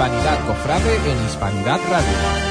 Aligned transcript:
Hispanidad 0.00 0.46
Cofrade 0.46 0.96
en 1.12 1.26
Hispanidad 1.26 1.78
Radio. 1.90 2.50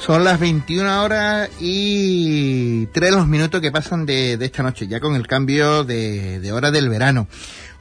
Son 0.00 0.24
las 0.24 0.40
21 0.40 1.04
horas 1.04 1.48
y 1.60 2.86
3 2.86 3.12
los 3.12 3.28
minutos 3.28 3.60
que 3.60 3.70
pasan 3.70 4.04
de, 4.04 4.32
esta 4.34 4.64
noche, 4.64 4.88
ya 4.88 4.98
con 4.98 5.14
el 5.14 5.28
cambio 5.28 5.84
de, 5.84 6.40
de, 6.40 6.52
hora 6.52 6.72
del 6.72 6.88
verano. 6.88 7.28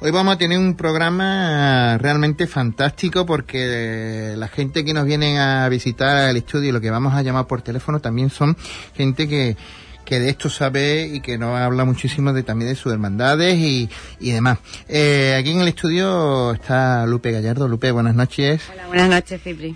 Hoy 0.05 0.11
vamos 0.11 0.35
a 0.35 0.37
tener 0.37 0.59
un 0.59 0.75
programa 0.75 1.97
realmente 1.97 2.45
fantástico 2.45 3.25
porque 3.25 4.33
la 4.35 4.49
gente 4.49 4.83
que 4.83 4.93
nos 4.93 5.05
viene 5.05 5.39
a 5.39 5.69
visitar 5.69 6.17
al 6.17 6.35
estudio 6.35 6.67
y 6.67 6.71
lo 6.73 6.81
que 6.81 6.91
vamos 6.91 7.13
a 7.13 7.21
llamar 7.21 7.47
por 7.47 7.61
teléfono 7.61 8.01
también 8.01 8.29
son 8.29 8.57
gente 8.95 9.29
que, 9.29 9.55
que 10.03 10.19
de 10.19 10.27
esto 10.27 10.49
sabe 10.49 11.07
y 11.07 11.21
que 11.21 11.37
nos 11.37 11.57
habla 11.57 11.85
muchísimo 11.85 12.33
de 12.33 12.43
también 12.43 12.67
de 12.67 12.75
sus 12.75 12.91
hermandades 12.91 13.55
y, 13.55 13.89
y 14.19 14.31
demás. 14.31 14.59
Eh, 14.89 15.37
aquí 15.39 15.51
en 15.51 15.61
el 15.61 15.69
estudio 15.69 16.51
está 16.51 17.05
Lupe 17.05 17.31
Gallardo. 17.31 17.69
Lupe, 17.69 17.89
buenas 17.91 18.13
noches. 18.13 18.61
Hola, 18.73 18.87
buenas 18.87 19.09
noches, 19.09 19.41
Cipri 19.41 19.73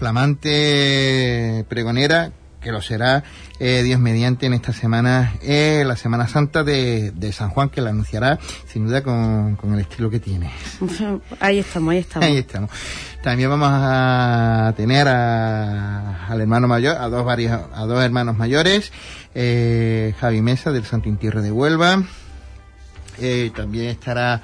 flamante 0.00 1.66
pregonera, 1.68 2.32
que 2.60 2.72
lo 2.72 2.82
será 2.82 3.24
eh, 3.58 3.82
Dios 3.82 3.98
mediante 4.00 4.46
en 4.46 4.54
esta 4.54 4.72
semana, 4.72 5.34
eh, 5.42 5.82
la 5.86 5.96
Semana 5.96 6.28
Santa 6.28 6.62
de, 6.64 7.32
San 7.32 7.50
Juan, 7.50 7.70
que 7.70 7.80
la 7.80 7.90
anunciará 7.90 8.38
sin 8.66 8.86
duda 8.86 9.02
con, 9.02 9.56
el 9.72 9.80
estilo 9.80 10.10
que 10.10 10.20
tiene. 10.20 10.50
Ahí 11.40 11.58
estamos, 11.58 11.92
ahí 11.92 11.98
estamos. 11.98 12.28
Ahí 12.28 12.36
estamos. 12.38 12.70
También 13.22 13.50
vamos 13.50 13.68
a 13.70 14.72
tener 14.76 15.08
al 15.08 16.40
hermano 16.40 16.68
mayor, 16.68 16.96
a 16.96 17.08
dos, 17.08 17.24
varios, 17.24 17.52
a 17.52 17.84
dos 17.84 18.02
hermanos 18.02 18.36
mayores, 18.36 18.92
eh, 19.34 20.14
Javi 20.18 20.40
Mesa 20.40 20.72
del 20.72 20.84
Santo 20.84 21.08
Intierre 21.08 21.42
de 21.42 21.52
Huelva. 21.52 22.02
También 23.54 23.88
estará 23.88 24.40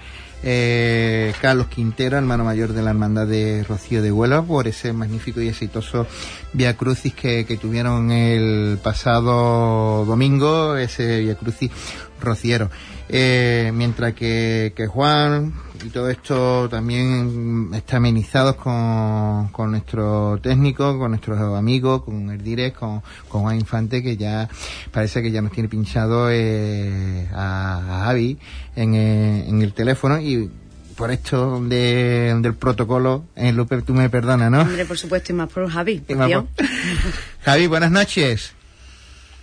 eh, 0.48 1.34
Carlos 1.40 1.66
Quintero, 1.66 2.16
hermano 2.16 2.44
mayor 2.44 2.72
de 2.72 2.80
la 2.80 2.90
Hermandad 2.90 3.26
de 3.26 3.64
Rocío 3.68 4.00
de 4.00 4.12
Huelva, 4.12 4.42
por 4.42 4.68
ese 4.68 4.92
magnífico 4.92 5.40
y 5.40 5.48
exitoso 5.48 6.06
Via 6.52 6.76
Crucis 6.76 7.12
que, 7.14 7.58
tuvieron 7.60 8.12
el 8.12 8.78
pasado 8.80 10.04
domingo, 10.04 10.76
ese 10.76 11.18
Via 11.18 11.34
Crucis 11.34 11.72
rociero. 12.20 12.70
Eh, 13.08 13.70
mientras 13.74 14.14
que, 14.14 14.72
Juan 14.88 15.54
y 15.84 15.90
todo 15.90 16.10
esto 16.10 16.68
también 16.68 17.70
está 17.74 17.98
amenizados 17.98 18.56
con, 18.56 19.48
con 19.48 19.70
nuestro 19.70 20.38
técnico, 20.42 20.98
con 20.98 21.10
nuestros 21.10 21.38
amigos, 21.56 22.02
con 22.02 22.30
el 22.30 22.42
direct, 22.42 22.76
con, 22.78 23.02
con 23.28 23.42
Juan 23.42 23.56
Infante, 23.56 24.02
que 24.02 24.16
ya 24.16 24.48
parece 24.90 25.22
que 25.22 25.30
ya 25.30 25.42
nos 25.42 25.52
tiene 25.52 25.68
pinchado 25.68 26.28
eh, 26.30 27.28
a, 27.32 28.02
Javi 28.04 28.38
en, 28.74 28.94
eh, 28.94 29.48
en 29.48 29.62
el 29.62 29.72
teléfono 29.72 30.20
y 30.20 30.50
por 30.96 31.10
esto 31.10 31.60
del 31.60 32.54
protocolo, 32.54 33.26
en 33.36 33.54
Lupe, 33.54 33.82
tú 33.82 33.92
me 33.92 34.08
perdonas, 34.08 34.50
¿no? 34.50 34.62
Hombre, 34.62 34.86
por 34.86 34.98
supuesto, 34.98 35.32
y 35.32 35.36
más 35.36 35.52
por 35.52 35.68
Javi. 35.70 36.02
Javi, 37.44 37.66
buenas 37.66 37.90
noches. 37.90 38.54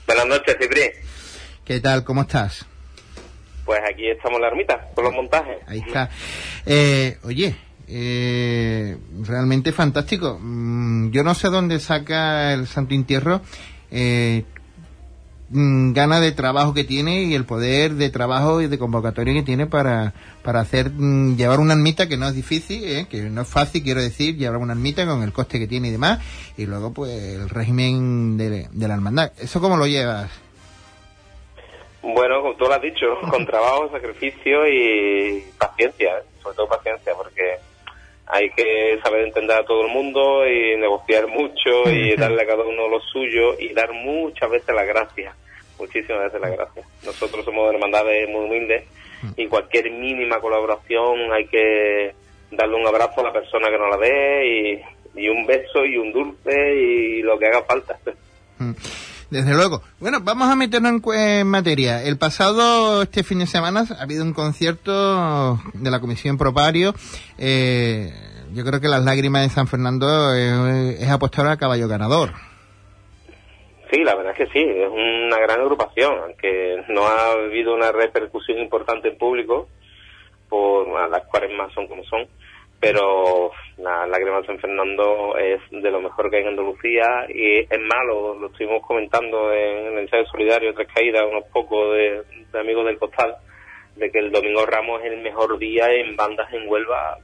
Buenas 0.08 0.26
noches, 0.28 0.58
Cipri. 0.60 1.13
¿Qué 1.66 1.80
tal? 1.80 2.04
¿Cómo 2.04 2.22
estás? 2.24 2.66
Pues 3.64 3.80
aquí 3.90 4.08
estamos 4.08 4.36
en 4.36 4.42
la 4.42 4.48
ermita, 4.48 4.90
con 4.94 5.06
los 5.06 5.14
montajes. 5.14 5.58
Ahí 5.66 5.80
está. 5.80 6.10
Eh, 6.66 7.18
oye, 7.24 7.56
eh, 7.88 8.98
realmente 9.22 9.72
fantástico. 9.72 10.38
Mm, 10.42 11.12
yo 11.12 11.24
no 11.24 11.34
sé 11.34 11.48
dónde 11.48 11.80
saca 11.80 12.54
el 12.54 12.68
Santo 12.68 12.94
Entierro 12.94 13.42
eh, 13.92 14.44
mm, 15.52 15.94
gana 15.94 16.20
de 16.20 16.34
trabajo 16.34 16.74
que 16.74 16.84
tiene 16.84 17.24
y 17.24 17.34
el 17.34 17.46
poder 17.46 17.94
de 17.94 18.10
trabajo 18.10 18.62
y 18.62 18.68
de 18.68 18.78
convocatoria 18.78 19.34
que 19.34 19.44
tiene 19.44 19.66
para, 19.66 20.14
para 20.44 20.60
hacer 20.60 20.90
mm, 20.90 21.38
llevar 21.38 21.62
una 21.62 21.76
ermita 21.76 22.10
que 22.10 22.18
no 22.18 22.28
es 22.28 22.36
difícil, 22.36 22.84
¿eh? 22.84 23.08
que 23.10 23.22
no 23.30 23.44
es 23.44 23.48
fácil, 23.48 23.84
quiero 23.84 24.02
decir, 24.02 24.36
llevar 24.36 24.58
una 24.58 24.74
ermita 24.74 25.06
con 25.06 25.24
el 25.24 25.32
coste 25.32 25.60
que 25.60 25.68
tiene 25.68 25.88
y 25.88 25.92
demás, 25.92 26.20
y 26.58 26.66
luego 26.66 26.92
pues 26.92 27.12
el 27.12 27.50
régimen 27.50 28.36
de, 28.36 28.68
de 28.70 28.88
la 28.90 28.96
hermandad. 28.96 29.32
¿Eso 29.40 29.62
cómo 29.62 29.78
lo 29.78 29.88
llevas? 29.88 30.43
Bueno, 32.04 32.42
como 32.42 32.56
tú 32.56 32.66
lo 32.66 32.74
has 32.74 32.82
dicho, 32.82 33.06
con 33.30 33.46
trabajo, 33.46 33.90
sacrificio 33.90 34.68
y 34.68 35.42
paciencia, 35.58 36.18
¿eh? 36.18 36.24
sobre 36.42 36.58
todo 36.58 36.68
paciencia, 36.68 37.14
porque 37.16 37.56
hay 38.28 38.50
que 38.50 39.00
saber 39.02 39.28
entender 39.28 39.58
a 39.58 39.66
todo 39.66 39.86
el 39.86 39.92
mundo 39.92 40.46
y 40.46 40.78
negociar 40.78 41.28
mucho 41.28 41.90
y 41.90 42.16
darle 42.18 42.44
a 42.44 42.48
cada 42.48 42.64
uno 42.64 42.90
lo 42.90 43.00
suyo 43.00 43.58
y 43.58 43.74
dar 43.74 43.94
muchas 43.94 44.50
veces 44.50 44.76
la 44.76 44.84
gracia, 44.84 45.34
muchísimas 45.80 46.26
veces 46.26 46.42
la 46.42 46.50
gracia. 46.50 46.84
Nosotros 47.06 47.46
somos 47.46 47.74
hermandades 47.74 48.30
muy 48.30 48.46
humildes 48.46 48.84
y 49.38 49.48
cualquier 49.48 49.90
mínima 49.90 50.42
colaboración 50.42 51.32
hay 51.32 51.48
que 51.48 52.14
darle 52.52 52.76
un 52.76 52.86
abrazo 52.86 53.22
a 53.22 53.24
la 53.24 53.32
persona 53.32 53.70
que 53.70 53.78
nos 53.78 53.90
la 53.90 53.98
dé 53.98 54.46
y, 55.16 55.22
y 55.22 55.30
un 55.30 55.46
beso 55.46 55.86
y 55.86 55.98
un 55.98 56.12
dulce 56.12 56.76
y 56.76 57.22
lo 57.22 57.40
que 57.40 57.48
haga 57.48 57.64
falta. 57.64 57.98
Desde 59.34 59.56
luego. 59.56 59.82
Bueno, 60.00 60.20
vamos 60.22 60.48
a 60.48 60.56
meternos 60.56 61.02
en, 61.16 61.48
materia. 61.48 62.04
El 62.04 62.20
pasado, 62.20 63.02
este 63.02 63.24
fin 63.24 63.40
de 63.40 63.48
semana, 63.48 63.84
ha 63.98 64.04
habido 64.04 64.24
un 64.24 64.32
concierto 64.32 65.60
de 65.74 65.90
la 65.90 66.00
Comisión 66.00 66.38
Propario. 66.38 66.94
Eh, 67.40 68.14
yo 68.54 68.64
creo 68.64 68.80
que 68.80 68.88
las 68.88 69.04
lágrimas 69.04 69.42
de 69.42 69.50
San 69.50 69.66
Fernando 69.66 70.36
eh, 70.36 70.98
es 71.00 71.10
apostar 71.10 71.48
al 71.48 71.58
caballo 71.58 71.88
ganador. 71.88 72.30
Sí, 73.92 74.04
la 74.04 74.14
verdad 74.14 74.34
es 74.34 74.38
que 74.38 74.54
sí, 74.54 74.64
es 74.64 74.88
una 74.88 75.40
gran 75.40 75.62
agrupación, 75.62 76.14
aunque 76.26 76.84
no 76.90 77.08
ha 77.08 77.32
habido 77.32 77.74
una 77.74 77.92
repercusión 77.92 78.60
importante 78.60 79.08
en 79.08 79.18
público, 79.18 79.68
por 80.48 81.10
las 81.10 81.26
cuales 81.26 81.50
más 81.58 81.74
son 81.74 81.88
como 81.88 82.04
son 82.04 82.28
pero 82.84 83.52
la 83.78 84.06
Lágrima 84.08 84.42
de 84.42 84.46
San 84.46 84.60
Fernando 84.60 85.38
es 85.38 85.62
de 85.72 85.90
lo 85.90 86.02
mejor 86.02 86.30
que 86.30 86.36
hay 86.36 86.42
en 86.42 86.50
Andalucía 86.50 87.26
y 87.30 87.60
es 87.60 87.80
malo, 87.80 88.38
lo 88.38 88.48
estuvimos 88.48 88.86
comentando 88.86 89.54
en 89.54 89.94
el 89.94 90.00
ensayo 90.00 90.26
solidario 90.26 90.74
Tres 90.74 90.90
Caídas, 90.94 91.24
unos 91.32 91.46
pocos 91.46 91.96
de, 91.96 92.24
amigos 92.60 92.86
del 92.86 93.00
costal, 93.00 93.38
de 93.96 94.12
que 94.12 94.20
el 94.20 94.34
Domingo 94.34 94.66
Ramos 94.66 95.02
es 95.02 95.14
el 95.14 95.22
mejor 95.22 95.58
día 95.58 95.94
en 95.94 96.18
bandas 96.18 96.52
en 96.54 96.68
Huelva 96.68 97.18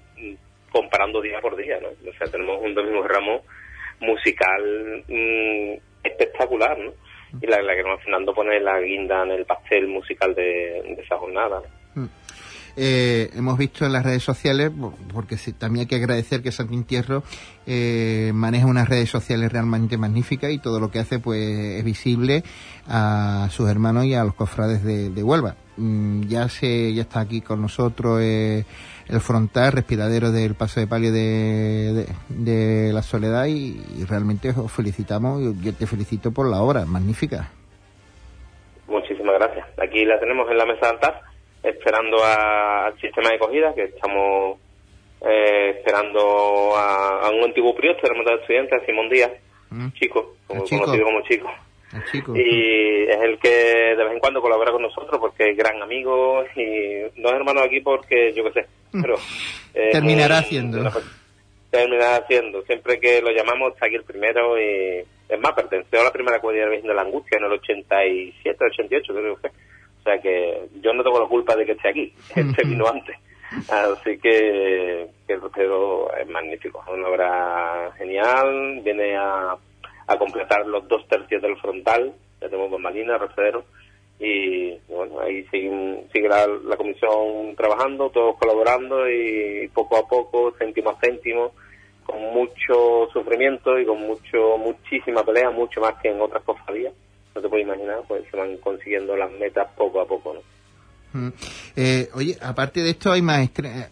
comparando 0.72 1.20
día 1.20 1.42
por 1.42 1.58
día, 1.58 1.78
¿no? 1.82 1.90
O 1.90 2.14
sea, 2.14 2.28
tenemos 2.32 2.62
un 2.62 2.74
Domingo 2.74 3.06
Ramos 3.06 3.42
musical 4.00 5.04
mm, 5.10 5.74
espectacular, 6.06 6.78
¿no? 6.80 6.94
Y 7.42 7.48
la, 7.48 7.62
la 7.62 7.76
que 7.76 7.84
Fernando 7.84 8.34
pone 8.34 8.62
la 8.62 8.80
guinda 8.80 9.24
en 9.24 9.32
el 9.32 9.46
pastel 9.46 9.88
musical 9.88 10.34
de, 10.34 10.96
esa 11.04 11.18
jornada. 11.18 11.62
¿no? 11.62 11.80
Eh, 12.82 13.32
hemos 13.36 13.58
visto 13.58 13.86
en 13.86 13.92
las 13.92 14.06
redes 14.06 14.24
sociales, 14.24 14.72
porque 15.14 15.36
también 15.58 15.82
hay 15.82 15.88
que 15.88 15.98
agradecer 15.98 16.42
que 16.42 16.50
Santo 16.50 16.74
Intierro 16.74 17.24
eh, 17.68 18.32
maneja 18.34 18.68
unas 18.68 18.88
redes 18.88 19.10
sociales 19.10 19.52
realmente 19.52 19.98
magníficas 19.98 20.50
y 20.52 20.60
todo 20.60 20.80
lo 20.80 20.90
que 20.90 21.00
hace 21.00 21.20
pues 21.20 21.42
es 21.42 21.84
visible 21.84 22.42
a 22.88 23.50
sus 23.52 23.70
hermanos 23.70 24.06
y 24.06 24.14
a 24.14 24.24
los 24.24 24.34
cofrades 24.34 24.82
de, 24.82 25.22
Huelva. 25.22 25.56
Mm, 25.76 26.28
ya 26.30 26.48
se, 26.48 26.94
ya 26.94 27.02
está 27.02 27.20
aquí 27.20 27.42
con 27.42 27.62
nosotros 27.62 28.22
eh, 28.22 28.64
el 29.10 29.20
frontal 29.20 29.74
respiradero 29.74 30.32
del 30.32 30.56
paso 30.56 30.80
de 30.80 30.88
palio 30.88 31.12
de, 31.12 32.06
la 32.94 33.02
soledad 33.02 33.48
y, 33.48 34.06
realmente 34.08 34.52
os 34.52 34.72
felicitamos 34.72 35.42
y 35.42 35.66
yo 35.66 35.74
te 35.74 35.86
felicito 35.86 36.32
por 36.32 36.50
la 36.50 36.62
obra 36.62 36.86
magnífica. 36.86 37.50
Muchísimas 38.88 39.36
gracias. 39.38 39.68
Aquí 39.84 40.06
la 40.06 40.18
tenemos 40.18 40.50
en 40.50 40.58
la 40.58 40.66
mesa 40.66 40.86
de 40.86 40.92
altar 40.92 41.29
esperando 41.64 42.24
al 42.24 43.00
sistema 43.00 43.30
de 43.30 43.36
acogida, 43.36 43.74
que 43.74 43.84
estamos 43.84 44.58
eh, 45.22 45.76
esperando 45.78 46.76
a, 46.76 47.30
un 47.30 47.44
antiguo 47.44 47.76
prior, 47.76 47.98
tenemos 48.02 48.26
de 48.26 48.36
estudiantes, 48.36 48.82
a 48.82 48.86
Simón 48.86 49.10
Díaz, 49.10 49.32
mm. 49.70 49.90
chico, 49.92 50.36
como, 50.48 50.64
conocido 50.64 51.06
como 51.06 51.22
chico. 51.24 51.52
Y 52.36 53.04
es 53.10 53.22
el 53.22 53.40
que 53.40 53.50
de 53.50 54.04
vez 54.04 54.14
en 54.14 54.20
cuando 54.20 54.42
colabora 54.42 54.72
con 54.72 54.84
nosotros 54.84 55.20
porque 55.20 55.50
es 55.50 55.58
gran 55.58 55.82
amigo 55.82 56.44
y 56.56 57.20
no 57.20 57.30
es 57.30 57.36
hermano 57.36 57.62
aquí 57.62 57.80
porque 57.80 58.32
yo 58.34 58.44
qué 58.46 58.62
sé, 58.62 58.68
mm. 58.94 59.02
pero... 59.02 59.16
terminará 59.92 60.38
haciendo. 60.38 60.92
terminará 61.72 62.18
haciendo. 62.18 62.62
Siempre 62.64 63.00
que 63.00 63.22
lo 63.22 63.32
llamamos 63.32 63.74
está 63.74 63.88
aquí 63.88 63.96
el 63.96 64.04
primero 64.04 64.60
y 64.60 65.04
es 65.30 65.40
más, 65.40 65.54
perteneció 65.54 66.02
a 66.02 66.06
la 66.06 66.12
primera 66.12 66.40
comunidad 66.40 66.70
de 66.70 66.82
de 66.82 66.94
la 66.94 67.02
Angustia 67.02 67.38
en 67.38 67.46
el 67.46 67.52
87, 67.54 68.66
88 68.66 69.14
creo 69.14 69.36
que 69.36 69.42
fue 69.42 69.52
sea 70.10 70.22
que 70.22 70.70
yo 70.82 70.94
no 70.94 71.04
tengo 71.04 71.20
la 71.20 71.28
culpa 71.28 71.56
de 71.56 71.66
que 71.66 71.74
esté 71.74 71.90
aquí, 71.90 72.14
este 72.36 72.68
vino 72.68 72.88
antes. 72.88 73.16
Así 73.70 74.18
que, 74.20 75.08
que 75.28 75.34
el 75.34 75.42
es 76.20 76.30
magnífico, 76.30 76.84
es 76.86 76.94
una 76.94 77.08
obra 77.08 77.92
genial, 77.98 78.82
viene 78.84 79.18
a, 79.18 79.58
a 80.08 80.18
completar 80.18 80.66
los 80.68 80.88
dos 80.88 81.08
tercios 81.08 81.42
del 81.42 81.58
frontal, 81.58 82.14
ya 82.40 82.48
tenemos 82.48 82.72
bambalina, 82.72 83.18
rostero, 83.18 83.64
y 84.20 84.78
bueno, 84.88 85.22
ahí 85.22 85.44
sigue, 85.46 86.06
sigue 86.14 86.28
la, 86.28 86.46
la, 86.46 86.78
comisión 86.78 87.56
trabajando, 87.56 88.10
todos 88.10 88.36
colaborando 88.38 89.10
y 89.10 89.68
poco 89.74 89.98
a 89.98 90.08
poco, 90.08 90.54
céntimo 90.60 90.92
a 90.92 91.00
céntimo, 91.00 91.54
con 92.04 92.22
mucho 92.34 93.08
sufrimiento 93.14 93.80
y 93.80 93.86
con 93.86 94.02
mucho 94.02 94.58
muchísima 94.58 95.24
pelea, 95.24 95.50
mucho 95.52 95.80
más 95.80 95.96
que 96.02 96.10
en 96.10 96.22
otras 96.22 96.44
cofradías, 96.44 96.94
no 97.40 97.44
te 97.44 97.50
puedes 97.50 97.66
imaginar, 97.66 98.00
pues 98.08 98.24
se 98.30 98.36
van 98.38 98.58
consiguiendo 98.58 99.16
las 99.16 99.32
metas 99.32 99.68
poco 99.78 100.02
a 100.02 100.06
poco, 100.08 100.34
¿no? 100.34 100.42
Mm. 101.12 101.34
Eh, 101.76 102.10
oye, 102.14 102.38
aparte 102.42 102.82
de 102.82 102.92
esto 102.92 103.12
hay 103.12 103.22
más 103.22 103.40
estre- 103.42 103.72
eh, 103.86 103.88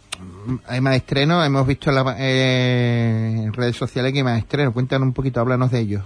hay 0.67 0.81
más 0.81 0.95
estrenos, 0.97 1.45
hemos 1.45 1.65
visto 1.65 1.89
en, 1.89 1.95
la- 1.95 2.15
eh, 2.19 3.43
en 3.45 3.53
redes 3.53 3.75
sociales 3.75 4.11
que 4.11 4.19
hay 4.19 4.23
más 4.23 4.39
estrenos, 4.39 4.73
cuéntanos 4.73 5.07
un 5.07 5.13
poquito, 5.13 5.39
háblanos 5.39 5.71
de 5.71 5.79
ellos. 5.79 6.03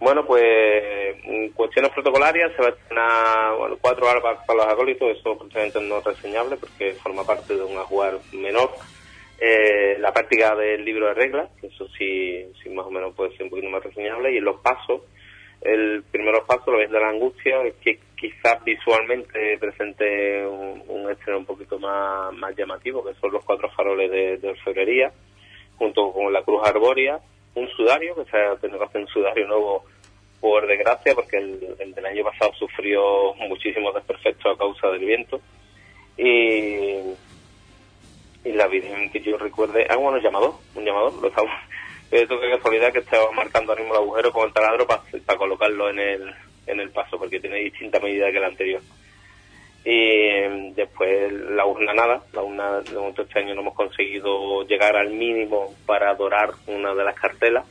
Bueno, 0.00 0.24
pues 0.26 0.42
en 1.24 1.50
cuestiones 1.52 1.90
protocolarias 1.92 2.52
se 2.56 2.62
va 2.62 2.68
a 2.68 2.72
estrenar 2.72 3.56
bueno, 3.58 3.76
cuatro 3.80 4.08
arpas 4.08 4.38
para 4.46 4.64
los 4.64 4.72
acólitos, 4.72 5.16
eso 5.18 5.36
precisamente 5.38 5.80
no 5.80 5.98
es 5.98 6.04
reseñable 6.04 6.56
porque 6.56 6.92
forma 7.02 7.24
parte 7.24 7.54
de 7.54 7.62
un 7.62 7.76
ajuar 7.78 8.18
menor. 8.32 8.70
Eh, 9.40 9.96
la 9.98 10.12
práctica 10.12 10.54
del 10.54 10.84
libro 10.84 11.06
de 11.08 11.14
reglas, 11.14 11.50
que 11.60 11.66
eso 11.66 11.86
sí, 11.98 12.44
sí 12.62 12.70
más 12.70 12.86
o 12.86 12.90
menos 12.90 13.14
puede 13.14 13.32
ser 13.32 13.42
un 13.44 13.50
poquito 13.50 13.68
más 13.68 13.82
reseñable, 13.82 14.32
y 14.32 14.38
en 14.38 14.44
los 14.44 14.60
pasos, 14.60 15.02
el 15.64 16.04
primer 16.10 16.34
paso, 16.46 16.70
lo 16.70 16.78
ves 16.78 16.90
de 16.90 17.00
la 17.00 17.08
angustia, 17.08 17.62
es 17.62 17.74
que 17.76 17.98
quizás 18.16 18.62
visualmente 18.64 19.58
presente 19.58 20.46
un, 20.46 20.82
un 20.88 21.10
estreno 21.10 21.38
un 21.38 21.46
poquito 21.46 21.78
más, 21.78 22.32
más 22.34 22.54
llamativo, 22.56 23.04
que 23.04 23.14
son 23.14 23.32
los 23.32 23.44
cuatro 23.44 23.70
faroles 23.70 24.10
de, 24.10 24.36
de 24.36 24.50
orfebrería, 24.50 25.12
junto 25.76 26.12
con 26.12 26.32
la 26.32 26.42
cruz 26.42 26.62
arbórea, 26.66 27.18
un 27.54 27.68
sudario, 27.68 28.14
que 28.14 28.24
se 28.30 28.36
tenido 28.60 28.78
que 28.78 28.84
hacer 28.84 29.00
un 29.00 29.08
sudario 29.08 29.46
nuevo 29.46 29.84
por 30.40 30.66
desgracia, 30.66 31.14
porque 31.14 31.38
el, 31.38 31.76
el 31.78 31.94
del 31.94 32.06
año 32.06 32.24
pasado 32.24 32.52
sufrió 32.54 33.34
muchísimos 33.48 33.94
desperfectos 33.94 34.54
a 34.54 34.58
causa 34.58 34.88
del 34.88 35.04
viento. 35.04 35.40
Y, 36.18 36.98
y 38.44 38.52
la 38.52 38.66
Virgen 38.66 39.10
que 39.10 39.20
yo 39.20 39.38
recuerde, 39.38 39.86
ah, 39.88 39.96
bueno, 39.96 40.18
llamador, 40.18 40.52
un 40.74 40.84
llamador, 40.84 41.14
lo 41.14 41.28
estamos, 41.28 41.50
esto 42.10 42.40
que 42.40 42.50
casualidad 42.50 42.92
que 42.92 43.00
estaba 43.00 43.30
marcando 43.32 43.72
ahora 43.72 43.82
mismo 43.82 43.96
el 43.96 44.02
agujero 44.02 44.32
con 44.32 44.46
el 44.46 44.52
taladro 44.52 44.86
para, 44.86 45.02
colocarlo 45.36 45.90
en 45.90 45.98
el, 45.98 46.34
en 46.66 46.80
el 46.80 46.90
paso, 46.90 47.18
porque 47.18 47.40
tiene 47.40 47.58
distinta 47.58 48.00
medida 48.00 48.30
que 48.30 48.38
el 48.38 48.44
anterior. 48.44 48.82
Y 49.84 49.90
eh, 49.90 50.72
después 50.74 51.30
la 51.32 51.66
urna 51.66 51.92
nada, 51.92 52.22
la 52.32 52.42
urna 52.42 52.80
de 52.80 52.94
momento 52.94 53.22
este 53.22 53.40
año 53.40 53.54
no 53.54 53.60
hemos 53.60 53.74
conseguido 53.74 54.62
llegar 54.66 54.96
al 54.96 55.10
mínimo 55.10 55.74
para 55.84 56.14
dorar 56.14 56.52
una 56.66 56.94
de 56.94 57.04
las 57.04 57.14
cartelas, 57.14 57.66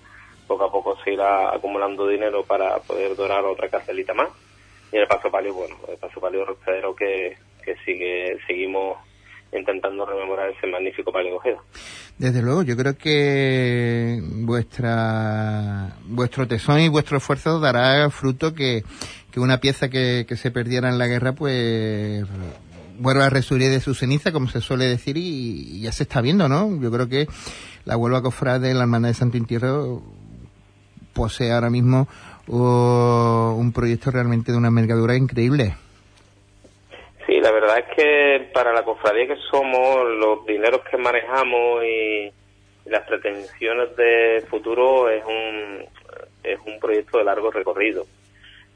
poco 0.47 0.65
a 0.65 0.71
poco 0.71 0.97
se 1.03 1.13
irá 1.13 1.53
acumulando 1.55 2.07
dinero 2.07 2.43
para 2.43 2.77
poder 2.79 3.15
dorar 3.15 3.43
otra 3.45 3.69
cartelita 3.69 4.13
más. 4.13 4.29
Y 4.91 4.97
el 4.97 5.07
paso 5.07 5.31
palio, 5.31 5.55
bueno, 5.55 5.75
el 5.89 5.97
paso 5.97 6.19
palio 6.21 6.45
rostradero 6.45 6.95
que, 6.95 7.35
que 7.63 7.75
sigue, 7.77 8.37
seguimos 8.45 8.97
intentando 9.57 10.05
rememorar 10.05 10.49
ese 10.49 10.67
magnífico 10.67 11.11
Ojeda. 11.11 11.57
Desde 12.17 12.41
luego, 12.41 12.63
yo 12.63 12.75
creo 12.75 12.97
que 12.97 14.19
vuestra 14.21 15.95
vuestro 16.05 16.47
tesón 16.47 16.79
y 16.81 16.89
vuestro 16.89 17.17
esfuerzo 17.17 17.59
dará 17.59 18.09
fruto 18.09 18.53
que, 18.53 18.83
que 19.31 19.39
una 19.39 19.59
pieza 19.59 19.89
que, 19.89 20.25
que 20.27 20.35
se 20.35 20.51
perdiera 20.51 20.89
en 20.89 20.97
la 20.97 21.07
guerra, 21.07 21.33
pues 21.33 22.25
vuelva 22.99 23.25
a 23.25 23.29
resurgir 23.29 23.69
de 23.69 23.79
su 23.79 23.93
ceniza, 23.93 24.31
como 24.31 24.47
se 24.47 24.61
suele 24.61 24.85
decir, 24.85 25.17
y, 25.17 25.81
ya 25.81 25.91
se 25.91 26.03
está 26.03 26.21
viendo, 26.21 26.47
¿no? 26.47 26.79
Yo 26.79 26.91
creo 26.91 27.07
que 27.07 27.27
la 27.85 27.97
Huelva 27.97 28.21
Cofrade 28.21 28.69
de 28.69 28.73
la 28.73 28.81
Hermandad 28.81 29.09
de 29.09 29.15
Santo 29.15 29.37
Entierro 29.37 30.01
posee 31.13 31.51
ahora 31.51 31.69
mismo 31.69 32.07
uh, 32.47 33.55
un 33.57 33.71
proyecto 33.73 34.11
realmente 34.11 34.51
de 34.51 34.57
una 34.57 34.69
envergadura 34.69 35.15
increíble. 35.15 35.75
Sí, 37.25 37.39
la 37.39 37.51
verdad 37.51 37.79
es 37.79 37.95
que 37.95 38.49
para 38.53 38.73
la 38.73 38.83
cofradía 38.83 39.27
que 39.27 39.37
somos, 39.49 40.09
los 40.09 40.45
dineros 40.45 40.81
que 40.89 40.97
manejamos 40.97 41.83
y, 41.83 42.31
las 42.85 43.07
pretensiones 43.07 43.95
de 43.95 44.43
futuro 44.49 45.09
es 45.09 45.23
un, 45.23 45.85
es 46.43 46.59
un 46.65 46.79
proyecto 46.79 47.17
de 47.17 47.23
largo 47.23 47.49
recorrido. 47.49 48.05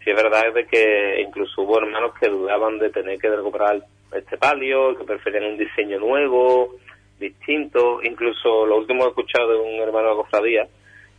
Sí 0.02 0.12
es 0.12 0.16
verdad 0.16 0.54
de 0.54 0.66
que 0.66 1.22
incluso 1.22 1.62
hubo 1.62 1.80
hermanos 1.80 2.14
que 2.18 2.30
dudaban 2.30 2.80
de 2.80 2.90
tener 2.90 3.20
que 3.20 3.30
recuperar 3.30 3.82
este 4.16 4.38
palio, 4.38 4.98
que 4.98 5.04
preferían 5.04 5.44
un 5.44 5.58
diseño 5.58 6.00
nuevo, 6.00 6.76
distinto. 7.20 8.02
Incluso 8.02 8.66
lo 8.66 8.78
último 8.78 9.02
que 9.02 9.08
he 9.08 9.10
escuchado 9.10 9.52
de 9.52 9.60
un 9.60 9.82
hermano 9.82 10.12
de 10.12 10.16
cofradía 10.16 10.68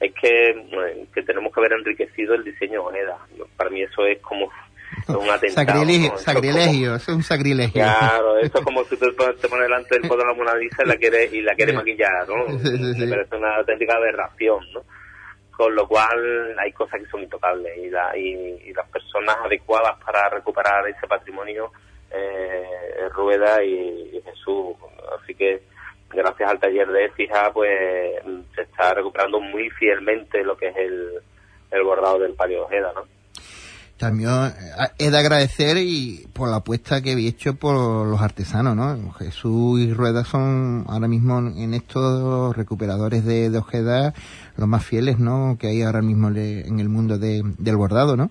es 0.00 0.14
que, 0.14 1.06
que 1.12 1.22
tenemos 1.22 1.52
que 1.52 1.60
haber 1.60 1.72
enriquecido 1.72 2.34
el 2.34 2.44
diseño 2.44 2.84
Ojeda. 2.84 3.18
Para 3.56 3.68
mí 3.68 3.82
eso 3.82 4.06
es 4.06 4.18
como 4.22 4.50
un 5.08 5.30
atentado. 5.30 5.66
Sacrilegio, 5.66 6.08
¿no? 6.10 6.14
Eso 6.14 6.14
es 6.16 6.22
sacrilegio, 6.22 6.86
como- 6.86 6.96
eso 6.96 7.10
es 7.12 7.16
un 7.16 7.22
sacrilegio. 7.22 7.82
Claro, 7.82 8.38
esto 8.38 8.58
es 8.58 8.64
como 8.64 8.84
si 8.84 8.96
te 8.96 9.06
te 9.10 9.48
pones 9.48 9.62
delante 9.68 9.94
del 9.98 10.02
foto 10.08 10.18
de 10.22 10.26
la 10.26 10.34
Mona 10.34 10.54
Lisa 10.56 10.82
y 10.84 10.88
la 10.88 10.96
quieres, 10.96 11.32
y 11.32 11.40
la 11.42 11.54
quieres 11.54 11.72
Sí. 11.72 11.76
maquillar, 11.78 12.28
¿no? 12.28 12.58
Sí, 12.58 12.66
sí, 12.66 12.94
sí. 12.94 13.00
Me 13.06 13.08
parece 13.08 13.36
una 13.36 13.56
auténtica 13.56 13.94
aberración, 13.96 14.64
¿no? 14.72 14.82
Con 15.56 15.74
lo 15.74 15.88
cual 15.88 16.56
hay 16.58 16.72
cosas 16.72 17.00
que 17.00 17.08
son 17.10 17.22
intocables 17.22 17.76
y, 17.78 17.90
la, 17.90 18.16
y, 18.16 18.30
y 18.66 18.72
las 18.72 18.88
personas 18.90 19.36
adecuadas 19.44 19.96
para 20.04 20.28
recuperar 20.28 20.86
ese 20.88 21.06
patrimonio 21.08 21.72
eh, 22.12 23.08
Rueda 23.12 23.62
y, 23.64 24.10
y 24.16 24.22
Jesús. 24.22 24.76
Así 25.20 25.34
que 25.34 25.60
gracias 26.10 26.48
al 26.50 26.60
taller 26.60 26.86
de 26.88 27.04
Écija 27.06 27.50
pues 27.52 27.70
se 28.54 28.62
está 28.62 28.94
recuperando 28.94 29.40
muy 29.40 29.68
fielmente 29.70 30.42
lo 30.44 30.56
que 30.56 30.68
es 30.68 30.76
el, 30.76 31.18
el 31.72 31.82
bordado 31.82 32.18
del 32.20 32.34
palio 32.34 32.64
Ojeda, 32.64 32.92
¿no? 32.94 33.02
También 33.98 34.30
eh, 34.30 34.86
he 34.98 35.10
de 35.10 35.18
agradecer 35.18 35.76
y 35.78 36.26
por 36.32 36.48
la 36.48 36.56
apuesta 36.58 37.02
que 37.02 37.12
había 37.12 37.28
hecho 37.28 37.54
por 37.56 38.06
los 38.06 38.20
artesanos, 38.20 38.76
¿no? 38.76 39.12
Jesús 39.14 39.80
y 39.80 39.92
Rueda 39.92 40.24
son 40.24 40.84
ahora 40.88 41.08
mismo 41.08 41.38
en 41.38 41.74
estos 41.74 42.56
recuperadores 42.56 43.24
de, 43.24 43.50
de 43.50 43.58
Ojeda 43.58 44.14
los 44.56 44.68
más 44.68 44.84
fieles, 44.86 45.18
¿no? 45.18 45.56
Que 45.60 45.68
hay 45.68 45.82
ahora 45.82 46.00
mismo 46.02 46.30
le- 46.30 46.60
en 46.66 46.78
el 46.78 46.88
mundo 46.88 47.18
de- 47.18 47.42
del 47.58 47.76
bordado, 47.76 48.16
¿no? 48.16 48.30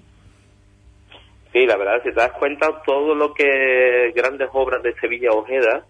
Sí, 1.54 1.66
la 1.66 1.76
verdad, 1.78 1.98
si 2.04 2.10
te 2.10 2.16
das 2.16 2.32
cuenta, 2.40 2.68
todo 2.86 3.16
lo 3.16 3.34
que 3.34 4.12
grandes 4.16 4.50
obras 4.54 4.82
de 4.84 4.94
Sevilla 5.02 5.32
Ojeda, 5.32 5.86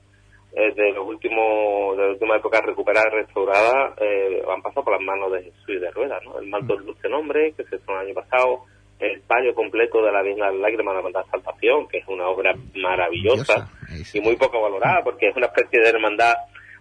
eh, 0.53 0.73
de 0.75 0.91
los 0.93 1.05
últimos, 1.07 1.97
de 1.97 2.03
la 2.03 2.09
última 2.13 2.37
época 2.37 2.61
recuperadas, 2.61 3.11
restauradas, 3.13 3.93
eh, 4.01 4.41
han 4.51 4.61
pasado 4.61 4.83
por 4.85 4.93
las 4.93 5.01
manos 5.05 5.31
de 5.33 5.43
Jesús 5.43 5.69
y 5.69 5.79
de 5.79 5.91
Rueda, 5.91 6.19
¿no? 6.25 6.39
El 6.39 6.47
manto 6.49 6.75
de 6.77 6.83
Dulce 6.85 7.09
Nombre, 7.09 7.53
que 7.55 7.63
se 7.65 7.75
estrenó 7.75 8.01
el 8.01 8.07
año 8.07 8.15
pasado, 8.15 8.63
el 8.99 9.21
palio 9.21 9.53
completo 9.53 10.01
de 10.03 10.11
la 10.11 10.21
Virgen 10.23 10.39
Lágrimas 10.61 10.77
de 10.79 10.93
la 10.93 10.97
Hermandad 10.99 11.25
Saltación, 11.29 11.87
que 11.87 11.99
es 11.99 12.07
una 12.07 12.27
obra 12.27 12.53
maravillosa 12.75 13.69
y 14.13 14.21
muy 14.21 14.35
poco 14.35 14.61
valorada, 14.61 15.03
porque 15.03 15.27
es 15.29 15.35
una 15.35 15.47
especie 15.47 15.79
de 15.81 15.89
hermandad 15.89 16.33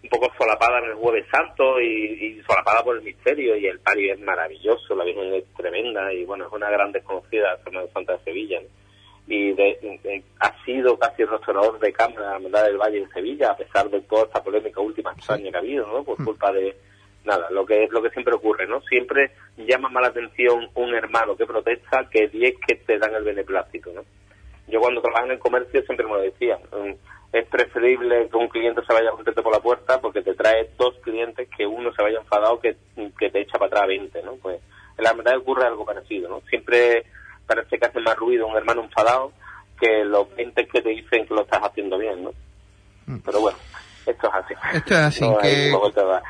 un 0.02 0.08
poco 0.08 0.30
solapada 0.38 0.78
en 0.78 0.85
el 0.90 0.94
Jueves 0.94 1.26
Santo 1.30 1.80
y, 1.80 2.38
y 2.38 2.42
solapada 2.46 2.82
por 2.85 2.96
el 2.96 3.02
misterio, 3.02 3.56
y 3.56 3.66
el 3.66 3.80
palio 3.80 4.14
es 4.14 4.20
maravilloso, 4.20 4.94
la 4.94 5.04
Virgen 5.04 5.35
es 5.35 5.44
tremenda, 5.56 6.12
y 6.12 6.25
bueno, 6.25 6.46
es 6.46 6.52
una 6.52 6.70
gran 6.70 6.92
desconocida, 6.92 7.42
la 7.54 7.58
Hermandad 7.66 7.92
Santa 7.92 8.12
de 8.16 8.25
Sevilla, 8.25 8.61
¿no? 8.61 8.68
y 9.28 9.52
de- 9.54 9.99
de- 10.04 10.23
ha 10.38 10.64
sido 10.64 10.96
casi 10.99 11.23
el 11.23 11.28
restaurador 11.28 11.80
de 11.80 11.92
cámara 11.92 12.20
de 12.20 12.26
la 12.28 12.37
Hermandad 12.37 12.64
del 12.66 12.76
Valle 12.78 12.99
en 12.99 13.11
Sevilla, 13.11 13.50
a 13.50 13.56
pesar 13.56 13.90
de 13.90 14.00
toda 14.02 14.23
esta 14.25 14.42
polémica 14.42 14.80
última 14.80 15.12
extraña 15.12 15.50
que 15.50 15.56
ha 15.56 15.61
habido, 15.61 15.87
¿no? 15.88 16.04
Por 16.04 16.16
culpa 16.25 16.52
de, 16.52 16.76
nada, 17.26 17.50
lo 17.50 17.66
que 17.66 17.85
es 17.85 17.90
lo 17.90 18.02
que 18.02 18.11
siempre 18.11 18.35
ocurre, 18.35 18.66
¿no? 18.66 18.80
Siempre 18.83 19.33
llama 19.56 19.88
más 19.88 20.02
la 20.02 20.09
atención 20.09 20.68
un 20.75 20.95
hermano 20.95 21.37
que 21.37 21.47
protesta 21.47 22.09
que 22.11 22.28
10 22.28 22.54
que 22.66 22.76
te 22.76 22.99
dan 22.99 23.14
el 23.14 23.25
beneplácito, 23.25 23.92
¿no? 23.92 24.02
Yo 24.68 24.80
cuando 24.80 25.00
trabajaba 25.00 25.26
en 25.26 25.33
el 25.33 25.38
comercio 25.38 25.83
siempre 25.83 26.06
me 26.06 26.14
lo 26.14 26.21
decía, 26.23 26.56
mm, 26.56 26.92
es 27.33 27.47
preferible 27.49 28.28
que 28.28 28.37
un 28.37 28.49
cliente 28.49 28.83
se 28.87 28.92
vaya 28.92 29.11
contento 29.11 29.42
por 29.42 29.52
la 29.52 29.61
puerta 29.61 30.00
porque 30.00 30.23
te 30.23 30.35
trae 30.35 30.71
dos 30.78 30.95
clientes 31.02 31.49
que 31.56 31.66
uno 31.66 31.92
se 31.92 32.02
vaya 32.02 32.18
enfadado 32.18 32.61
que, 32.61 32.76
que 33.18 33.30
te 33.30 33.40
echa 33.40 33.59
para 33.59 33.66
atrás 33.66 33.88
20, 33.88 34.23
¿no? 34.23 34.37
Pues 34.37 34.61
en 34.97 35.04
la 35.04 35.12
verdad 35.12 35.37
ocurre 35.37 35.66
algo 35.66 35.85
parecido, 35.85 36.28
¿no? 36.28 36.40
Siempre 36.49 37.04
parece 37.47 37.78
que 37.78 37.87
hace 37.87 38.00
más 38.00 38.16
ruido 38.16 38.47
un 38.47 38.56
hermano 38.56 38.85
enfadado 38.85 39.33
que 39.78 40.04
los 40.04 40.35
20 40.35 40.66
que 40.66 40.83
te 40.83 40.88
dicen 40.88 41.26
que 41.26 41.35
lo 41.35 41.42
estás 41.42 41.62
haciendo 41.62 41.99
bien, 41.99 42.25
¿no? 42.25 42.33
Pero 43.25 43.40
bueno, 43.40 43.59
esto 44.06 44.28
es 44.28 44.34
así. 44.34 44.54
Esto 44.75 44.94
es 44.94 45.00
así, 45.00 45.20
No 45.22 45.38
que- 45.38 45.70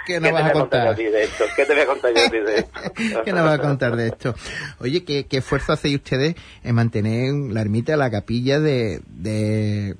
¿Qué 0.07 0.21
nos 0.21 0.33
vas 0.33 0.43
a 0.45 0.53
contar 0.53 0.97
de 0.97 1.23
esto? 1.25 1.45
¿Qué 1.57 1.65
te 1.67 1.73
voy 1.75 1.83
a 1.83 1.87
contar 1.87 2.13
yo 2.15 2.21
a 2.27 2.31
ti 2.31 2.39
de 2.39 2.57
esto? 2.59 2.81
¿Qué 3.25 3.33
nos 3.33 3.47
va 3.47 3.53
a 3.55 3.59
contar 3.59 3.97
de 3.97 4.07
esto? 4.09 4.35
Oye, 4.81 5.05
¿qué, 5.05 5.27
qué 5.27 5.39
esfuerzo 5.39 5.73
hacéis 5.73 5.97
ustedes 5.97 6.35
en 6.65 6.75
mantener 6.75 7.33
la 7.35 7.61
ermita, 7.61 7.97
la 7.97 8.11
capilla 8.11 8.61
de, 8.61 9.01
de, 9.09 9.97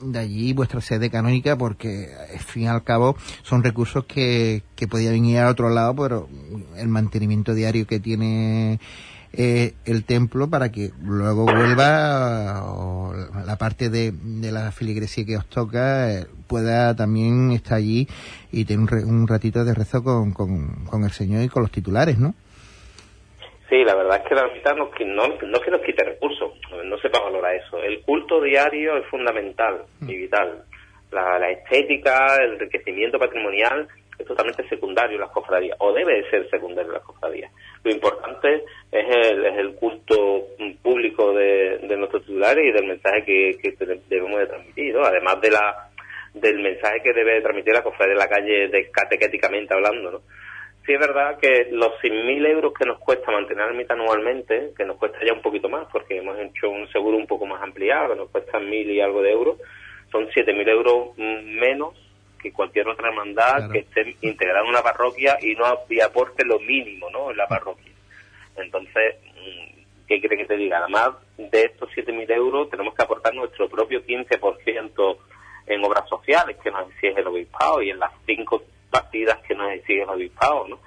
de 0.00 0.18
allí, 0.18 0.52
vuestra 0.52 0.80
sede 0.80 1.10
canónica? 1.10 1.56
Porque, 1.56 2.10
al 2.32 2.40
fin 2.40 2.62
y 2.64 2.68
al 2.68 2.82
cabo, 2.84 3.16
son 3.42 3.62
recursos 3.62 4.04
que, 4.06 4.62
que 4.76 4.88
podían 4.88 5.24
ir 5.24 5.38
a 5.38 5.48
otro 5.50 5.68
lado, 5.70 5.94
pero 5.96 6.28
el 6.76 6.88
mantenimiento 6.88 7.54
diario 7.54 7.86
que 7.86 8.00
tiene 8.00 8.80
eh, 9.32 9.74
el 9.84 10.04
templo 10.04 10.48
para 10.50 10.70
que 10.72 10.90
luego 11.02 11.44
vuelva 11.44 12.64
o 12.64 13.14
la 13.46 13.56
parte 13.56 13.88
de, 13.88 14.12
de 14.12 14.52
la 14.52 14.72
filigresía 14.72 15.24
que 15.24 15.36
os 15.36 15.46
toca 15.46 16.12
eh, 16.12 16.26
pueda 16.48 16.96
también 16.96 17.52
estar 17.52 17.78
allí 17.78 18.08
y 18.50 18.64
tener 18.64 18.80
un, 18.80 18.88
re- 18.88 19.04
un 19.04 19.28
ratito 19.28 19.64
de 19.64 19.74
rezo 19.74 20.02
con, 20.02 20.32
con, 20.32 20.84
con 20.84 21.04
el 21.04 21.10
Señor 21.12 21.42
y 21.44 21.48
con 21.48 21.62
los 21.62 21.70
titulares, 21.70 22.18
¿no? 22.18 22.34
Sí, 23.68 23.84
la 23.84 23.94
verdad 23.94 24.20
es 24.20 24.28
que 24.28 24.34
la 24.34 24.42
ermita 24.42 24.74
no, 24.74 24.90
no, 25.06 25.28
no 25.28 25.56
es 25.58 25.60
que 25.64 25.70
nos 25.70 25.80
quite 25.82 26.02
recursos, 26.02 26.50
no 26.84 26.98
sepa 26.98 27.20
valorar 27.20 27.54
eso. 27.54 27.80
El 27.80 28.00
culto 28.02 28.42
diario 28.42 28.96
es 28.96 29.06
fundamental 29.06 29.82
y 30.00 30.16
vital. 30.16 30.64
La, 31.12 31.38
la 31.38 31.50
estética, 31.52 32.34
el 32.42 32.54
enriquecimiento 32.54 33.18
patrimonial 33.20 33.86
es 34.20 34.26
totalmente 34.26 34.68
secundario 34.68 35.18
las 35.18 35.30
cofradías, 35.30 35.76
o 35.80 35.92
debe 35.92 36.22
de 36.22 36.30
ser 36.30 36.48
secundario 36.50 36.92
las 36.92 37.02
cofradías. 37.02 37.52
Lo 37.82 37.90
importante 37.90 38.64
es 38.92 39.16
el, 39.16 39.44
es 39.46 39.58
el 39.58 39.74
culto 39.74 40.46
público 40.82 41.32
de, 41.32 41.78
de 41.82 41.96
nuestros 41.96 42.24
titulares 42.24 42.64
y 42.64 42.72
del 42.72 42.86
mensaje 42.86 43.24
que, 43.24 43.58
que 43.60 44.00
debemos 44.08 44.40
de 44.40 44.46
transmitir. 44.46 44.96
Además 44.96 45.40
de 45.40 45.50
la 45.50 45.86
del 46.34 46.60
mensaje 46.60 47.02
que 47.02 47.12
debe 47.12 47.40
transmitir 47.40 47.72
la 47.72 47.82
cofradía 47.82 48.14
de 48.14 48.20
la 48.20 48.28
calle 48.28 48.68
de 48.68 48.90
catequéticamente 48.90 49.74
hablando, 49.74 50.12
¿no? 50.12 50.20
Sí 50.86 50.92
es 50.92 50.98
verdad 50.98 51.38
que 51.38 51.68
los 51.72 51.92
100.000 52.00 52.46
euros 52.46 52.72
que 52.72 52.86
nos 52.86 52.98
cuesta 52.98 53.30
mantener 53.30 53.66
la 53.66 53.72
mitad 53.72 53.98
anualmente, 53.98 54.70
que 54.76 54.84
nos 54.84 54.96
cuesta 54.96 55.18
ya 55.26 55.32
un 55.32 55.42
poquito 55.42 55.68
más, 55.68 55.86
porque 55.92 56.18
hemos 56.18 56.38
hecho 56.38 56.70
un 56.70 56.88
seguro 56.90 57.16
un 57.16 57.26
poco 57.26 57.46
más 57.46 57.62
ampliado, 57.62 58.10
que 58.10 58.16
nos 58.16 58.30
cuesta 58.30 58.58
mil 58.60 58.90
y 58.90 59.00
algo 59.00 59.22
de 59.22 59.30
euros, 59.30 59.58
son 60.10 60.28
7.000 60.28 60.68
euros 60.68 61.18
menos 61.18 61.94
que 62.42 62.52
cualquier 62.52 62.88
otra 62.88 63.08
hermandad 63.08 63.70
que 63.70 63.80
esté 63.80 64.16
integrada 64.22 64.60
en 64.60 64.70
una 64.70 64.82
parroquia 64.82 65.38
y 65.40 65.54
no 65.54 65.66
y 65.88 66.00
aporte 66.00 66.44
lo 66.44 66.58
mínimo 66.58 67.10
¿no? 67.10 67.30
en 67.30 67.36
la 67.36 67.46
parroquia. 67.46 67.92
Entonces, 68.56 69.16
mm, 69.34 70.06
¿qué 70.06 70.20
quiere 70.20 70.36
que 70.36 70.46
te 70.46 70.56
diga? 70.56 70.78
Además 70.78 71.10
de 71.36 71.62
estos 71.62 71.90
7.000 71.90 72.30
euros, 72.32 72.70
tenemos 72.70 72.94
que 72.94 73.02
aportar 73.02 73.34
nuestro 73.34 73.68
propio 73.68 74.04
15% 74.04 75.18
en 75.66 75.84
obras 75.84 76.08
sociales 76.08 76.56
que 76.62 76.70
nos 76.70 76.88
exige 76.90 77.20
el 77.20 77.26
obispado 77.26 77.82
y 77.82 77.90
en 77.90 77.98
las 77.98 78.12
cinco 78.26 78.62
partidas 78.90 79.38
que 79.46 79.54
nos 79.54 79.70
exige 79.72 80.02
el 80.02 80.08
obispado, 80.08 80.66
¿no? 80.68 80.78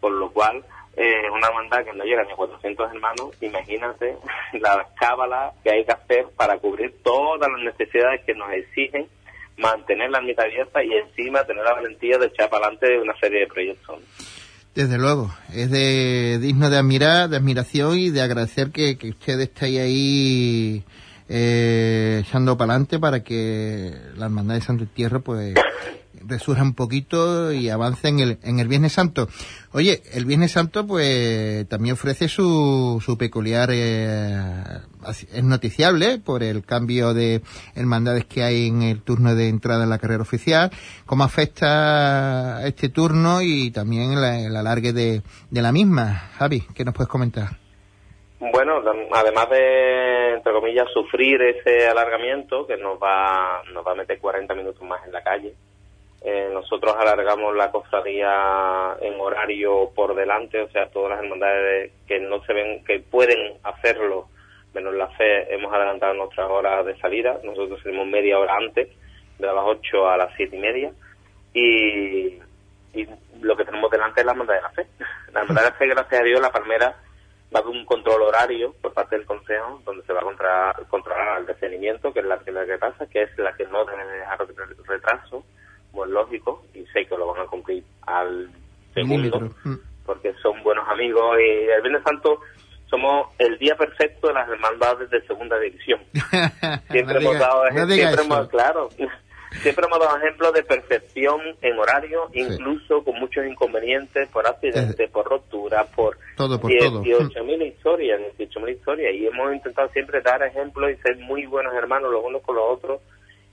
Por 0.00 0.12
lo 0.12 0.30
cual, 0.30 0.64
eh, 0.96 1.28
una 1.30 1.48
hermandad 1.48 1.84
que 1.84 1.92
no 1.92 2.04
llega 2.04 2.22
ni 2.22 2.32
a 2.32 2.36
400 2.36 2.92
hermanos, 2.92 3.42
imagínate 3.42 4.16
la 4.60 4.86
cábala 4.98 5.52
que 5.62 5.70
hay 5.70 5.84
que 5.84 5.92
hacer 5.92 6.26
para 6.36 6.58
cubrir 6.58 7.02
todas 7.02 7.50
las 7.50 7.60
necesidades 7.62 8.24
que 8.24 8.34
nos 8.34 8.50
exigen 8.52 9.08
mantener 9.58 10.10
la 10.10 10.20
mitad 10.20 10.46
abierta 10.46 10.82
y 10.82 10.92
encima 10.92 11.44
tener 11.44 11.64
la 11.64 11.74
valentía 11.74 12.18
de 12.18 12.26
echar 12.26 12.48
para 12.48 12.66
adelante 12.66 12.98
una 12.98 13.14
serie 13.20 13.40
de 13.40 13.46
proyectos. 13.46 13.98
Desde 14.74 14.96
luego, 14.96 15.30
es 15.52 15.70
de 15.70 16.38
digno 16.40 16.70
de 16.70 16.78
admirar, 16.78 17.28
de 17.28 17.36
admiración 17.36 17.98
y 17.98 18.10
de 18.10 18.22
agradecer 18.22 18.70
que, 18.70 18.96
que 18.96 19.10
usted 19.10 19.40
esté 19.40 19.80
ahí 19.80 20.84
eh, 21.28 22.22
echando 22.24 22.56
para 22.56 22.72
adelante 22.72 22.98
para 22.98 23.22
que 23.22 23.92
la 24.16 24.26
hermandad 24.26 24.54
de 24.54 24.60
Santo 24.60 24.86
Tierra 24.86 25.18
pues 25.18 25.54
resurja 26.28 26.62
un 26.62 26.74
poquito 26.74 27.52
y 27.52 27.70
avance 27.70 28.08
en 28.08 28.20
el, 28.20 28.38
en 28.42 28.58
el 28.58 28.68
Viernes 28.68 28.92
Santo. 28.92 29.28
Oye, 29.72 30.02
el 30.12 30.24
Viernes 30.24 30.52
Santo 30.52 30.86
pues 30.86 31.68
también 31.68 31.94
ofrece 31.94 32.28
su, 32.28 33.02
su 33.04 33.18
peculiar, 33.18 33.70
eh, 33.72 34.62
es 35.32 35.44
noticiable 35.44 36.18
por 36.18 36.42
el 36.42 36.64
cambio 36.64 37.14
de 37.14 37.42
hermandades 37.74 38.24
que 38.26 38.42
hay 38.42 38.68
en 38.68 38.82
el 38.82 39.02
turno 39.02 39.34
de 39.34 39.48
entrada 39.48 39.84
en 39.84 39.90
la 39.90 39.98
carrera 39.98 40.22
oficial, 40.22 40.70
cómo 41.06 41.24
afecta 41.24 42.66
este 42.66 42.88
turno 42.88 43.42
y 43.42 43.70
también 43.70 44.12
el, 44.12 44.56
alargue 44.56 44.92
de, 44.92 45.22
de 45.50 45.62
la 45.62 45.72
misma. 45.72 46.30
Javi, 46.38 46.62
¿qué 46.74 46.84
nos 46.84 46.94
puedes 46.94 47.08
comentar? 47.08 47.68
Bueno, 48.40 48.80
además 49.12 49.50
de, 49.50 50.34
entre 50.34 50.52
comillas, 50.52 50.86
sufrir 50.92 51.42
ese 51.42 51.88
alargamiento 51.88 52.66
que 52.66 52.76
nos 52.76 52.96
va, 53.02 53.62
nos 53.72 53.84
va 53.84 53.92
a 53.92 53.96
meter 53.96 54.20
40 54.20 54.54
minutos 54.54 54.80
más 54.82 55.04
en 55.04 55.12
la 55.12 55.22
calle, 55.22 55.54
eh, 56.30 56.50
nosotros 56.52 56.94
alargamos 56.98 57.56
la 57.56 57.70
cofradía 57.70 58.94
en 59.00 59.18
horario 59.18 59.90
por 59.94 60.14
delante, 60.14 60.60
o 60.60 60.68
sea, 60.68 60.90
todas 60.90 61.12
las 61.12 61.20
hermandades 61.20 61.90
que 62.06 62.20
no 62.20 62.44
se 62.44 62.52
ven, 62.52 62.84
que 62.84 63.00
pueden 63.00 63.54
hacerlo, 63.62 64.28
menos 64.74 64.92
la 64.94 65.08
fe, 65.08 65.54
hemos 65.54 65.72
adelantado 65.72 66.12
nuestras 66.12 66.50
horas 66.50 66.84
de 66.84 66.98
salida. 66.98 67.40
Nosotros 67.42 67.80
salimos 67.82 68.06
media 68.08 68.38
hora 68.38 68.58
antes, 68.58 68.88
de 69.38 69.46
las 69.46 69.64
8 69.64 70.06
a 70.06 70.18
las 70.18 70.34
7 70.36 70.54
y 70.54 70.58
media. 70.58 70.92
Y, 71.54 72.38
lo 73.40 73.56
que 73.56 73.64
tenemos 73.64 73.90
delante 73.90 74.20
es 74.20 74.26
la 74.26 74.32
hermandad 74.32 74.56
de 74.56 74.62
la 74.62 74.70
fe. 74.70 74.86
La 75.32 75.40
hermandad 75.40 75.62
de 75.62 75.70
la 75.70 75.76
fe, 75.76 75.86
gracias 75.86 76.20
a 76.20 76.24
Dios, 76.24 76.40
la 76.42 76.52
palmera 76.52 76.94
va 77.54 77.60
a 77.60 77.62
haber 77.62 77.74
un 77.74 77.86
control 77.86 78.20
horario 78.20 78.74
por 78.82 78.92
parte 78.92 79.16
del 79.16 79.24
Consejo, 79.24 79.80
donde 79.86 80.04
se 80.04 80.12
va 80.12 80.20
a 80.20 80.74
controlar, 80.90 81.38
el 81.38 81.46
detenimiento, 81.46 82.12
que 82.12 82.20
es 82.20 82.26
la 82.26 82.38
primera 82.38 82.66
que 82.66 82.76
pasa, 82.76 83.06
que 83.06 83.22
es 83.22 83.38
la 83.38 83.54
que 83.54 83.64
no 83.66 83.86
debe 83.86 84.04
dejar 84.04 84.46
retraso 84.86 85.44
pues 85.92 86.10
lógico, 86.10 86.64
y 86.74 86.84
sé 86.86 87.06
que 87.06 87.16
lo 87.16 87.32
van 87.32 87.42
a 87.42 87.46
cumplir 87.46 87.82
al 88.06 88.50
segundo, 88.94 89.40
mm. 89.64 89.74
porque 90.04 90.32
son 90.42 90.62
buenos 90.62 90.88
amigos 90.88 91.36
y 91.38 91.70
el 91.70 91.82
Viernes 91.82 92.02
Santo 92.02 92.40
somos 92.88 93.28
el 93.38 93.58
día 93.58 93.76
perfecto 93.76 94.28
de 94.28 94.34
las 94.34 94.48
hermandades 94.48 95.10
de 95.10 95.20
segunda 95.26 95.58
división. 95.58 96.00
siempre 96.90 97.18
hemos 97.18 97.38
dado 97.38 97.62
siempre 97.86 98.22
hemos, 98.22 98.48
claro, 98.48 98.88
siempre 99.62 99.86
hemos 99.86 99.98
dado 99.98 100.16
ejemplos 100.18 100.52
de 100.54 100.62
perfección 100.62 101.40
en 101.60 101.78
horario, 101.78 102.28
incluso 102.32 103.04
con 103.04 103.18
muchos 103.18 103.46
inconvenientes 103.46 104.28
por 104.28 104.46
accidentes, 104.46 105.10
por 105.10 105.26
rotura, 105.26 105.84
por, 105.84 106.18
todo, 106.36 106.60
por 106.60 106.70
18.000 106.70 107.66
historias, 107.66 108.20
18.000 108.38 108.70
historias, 108.76 109.14
y 109.14 109.26
hemos 109.26 109.54
intentado 109.54 109.88
siempre 109.90 110.20
dar 110.22 110.42
ejemplos 110.42 110.90
y 110.90 110.96
ser 111.02 111.16
muy 111.18 111.46
buenos 111.46 111.74
hermanos 111.74 112.10
los 112.10 112.24
unos 112.24 112.42
con 112.42 112.56
los 112.56 112.64
otros 112.68 113.00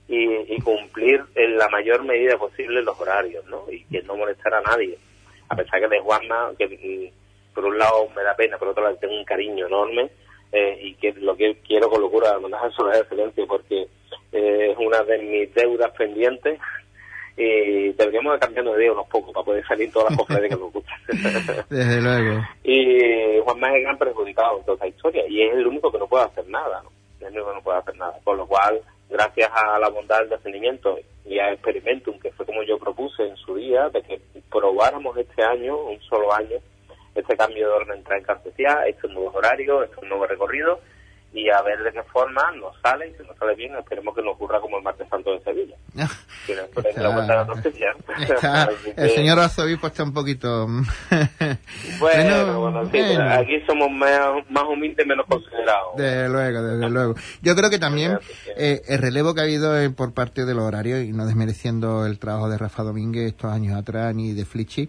y, 0.08 0.60
cumplir 0.60 1.24
en 1.34 1.58
la 1.58 1.68
mayor 1.68 2.04
medida 2.04 2.36
posible 2.38 2.82
los 2.82 2.98
horarios, 3.00 3.44
¿no? 3.46 3.64
Y 3.70 3.84
que 3.84 4.02
no 4.02 4.16
molestar 4.16 4.54
a 4.54 4.60
nadie. 4.60 4.96
A 5.48 5.56
pesar 5.56 5.80
que 5.80 5.88
de 5.88 6.00
Juanma, 6.00 6.52
que 6.58 6.66
mm, 6.66 7.54
por 7.54 7.64
un 7.64 7.78
lado 7.78 8.08
me 8.14 8.22
da 8.22 8.34
pena, 8.34 8.58
por 8.58 8.68
otro 8.68 8.84
lado 8.84 8.96
tengo 8.96 9.14
un 9.14 9.24
cariño 9.24 9.66
enorme 9.66 10.10
eh, 10.52 10.78
y 10.82 10.94
que 10.94 11.12
lo 11.14 11.36
que 11.36 11.56
quiero 11.66 11.90
con 11.90 12.00
locura 12.00 12.38
mandar 12.38 12.60
a 12.64 12.92
de 12.92 12.98
excelencia 13.00 13.44
porque 13.46 13.86
eh, 14.32 14.70
es 14.72 14.78
una 14.78 15.02
de 15.02 15.18
mis 15.18 15.54
deudas 15.54 15.90
pendientes 15.92 16.60
y 17.36 17.92
deberíamos 17.92 18.34
de 18.34 18.38
cambiando 18.38 18.72
de 18.74 18.82
día 18.82 18.92
unos 18.92 19.08
pocos 19.08 19.32
para 19.32 19.44
poder 19.44 19.66
salir 19.66 19.90
todas 19.92 20.10
las 20.10 20.18
cosas 20.18 20.40
que 20.40 20.48
nos 20.50 20.72
gustan. 20.72 20.98
Desde 21.68 22.00
luego. 22.00 22.42
Y 22.64 23.40
Juanma 23.42 23.70
es 23.70 23.76
el 23.76 23.82
gran 23.82 23.98
perjudicado 23.98 24.58
en 24.58 24.64
toda 24.64 24.74
esta 24.74 24.88
historia 24.88 25.24
y 25.28 25.42
es 25.42 25.52
el 25.52 25.66
único 25.66 25.90
que 25.90 25.98
no 25.98 26.06
puede 26.06 26.24
hacer 26.24 26.48
nada, 26.48 26.82
¿no? 26.82 26.90
Es 27.20 27.32
el 27.32 27.34
único 27.34 27.48
que 27.48 27.56
no 27.56 27.62
puede 27.62 27.78
hacer 27.78 27.96
nada. 27.96 28.18
Con 28.24 28.36
lo 28.36 28.46
cual, 28.46 28.80
gracias 29.08 29.50
a 29.52 29.78
la 29.78 29.88
bondad 29.88 30.20
del 30.20 30.30
discernimiento 30.30 30.98
y 31.24 31.38
a 31.38 31.52
Experimentum, 31.52 32.18
que 32.20 32.32
fue 32.32 32.46
como 32.46 32.62
yo 32.62 32.78
propuse 32.78 33.26
en 33.26 33.36
su 33.36 33.56
día, 33.56 33.88
de 33.90 34.02
que 34.02 34.20
probáramos 34.50 35.16
este 35.16 35.42
año, 35.42 35.76
un 35.76 36.00
solo 36.02 36.32
año, 36.32 36.58
este 37.14 37.36
cambio 37.36 37.68
de 37.68 37.74
orden 37.74 38.04
en 38.08 38.22
cartesía, 38.22 38.86
estos 38.86 39.10
nuevos 39.10 39.34
horarios, 39.34 39.84
estos 39.84 40.04
nuevos 40.04 40.28
recorridos, 40.28 40.80
y 41.32 41.50
a 41.50 41.60
ver 41.62 41.82
de 41.82 41.92
qué 41.92 42.02
forma 42.04 42.50
nos 42.52 42.78
sale 42.80 43.08
y 43.08 43.14
si 43.14 43.26
nos 43.26 43.36
sale 43.36 43.54
bien 43.54 43.74
esperemos 43.76 44.14
que 44.14 44.22
nos 44.22 44.34
ocurra 44.34 44.60
como 44.60 44.78
el 44.78 44.82
martes 44.82 45.08
santo 45.08 45.32
de 45.32 45.42
Sevilla. 45.42 45.76
El 48.96 49.10
señor 49.10 49.38
arzobispo 49.38 49.88
está 49.88 50.04
un 50.04 50.12
poquito 50.12 50.66
bueno, 51.98 52.60
bueno, 52.60 52.90
sí, 52.90 52.98
aquí 52.98 53.60
somos 53.66 53.90
más, 53.90 54.48
más, 54.50 54.64
humildes 54.64 55.06
menos 55.06 55.26
considerados. 55.26 55.96
Desde 55.96 56.28
luego 56.28 56.62
desde 56.62 56.90
luego. 56.90 57.14
Yo 57.42 57.56
creo 57.56 57.70
que 57.70 57.78
también 57.78 58.18
eh, 58.56 58.82
el 58.86 58.98
relevo 58.98 59.34
que 59.34 59.40
ha 59.40 59.44
habido 59.44 59.78
eh, 59.78 59.90
por 59.90 60.14
parte 60.14 60.44
de 60.44 60.54
los 60.54 60.64
horarios 60.64 61.04
y 61.04 61.12
no 61.12 61.26
desmereciendo 61.26 62.06
el 62.06 62.18
trabajo 62.18 62.48
de 62.48 62.58
Rafa 62.58 62.82
Domínguez 62.82 63.26
estos 63.26 63.52
años 63.52 63.76
atrás 63.76 64.14
ni 64.14 64.32
de 64.32 64.44
Flichi 64.44 64.88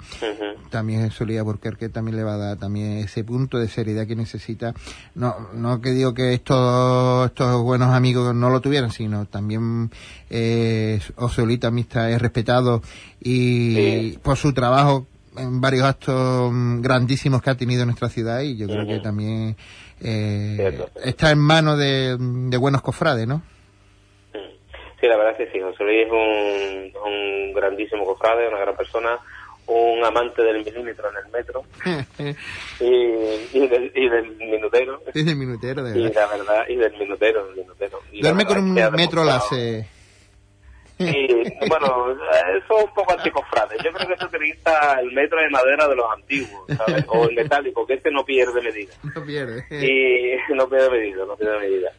también 0.69 1.09
Solía 1.11 1.43
que 1.79 1.89
también 1.89 2.17
le 2.17 2.23
va 2.23 2.33
a 2.33 2.37
dar 2.37 2.57
también 2.57 2.97
ese 2.97 3.23
punto 3.23 3.57
de 3.57 3.67
seriedad 3.67 4.05
que 4.05 4.15
necesita. 4.15 4.73
No 5.15 5.49
no 5.53 5.81
que 5.81 5.91
digo 5.91 6.13
que 6.13 6.26
estos, 6.33 7.27
estos 7.27 7.61
buenos 7.63 7.93
amigos 7.93 8.33
no 8.33 8.49
lo 8.49 8.61
tuvieran, 8.61 8.91
sino 8.91 9.25
también 9.25 9.89
eh, 10.29 10.99
Osolita 11.15 11.71
Mixta 11.71 12.09
es 12.09 12.21
respetado 12.21 12.81
y 13.19 14.17
por 14.19 14.37
su 14.37 14.53
trabajo 14.53 15.07
en 15.37 15.61
varios 15.61 15.83
actos 15.83 16.51
mm, 16.51 16.81
grandísimos 16.81 17.41
que 17.41 17.49
ha 17.49 17.55
tenido 17.55 17.81
en 17.81 17.87
nuestra 17.87 18.09
ciudad 18.09 18.41
y 18.41 18.57
yo 18.57 18.67
creo 18.67 18.87
que 18.87 18.99
también 18.99 19.55
eh, 20.01 20.85
está 21.03 21.31
en 21.31 21.39
manos 21.39 21.77
de, 21.77 22.17
buenos 22.57 22.81
cofrades, 22.81 23.27
¿no? 23.27 23.41
Sí, 24.99 25.05
la 25.05 25.17
verdad 25.17 25.39
es 25.39 25.47
que 25.47 25.53
sí, 25.53 25.61
José 25.61 25.83
Luis 25.83 26.07
es 26.07 26.11
un, 26.11 26.91
un 27.05 27.53
grandísimo 27.53 28.03
cofrade, 28.03 28.47
una 28.47 28.57
gran 28.57 28.75
persona, 28.75 29.19
un 29.67 30.03
amante 30.03 30.41
del 30.41 30.63
milímetro 30.63 31.09
en 31.09 31.25
el 31.25 31.31
metro 31.31 31.63
y, 32.79 33.57
y, 33.57 33.67
del, 33.67 33.91
y, 33.93 34.09
del, 34.09 34.35
minutero. 34.37 35.01
Sí, 35.13 35.23
del 35.23 35.35
minutero, 35.35 35.83
de 35.83 35.93
verdad. 35.93 36.09
Y 36.09 36.13
la 36.13 36.27
verdad, 36.27 36.65
y 36.69 36.75
del 36.75 36.97
minutero, 36.97 37.47
del 37.47 37.57
minutero. 37.57 37.99
Duerme 38.21 38.45
con 38.45 38.57
un 38.57 38.73
metro 38.73 39.23
láser. 39.23 39.85
Y 40.99 41.27
bueno, 41.69 42.11
eso 42.11 42.79
es 42.79 42.85
un 42.85 42.93
poco 42.93 43.11
anticofrade. 43.11 43.77
Yo 43.83 43.91
creo 43.91 44.07
que 44.07 44.17
se 44.17 44.25
utiliza 44.25 44.99
el 44.99 45.11
metro 45.11 45.39
de 45.39 45.49
madera 45.49 45.87
de 45.87 45.95
los 45.95 46.11
antiguos, 46.11 46.65
¿sabes? 46.75 47.05
O 47.09 47.29
el 47.29 47.35
metálico, 47.35 47.85
que 47.85 47.95
este 47.95 48.09
no 48.09 48.25
pierde 48.25 48.61
medida. 48.61 48.93
No 49.15 49.23
pierde. 49.23 49.65
Y 49.69 50.53
no 50.53 50.67
pierde 50.67 50.89
medida, 50.89 51.25
no 51.25 51.35
pierde 51.35 51.59
medida 51.59 51.91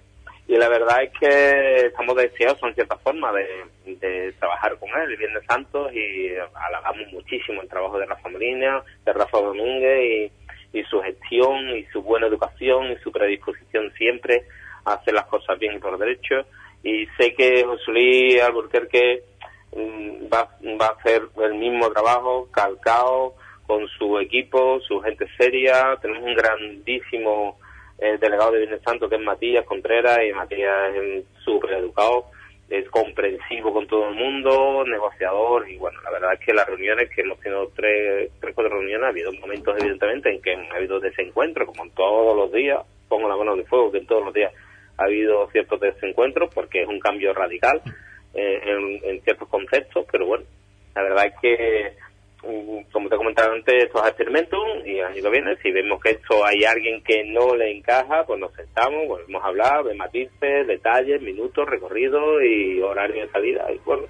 y 0.49 0.57
la 0.57 0.69
verdad 0.69 1.03
es 1.03 1.11
que 1.21 1.87
estamos 1.89 2.17
deseosos 2.17 2.63
en 2.63 2.75
cierta 2.75 2.97
forma 2.97 3.31
de, 3.33 4.33
trabajar 4.39 4.79
con 4.79 4.89
él 4.89 5.11
el 5.11 5.17
Viernes 5.17 5.45
Santo 5.47 5.93
y 5.93 6.31
alabamos 6.55 6.98
muchísimo 7.29 7.63
el 7.63 7.69
trabajo 7.69 7.99
de 7.99 8.07
Rafa 8.07 8.29
Molina, 8.29 8.83
de 9.05 9.13
Rafa 9.13 9.39
Domínguez 9.39 10.33
y, 10.73 10.83
su 10.85 11.01
gestión 11.01 11.77
y 11.77 11.85
su 11.87 12.03
buena 12.03 12.27
educación 12.29 12.93
y 12.93 12.97
su 12.99 13.11
predisposición 13.11 13.93
siempre 13.99 14.45
a 14.85 14.95
hacer 14.95 15.13
las 15.13 15.27
cosas 15.27 15.59
bien 15.59 15.75
y 15.75 15.79
por 15.79 15.99
derecho 15.99 16.47
y 16.83 17.07
sé 17.19 17.35
que 17.35 17.65
José 17.65 17.91
Luis 17.91 18.41
Alburquerque 18.41 19.23
mm, 19.75 20.33
va, 20.33 20.49
va 20.81 20.87
a 20.87 20.91
hacer 20.91 21.23
el 21.43 21.55
mismo 21.55 21.91
trabajo, 21.91 22.49
calcado, 22.53 23.35
con 23.67 23.87
su 23.89 24.19
equipo, 24.19 24.81
su 24.81 25.01
gente 25.01 25.27
seria. 25.37 25.97
Tenemos 26.01 26.23
un 26.23 26.35
grandísimo 26.35 27.59
eh, 27.99 28.17
delegado 28.19 28.53
de 28.53 28.59
Viernes 28.61 28.83
Santo 28.83 29.09
que 29.09 29.17
es 29.17 29.21
Matías 29.21 29.67
Contreras 29.67 30.21
y 30.27 30.33
Matías 30.33 30.95
es 30.95 31.25
súper 31.45 31.73
educado, 31.73 32.27
es 32.71 32.89
comprensivo 32.91 33.73
con 33.73 33.87
todo 33.87 34.09
el 34.09 34.15
mundo, 34.15 34.85
negociador 34.87 35.69
y 35.71 35.79
bueno, 35.79 36.01
la 36.03 36.11
verdad 36.11 36.35
es 36.35 36.41
que 36.41 36.53
las 36.53 36.67
reuniones 36.67 37.09
que 37.11 37.23
hemos 37.23 37.41
tenido 37.41 37.71
tres, 37.75 38.31
tres 38.41 38.55
cuatro 38.55 38.75
reuniones, 38.75 39.07
ha 39.07 39.09
habido 39.09 39.33
momentos 39.33 39.75
evidentemente 39.79 40.31
en 40.31 40.43
que 40.43 40.55
ha 40.55 40.77
habido 40.77 41.01
desencuentros 41.01 41.67
como 41.69 41.85
en 41.85 41.91
todos 41.93 42.37
los 42.37 42.53
días, 42.53 42.81
pongo 43.09 43.29
la 43.29 43.37
mano 43.37 43.57
de 43.57 43.65
fuego 43.65 43.91
que 43.91 43.99
en 43.99 44.07
todos 44.07 44.25
los 44.25 44.35
días 44.35 44.53
ha 44.99 45.05
habido 45.05 45.49
ciertos 45.51 45.81
desencuentros 45.81 46.53
porque 46.55 46.83
es 46.83 46.89
un 46.89 47.01
cambio 47.01 47.33
radical 47.33 47.81
eh, 48.35 49.01
en, 49.03 49.23
ciertos 49.23 49.49
conceptos, 49.49 50.07
pero 50.13 50.27
bueno, 50.27 50.45
la 50.95 51.03
verdad 51.03 51.27
es 51.27 51.35
que 51.41 51.93
como 52.41 53.09
te 53.09 53.17
comentaba 53.17 53.53
antes, 53.53 53.85
esto 53.85 54.03
es 54.03 54.09
experimentos 54.09 54.61
y 54.87 55.01
año 55.01 55.23
que 55.23 55.31
viene, 55.31 55.57
si 55.63 55.71
vemos 55.73 56.01
que 56.01 56.11
esto 56.11 56.45
hay 56.45 56.65
alguien 56.65 57.03
que 57.03 57.25
no 57.25 57.55
le 57.57 57.77
encaja, 57.77 58.25
pues 58.25 58.39
nos 58.39 58.53
sentamos, 58.55 59.09
volvemos 59.09 59.43
a 59.43 59.49
hablar 59.49 59.85
de 59.85 59.95
matices, 59.95 60.67
detalles, 60.67 61.21
minutos, 61.21 61.69
recorrido 61.69 62.41
y 62.43 62.81
horario 62.81 63.23
de 63.23 63.31
salida. 63.31 63.67
Y 63.73 63.79
bueno, 63.85 64.05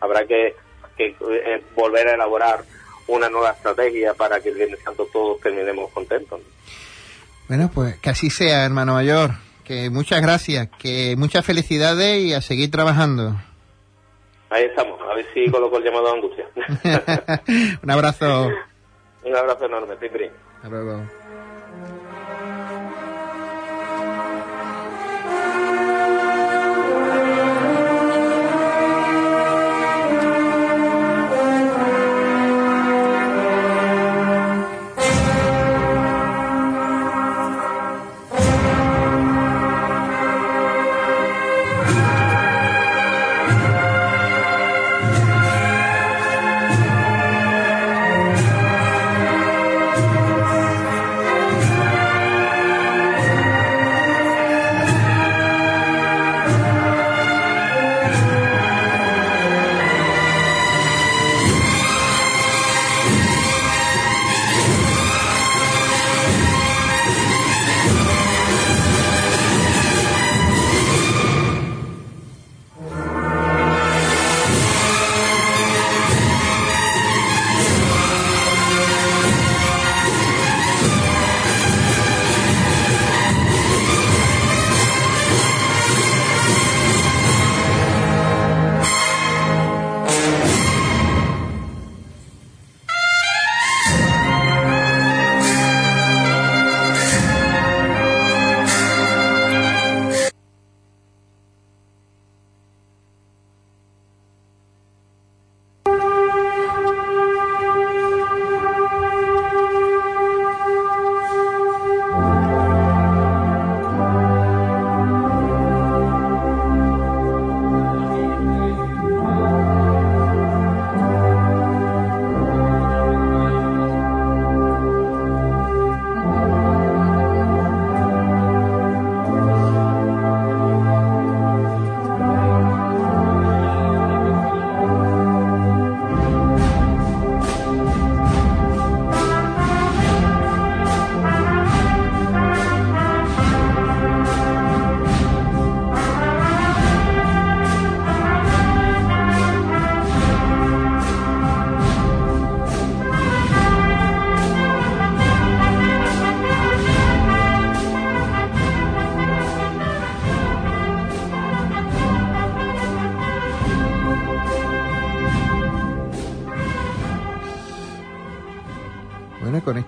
habrá 0.00 0.26
que, 0.26 0.54
que 0.96 1.08
eh, 1.08 1.62
volver 1.74 2.08
a 2.08 2.14
elaborar 2.14 2.60
una 3.06 3.28
nueva 3.28 3.50
estrategia 3.50 4.14
para 4.14 4.40
que 4.40 4.48
el 4.48 4.56
Viernes 4.56 4.80
Santo 4.82 5.06
todos 5.12 5.40
terminemos 5.40 5.90
contentos. 5.92 6.40
¿no? 6.40 6.46
Bueno, 7.48 7.70
pues 7.72 7.96
que 7.96 8.10
así 8.10 8.30
sea, 8.30 8.64
hermano 8.64 8.94
mayor. 8.94 9.32
Que 9.64 9.88
muchas 9.88 10.20
gracias, 10.20 10.68
que 10.78 11.14
muchas 11.16 11.44
felicidades 11.44 12.22
y 12.22 12.34
a 12.34 12.42
seguir 12.42 12.70
trabajando. 12.70 13.36
Ahí 14.54 14.66
estamos, 14.66 15.00
a 15.00 15.14
ver 15.16 15.26
si 15.34 15.50
coloco 15.50 15.78
el 15.78 15.82
llamado 15.82 16.10
a 16.10 16.12
angustia. 16.12 16.46
Un 17.82 17.90
abrazo. 17.90 18.52
Un 19.24 19.36
abrazo 19.36 19.64
enorme, 19.64 19.96
Cipri. 19.96 20.30
Hasta 20.58 20.68
luego. 20.68 21.02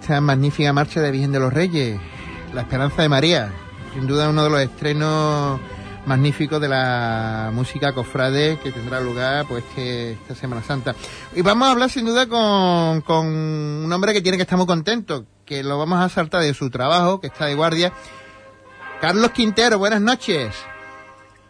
Esta 0.07 0.21
magnífica 0.21 0.73
marcha 0.73 1.01
de 1.01 1.11
Virgen 1.11 1.33
de 1.33 1.41
los 1.41 1.53
Reyes, 1.53 1.99
La 2.55 2.61
Esperanza 2.61 3.03
de 3.03 3.09
María, 3.09 3.51
sin 3.93 4.07
duda 4.07 4.31
uno 4.31 4.45
de 4.45 4.51
los 4.51 4.61
estrenos 4.61 5.61
magníficos 6.07 6.61
de 6.61 6.69
la 6.69 7.51
música 7.53 7.93
cofrade 7.93 8.57
que 8.63 8.71
tendrá 8.71 9.01
lugar 9.01 9.47
pues 9.49 9.65
que 9.75 10.13
esta 10.13 10.37
Semana 10.37 10.63
Santa. 10.63 10.95
Y 11.35 11.43
vamos 11.43 11.67
a 11.67 11.73
hablar 11.73 11.91
sin 11.91 12.07
duda 12.07 12.29
con, 12.29 13.01
con 13.01 13.27
un 13.27 13.93
hombre 13.93 14.13
que 14.13 14.21
tiene 14.21 14.39
que 14.39 14.43
estar 14.43 14.57
muy 14.57 14.69
contento, 14.69 15.27
que 15.45 15.65
lo 15.65 15.77
vamos 15.77 15.99
a 15.99 16.09
saltar 16.09 16.43
de 16.43 16.55
su 16.55 16.71
trabajo, 16.71 17.21
que 17.21 17.27
está 17.27 17.47
de 17.47 17.57
guardia. 17.57 17.93
Carlos 19.01 19.33
Quintero, 19.33 19.77
buenas 19.81 20.01
noches. 20.01 20.55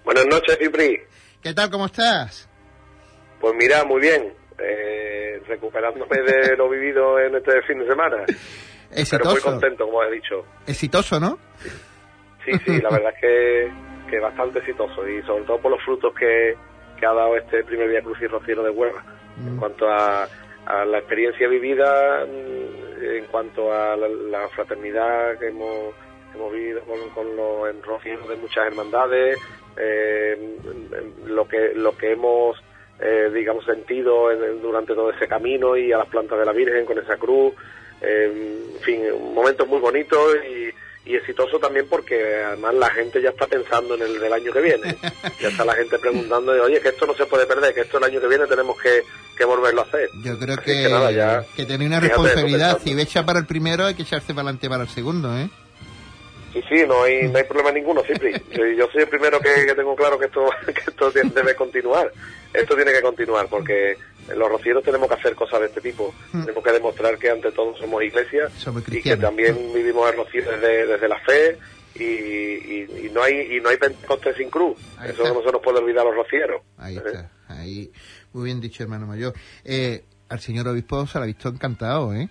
Buenas 0.03 0.25
noches, 0.25 0.57
Cipri. 0.59 1.01
¿Qué 1.43 1.53
tal? 1.53 1.69
¿Cómo 1.69 1.85
estás? 1.85 2.49
Pues 3.39 3.53
mira, 3.55 3.85
muy 3.85 4.01
bien. 4.01 4.33
Eh, 4.59 5.26
recuperándome 5.47 6.23
de 6.23 6.57
lo 6.57 6.69
vivido 6.69 7.19
en 7.19 7.37
este 7.37 7.63
fin 7.63 7.79
de 7.81 7.87
semana. 7.87 8.25
Pero 8.27 8.39
muy 8.89 9.01
Exitoso. 9.01 9.51
contento, 9.51 9.85
como 9.87 10.03
he 10.05 10.11
dicho. 10.13 10.45
Exitoso, 10.67 11.21
¿no? 11.21 11.39
Sí, 12.45 12.53
sí, 12.65 12.81
la 12.81 12.91
verdad 12.91 13.13
es 13.15 13.21
que, 13.21 13.73
que 14.11 14.21
bastante 14.21 14.61
exitoso 14.61 15.07
y 15.09 15.21
sobre 15.23 15.45
todo 15.45 15.59
por 15.59 15.73
los 15.73 15.83
frutos 15.85 16.15
que, 16.15 16.55
que 16.99 17.07
ha 17.07 17.13
dado 17.13 17.37
este 17.37 17.65
primer 17.65 17.91
día 17.91 18.03
Cruz 18.03 18.19
y 18.23 18.27
Rociero 18.27 18.63
de 18.63 18.71
Huelva. 18.71 19.03
En 19.39 19.57
cuanto 19.59 19.87
a, 19.89 20.27
a 20.65 20.85
la 20.87 20.99
experiencia 20.99 21.47
vivida, 21.49 22.25
mm, 22.25 23.05
en 23.05 23.25
cuanto 23.27 23.71
a 23.73 23.97
la, 23.97 24.09
la 24.09 24.49
fraternidad 24.49 25.39
que 25.39 25.49
hemos, 25.49 25.95
hemos 26.35 26.53
vivido 26.53 26.81
con, 26.83 27.11
con 27.11 27.37
los 27.37 27.69
enrocieros 27.69 28.27
de 28.29 28.37
muchas 28.37 28.67
hermandades, 28.69 29.39
eh, 29.77 30.57
lo 31.27 31.47
que 31.47 31.73
lo 31.75 31.95
que 31.99 32.13
hemos 32.13 32.57
eh, 33.01 33.31
digamos 33.35 33.65
sentido 33.65 34.31
en- 34.33 34.61
durante 34.63 34.95
todo 34.95 35.11
ese 35.11 35.29
camino 35.29 35.77
y 35.77 35.93
a 35.93 35.99
las 35.99 36.09
plantas 36.09 36.39
de 36.39 36.45
la 36.47 36.53
Virgen 36.53 36.85
con 36.87 36.99
esa 36.99 37.17
cruz, 37.17 37.53
eh, 38.01 38.63
en 38.75 38.81
fin, 38.83 39.01
un 39.13 39.35
momento 39.35 39.67
muy 39.67 39.79
bonito 39.81 40.17
y, 40.37 40.73
y 41.11 41.15
exitoso 41.17 41.59
también 41.59 41.87
porque 41.89 42.43
además 42.43 42.75
la 42.75 42.91
gente 42.91 43.23
ya 43.23 43.31
está 43.31 43.47
pensando 43.47 43.95
en 43.95 44.03
el 44.03 44.19
del 44.21 44.33
año 44.33 44.53
que 44.53 44.61
viene. 44.61 44.97
Ya 45.41 45.49
está 45.49 45.65
la 45.67 45.75
gente 45.75 45.99
preguntando, 45.99 46.53
de, 46.53 46.61
oye, 46.61 46.81
que 46.81 46.89
esto 46.89 47.07
no 47.07 47.15
se 47.15 47.27
puede 47.27 47.45
perder, 47.47 47.75
que 47.75 47.83
esto 47.83 47.99
el 47.99 48.05
año 48.05 48.21
que 48.21 48.27
viene 48.29 48.47
tenemos 48.47 48.81
que, 48.81 49.03
que 49.37 49.45
volverlo 49.45 49.83
a 49.83 49.85
hacer. 49.85 50.09
Yo 50.25 50.39
creo 50.39 50.55
Así 50.57 50.65
que, 50.65 50.83
que 50.85 50.89
nada, 50.89 51.11
ya- 51.11 51.45
que 51.55 51.67
tenéis 51.67 51.91
una 51.91 52.01
responsabilidad. 52.01 52.79
Si 52.83 52.95
ve 52.95 53.03
echa 53.03 53.25
para 53.27 53.39
el 53.39 53.47
primero, 53.47 53.85
hay 53.85 53.95
que 53.95 54.03
echarse 54.03 54.29
para 54.29 54.43
adelante 54.49 54.69
para 54.69 54.85
el 54.85 54.89
segundo, 54.89 55.37
¿eh? 55.37 55.49
Sí, 56.57 56.65
sí, 56.69 56.87
no 56.87 57.03
hay, 57.03 57.29
no 57.29 57.37
hay 57.37 57.45
problema 57.45 57.71
ninguno, 57.71 58.03
Cipri. 58.03 58.33
Yo 58.79 58.89
soy 58.91 59.03
el 59.03 59.09
primero 59.09 59.39
que, 59.41 59.75
tengo 59.75 59.95
claro 59.95 60.19
que 60.19 60.27
esto, 60.27 60.49
que 60.67 60.91
esto 60.91 61.11
debe 61.11 61.55
continuar. 61.55 62.11
Esto 62.55 62.75
tiene 62.75 62.93
que 62.93 63.03
continuar 63.03 63.47
porque 63.49 63.99
los 64.35 64.49
rocieros 64.49 64.83
tenemos 64.83 65.09
que 65.09 65.15
hacer 65.15 65.35
cosas 65.35 65.61
de 65.61 65.67
este 65.67 65.81
tipo. 65.83 66.15
Hmm. 66.33 66.43
Tenemos 66.43 66.65
que 66.65 66.73
demostrar 66.73 67.19
que 67.19 67.31
ante 67.31 67.53
todo 67.53 67.77
somos 67.77 68.03
iglesia 68.03 68.49
y 68.89 69.03
que 69.03 69.17
también 69.17 69.73
vivimos 69.75 70.11
el 70.11 70.17
rocío 70.17 70.43
desde, 70.51 70.87
desde 70.87 71.09
la 71.09 71.19
fe 71.21 71.59
y, 71.95 73.11
no 73.13 73.23
hay 73.23 73.57
y 73.57 73.61
no 73.61 73.69
hay 73.69 73.77
Pentecostés 73.77 74.37
sin 74.37 74.49
cruz. 74.49 74.79
Eso 75.05 75.23
no 75.35 75.43
se 75.43 75.53
nos 75.53 75.63
puede 75.63 75.79
olvidar 75.79 76.07
a 76.07 76.11
los 76.11 76.17
rocieros. 76.17 76.63
Ahí 76.79 76.97
está, 76.97 77.31
ahí. 77.49 77.91
Muy 78.33 78.45
bien 78.45 78.61
dicho, 78.61 78.83
hermano 78.83 79.07
mayor. 79.07 79.35
Eh, 79.65 80.05
al 80.29 80.41
señor 80.41 80.69
obispo 80.69 81.07
se 81.07 81.19
lo 81.19 81.25
ha 81.25 81.27
visto 81.27 81.49
encantado, 81.49 82.15
¿eh? 82.15 82.29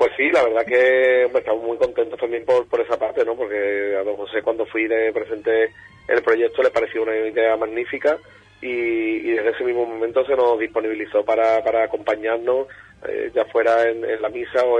Pues 0.00 0.12
sí, 0.16 0.30
la 0.30 0.42
verdad 0.42 0.64
que 0.64 1.24
estamos 1.24 1.62
muy 1.62 1.76
contentos 1.76 2.18
también 2.18 2.46
por, 2.46 2.66
por 2.68 2.80
esa 2.80 2.98
parte, 2.98 3.22
¿no? 3.22 3.36
Porque 3.36 3.94
a 4.00 4.02
don 4.02 4.16
José 4.16 4.40
cuando 4.40 4.64
fui 4.64 4.88
le 4.88 5.12
presenté 5.12 5.74
el 6.08 6.22
proyecto 6.22 6.62
le 6.62 6.70
pareció 6.70 7.02
una 7.02 7.14
idea 7.14 7.54
magnífica 7.58 8.16
y, 8.62 9.20
desde 9.20 9.50
ese 9.50 9.62
mismo 9.62 9.84
momento 9.84 10.24
se 10.24 10.34
nos 10.36 10.58
disponibilizó 10.58 11.22
para, 11.22 11.62
para 11.62 11.84
acompañarnos, 11.84 12.68
eh, 13.06 13.30
ya 13.34 13.44
fuera 13.44 13.90
en, 13.90 14.22
la 14.22 14.30
misa 14.30 14.64
o, 14.64 14.78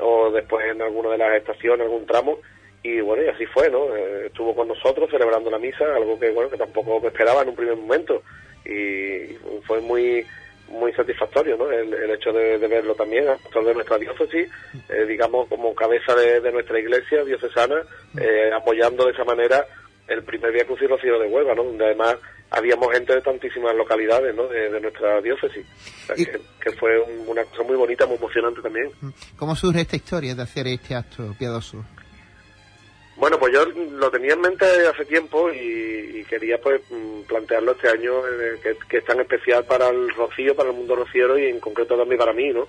o 0.00 0.30
después 0.32 0.66
en 0.66 0.82
alguna 0.82 1.10
de 1.10 1.18
las 1.18 1.36
estaciones, 1.36 1.82
algún 1.82 2.04
tramo. 2.04 2.40
Y 2.82 3.00
bueno, 3.00 3.22
y 3.22 3.28
así 3.28 3.46
fue, 3.46 3.70
¿no? 3.70 3.94
Eh, 3.94 4.26
estuvo 4.26 4.56
con 4.56 4.66
nosotros 4.66 5.08
celebrando 5.08 5.52
la 5.52 5.60
misa, 5.60 5.84
algo 5.94 6.18
que, 6.18 6.30
bueno, 6.30 6.50
que 6.50 6.56
tampoco 6.56 6.98
me 6.98 7.06
esperaba 7.06 7.42
en 7.42 7.50
un 7.50 7.54
primer 7.54 7.76
momento. 7.76 8.24
Y 8.64 9.34
fue 9.68 9.80
muy 9.80 10.26
muy 10.68 10.92
satisfactorio 10.92 11.56
¿no? 11.56 11.70
el, 11.70 12.10
hecho 12.10 12.32
de, 12.32 12.58
verlo 12.58 12.94
también 12.94 13.26
a 13.28 13.60
de 13.60 13.74
nuestra 13.74 13.98
diócesis, 13.98 14.48
eh, 14.88 15.04
digamos 15.06 15.48
como 15.48 15.74
cabeza 15.74 16.14
de, 16.14 16.52
nuestra 16.52 16.78
iglesia 16.78 17.24
diocesana, 17.24 17.82
eh, 18.20 18.50
apoyando 18.54 19.04
de 19.04 19.12
esa 19.12 19.24
manera 19.24 19.64
el 20.06 20.22
primer 20.22 20.52
Vía 20.52 20.64
Rocío 20.64 21.18
de 21.18 21.28
Huelva, 21.28 21.54
¿no? 21.54 21.64
donde 21.64 21.84
además 21.84 22.16
habíamos 22.50 22.92
gente 22.92 23.14
de 23.14 23.20
tantísimas 23.20 23.74
localidades 23.76 24.34
¿no? 24.34 24.48
de, 24.48 24.80
nuestra 24.80 25.20
diócesis, 25.20 25.66
que, 26.14 26.72
fue 26.72 26.98
una 27.26 27.44
cosa 27.44 27.62
muy 27.62 27.76
bonita, 27.76 28.06
muy 28.06 28.16
emocionante 28.16 28.62
también. 28.62 28.90
¿Cómo 29.36 29.54
surge 29.56 29.82
esta 29.82 29.96
historia 29.96 30.34
de 30.34 30.42
hacer 30.42 30.66
este 30.66 30.94
acto 30.94 31.34
piadoso? 31.38 31.84
Bueno, 33.18 33.36
pues 33.36 33.52
yo 33.52 33.64
lo 33.66 34.12
tenía 34.12 34.34
en 34.34 34.40
mente 34.40 34.64
hace 34.86 35.04
tiempo 35.04 35.50
y, 35.50 36.24
quería 36.28 36.60
pues 36.60 36.82
mm, 36.90 37.22
plantearlo 37.22 37.72
este 37.72 37.88
año, 37.88 38.12
que, 38.62 38.96
es 38.98 39.04
tan 39.04 39.18
especial 39.18 39.64
para 39.64 39.88
el 39.88 40.10
rocío, 40.10 40.54
para 40.54 40.70
el 40.70 40.76
mundo 40.76 40.94
rociero 40.94 41.38
y 41.38 41.46
en 41.46 41.58
concreto 41.58 41.96
también 41.96 42.18
para 42.18 42.32
mí, 42.32 42.50
¿no? 42.50 42.68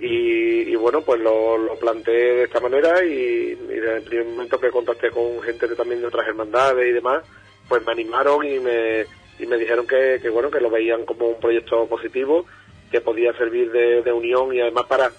Y, 0.00 0.74
bueno, 0.76 1.00
pues 1.02 1.20
lo, 1.20 1.76
planteé 1.80 2.34
de 2.34 2.42
esta 2.44 2.60
manera 2.60 3.02
y, 3.02 3.54
desde 3.54 3.96
el 3.96 4.02
primer 4.02 4.26
momento 4.26 4.60
que 4.60 4.70
contacté 4.70 5.10
con 5.10 5.40
gente 5.42 5.66
de, 5.66 5.74
también 5.74 6.00
de 6.00 6.08
otras 6.08 6.28
hermandades 6.28 6.86
y 6.86 6.92
demás, 6.92 7.24
pues 7.68 7.84
me 7.86 7.92
animaron 7.92 8.44
y 8.44 8.58
me, 8.58 9.06
y 9.38 9.46
me 9.46 9.56
dijeron 9.56 9.86
que, 9.86 10.28
bueno, 10.28 10.50
que 10.50 10.60
lo 10.60 10.70
veían 10.70 11.06
como 11.06 11.28
un 11.28 11.40
proyecto 11.40 11.86
positivo, 11.86 12.44
que 12.90 13.00
podía 13.00 13.32
servir 13.34 13.70
de, 13.72 14.02
de 14.02 14.12
unión 14.12 14.52
y 14.54 14.60
además 14.60 14.84
para, 14.86 15.10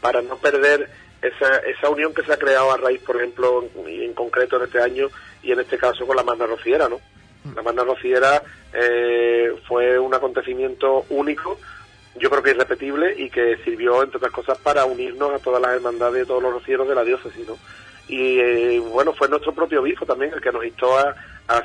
para 0.00 0.20
no 0.20 0.36
perder 0.36 0.88
esa, 1.22 1.56
esa 1.58 1.88
unión 1.90 2.14
que 2.14 2.22
se 2.22 2.32
ha 2.32 2.38
creado 2.38 2.72
a 2.72 2.76
raíz, 2.76 3.00
por 3.02 3.16
ejemplo, 3.16 3.68
y 3.86 4.04
en 4.04 4.14
concreto 4.14 4.56
en 4.56 4.64
este 4.64 4.80
año 4.80 5.08
y 5.42 5.52
en 5.52 5.60
este 5.60 5.78
caso 5.78 6.06
con 6.06 6.16
la 6.16 6.22
Manda 6.22 6.46
Rociera, 6.46 6.88
¿no? 6.88 7.00
Mm. 7.44 7.54
La 7.54 7.62
Manda 7.62 7.84
Rociera 7.84 8.42
eh, 8.72 9.52
fue 9.66 9.98
un 9.98 10.14
acontecimiento 10.14 11.04
único, 11.10 11.58
yo 12.16 12.30
creo 12.30 12.42
que 12.42 12.50
irrepetible 12.50 13.14
y 13.16 13.30
que 13.30 13.56
sirvió, 13.64 14.02
entre 14.02 14.18
otras 14.18 14.32
cosas, 14.32 14.58
para 14.58 14.84
unirnos 14.84 15.32
a 15.32 15.38
todas 15.38 15.60
las 15.60 15.72
hermandades 15.72 16.20
de 16.20 16.26
todos 16.26 16.42
los 16.42 16.52
rocieros 16.52 16.88
de 16.88 16.94
la 16.94 17.04
diócesis, 17.04 17.46
¿no? 17.46 17.56
Y 18.08 18.40
eh, 18.40 18.80
bueno, 18.80 19.12
fue 19.12 19.28
nuestro 19.28 19.52
propio 19.52 19.82
obispo 19.82 20.06
también 20.06 20.32
el 20.32 20.40
que 20.40 20.50
nos 20.50 20.64
instó 20.64 20.98
a, 20.98 21.14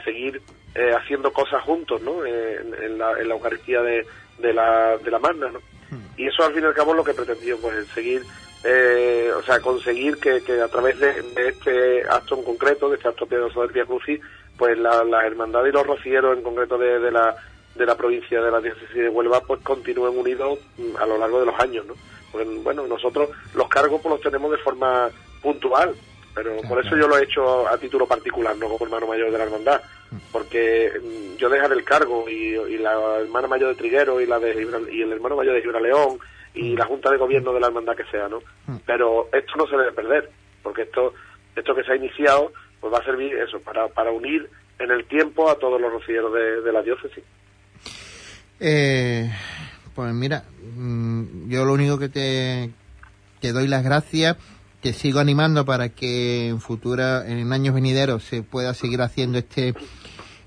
seguir 0.03 0.41
eh, 0.75 0.93
haciendo 0.97 1.31
cosas 1.31 1.61
juntos, 1.63 2.01
¿no? 2.01 2.25
En, 2.25 2.97
la, 2.97 3.19
en 3.19 3.27
la 3.27 3.33
Eucaristía 3.33 3.81
de, 3.81 4.05
de 4.39 4.53
la, 4.53 4.97
de 4.97 5.11
la 5.11 5.19
Magna, 5.19 5.49
¿no? 5.51 5.59
Mm. 5.89 6.05
Y 6.17 6.27
eso 6.27 6.43
al 6.43 6.53
fin 6.53 6.63
y 6.63 6.65
al 6.65 6.73
cabo 6.73 6.91
es 6.91 6.97
lo 6.97 7.03
que 7.03 7.13
pretendió, 7.13 7.57
pues 7.59 7.87
seguir 7.87 8.23
eh, 8.63 9.30
o 9.38 9.41
sea, 9.43 9.60
conseguir 9.60 10.17
que, 10.17 10.41
a 10.62 10.67
través 10.67 10.97
de, 10.99 11.13
este 11.36 12.04
acto 12.10 12.36
en 12.36 12.43
concreto, 12.43 12.89
de 12.89 12.95
este 12.95 13.10
acto 13.10 13.26
piadoso 13.26 13.62
del 13.62 13.71
Via 13.71 13.86
Crucis, 13.86 14.21
pues 14.58 14.78
la, 14.78 15.04
la, 15.04 15.26
hermandad 15.26 15.65
y 15.65 15.71
los 15.71 15.86
rocieros 15.86 16.38
en 16.38 16.43
concreto 16.43 16.78
de, 16.78 17.12
la, 17.12 17.36
de 17.76 17.86
la 17.86 17.97
provincia 17.97 18.41
de 18.41 18.52
la 18.52 18.62
diócesis 18.62 18.95
de 18.95 19.10
Huelva, 19.10 19.41
pues 19.41 19.62
continúen 19.62 20.17
unidos 20.17 20.60
mm, 20.78 20.95
a 20.97 21.06
lo 21.06 21.17
largo 21.17 21.39
de 21.41 21.47
los 21.47 21.60
años, 21.60 21.86
¿no? 21.86 21.93
Pues 22.32 22.47
bueno, 22.63 22.88
nosotros 22.88 23.30
los 23.54 23.67
cargos 23.67 24.02
pues 24.02 24.13
los 24.13 24.21
tenemos 24.21 24.52
de 24.52 24.58
forma 24.58 25.10
puntual, 25.41 25.93
pero 26.34 26.56
por 26.67 26.84
eso 26.84 26.95
yo 26.95 27.08
lo 27.08 27.17
he 27.17 27.23
hecho 27.23 27.67
a 27.67 27.78
título 27.78 28.08
particular, 28.08 28.56
no 28.58 28.69
como 28.69 28.86
hermano 28.86 29.08
mayor 29.08 29.30
de 29.30 29.38
la 29.38 29.43
hermandad, 29.43 29.82
mm. 30.10 30.17
porque 30.32 30.91
mm, 31.02 31.36
yo 31.36 31.49
dejar 31.49 31.73
el 31.73 31.84
cargo 31.84 32.30
y, 32.30 32.56
y 32.56 32.78
la 32.78 33.19
hermana 33.19 33.49
mayor 33.49 33.69
de 33.69 33.76
Triguero 33.76 34.21
y 34.21 34.26
la 34.26 34.39
de 34.39 34.54
y 34.89 35.02
el 35.02 35.12
hermano 35.12 35.36
mayor 35.36 35.56
de 35.56 35.62
Gibraleón 35.62 36.19
y 36.53 36.75
la 36.75 36.85
Junta 36.85 37.11
de 37.11 37.17
Gobierno 37.17 37.53
de 37.53 37.59
la 37.59 37.67
hermandad 37.67 37.95
que 37.95 38.05
sea, 38.05 38.27
¿no? 38.27 38.39
Mm. 38.67 38.77
Pero 38.85 39.29
esto 39.33 39.53
no 39.57 39.67
se 39.67 39.77
debe 39.77 39.91
perder, 39.91 40.29
porque 40.61 40.83
esto 40.83 41.13
esto 41.55 41.75
que 41.75 41.83
se 41.83 41.91
ha 41.91 41.95
iniciado 41.95 42.51
pues 42.79 42.93
va 42.93 42.97
a 42.97 43.05
servir 43.05 43.33
eso, 43.37 43.61
para, 43.61 43.87
para 43.87 44.11
unir 44.11 44.49
en 44.77 44.91
el 44.91 45.05
tiempo 45.05 45.49
a 45.49 45.55
todos 45.55 45.79
los 45.79 45.89
rocieros 45.91 46.33
de, 46.33 46.71
la 46.71 46.81
diócesis. 46.81 47.23
Eh, 48.59 49.31
pues 49.95 50.13
mira, 50.13 50.43
mm, 50.75 51.49
yo 51.49 51.63
lo 51.63 51.73
único 51.73 51.97
que 51.97 52.09
te, 52.09 52.71
te 53.39 53.53
doy 53.53 53.69
las 53.69 53.85
gracias, 53.85 54.35
te 54.81 54.91
sigo 54.91 55.19
animando 55.19 55.63
para 55.65 55.89
que 55.89 56.49
en 56.49 56.59
futura, 56.59 57.25
en 57.25 57.53
años 57.53 57.73
venideros, 57.73 58.23
se 58.23 58.43
pueda 58.43 58.73
seguir 58.73 59.01
haciendo 59.01 59.37
este 59.37 59.73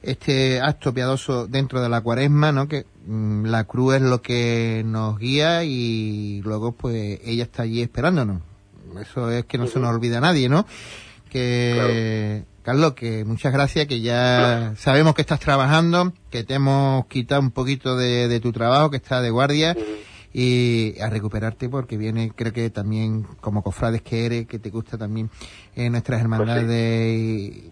este 0.03 0.61
acto 0.61 0.95
piadoso 0.95 1.47
dentro 1.49 1.81
de 1.81 1.89
la 1.89 2.01
cuaresma, 2.01 2.53
¿no? 2.53 2.69
Que 2.69 2.85
la 3.07 3.65
cruz 3.65 3.97
es 3.97 4.03
lo 4.03 4.21
que 4.21 4.83
nos 4.85 5.19
guía 5.19 5.65
y 5.65 6.41
luego 6.43 6.73
pues 6.73 7.21
ella 7.25 7.45
está 7.45 7.63
allí 7.63 7.83
esperándonos. 7.83 8.43
Eso 9.01 9.31
es 9.31 9.45
que 9.45 9.59
no 9.59 9.67
se 9.67 9.79
nos 9.79 9.91
olvida 9.91 10.19
a 10.19 10.21
nadie, 10.21 10.49
¿no? 10.49 10.67
Que 11.29 12.45
Carlos, 12.63 12.95
que 12.95 13.25
muchas 13.25 13.53
gracias, 13.53 13.87
que 13.87 14.01
ya 14.01 14.75
sabemos 14.77 15.15
que 15.15 15.23
estás 15.23 15.39
trabajando, 15.39 16.13
que 16.31 16.43
te 16.43 16.55
hemos 16.55 17.07
quitado 17.07 17.41
un 17.41 17.53
poquito 17.53 17.97
de, 17.97 18.41
tu 18.41 18.53
trabajo, 18.53 18.91
que 18.91 18.97
está 18.97 19.21
de 19.21 19.31
guardia. 19.31 19.77
y 20.33 20.99
a 21.01 21.09
recuperarte 21.09 21.69
porque 21.69 21.97
viene, 21.97 22.33
creo 22.35 22.53
que 22.53 22.69
también 22.71 23.23
como 23.41 23.63
cofrades 23.63 24.03
que 24.03 24.27
eres, 24.27 24.47
que 24.47 24.59
te 24.59 24.71
gusta 24.71 24.99
también 24.99 25.31
en 25.75 25.93
nuestras 25.93 26.21
hermandades 26.21 26.65
pues 26.67 26.75
y 26.75 27.71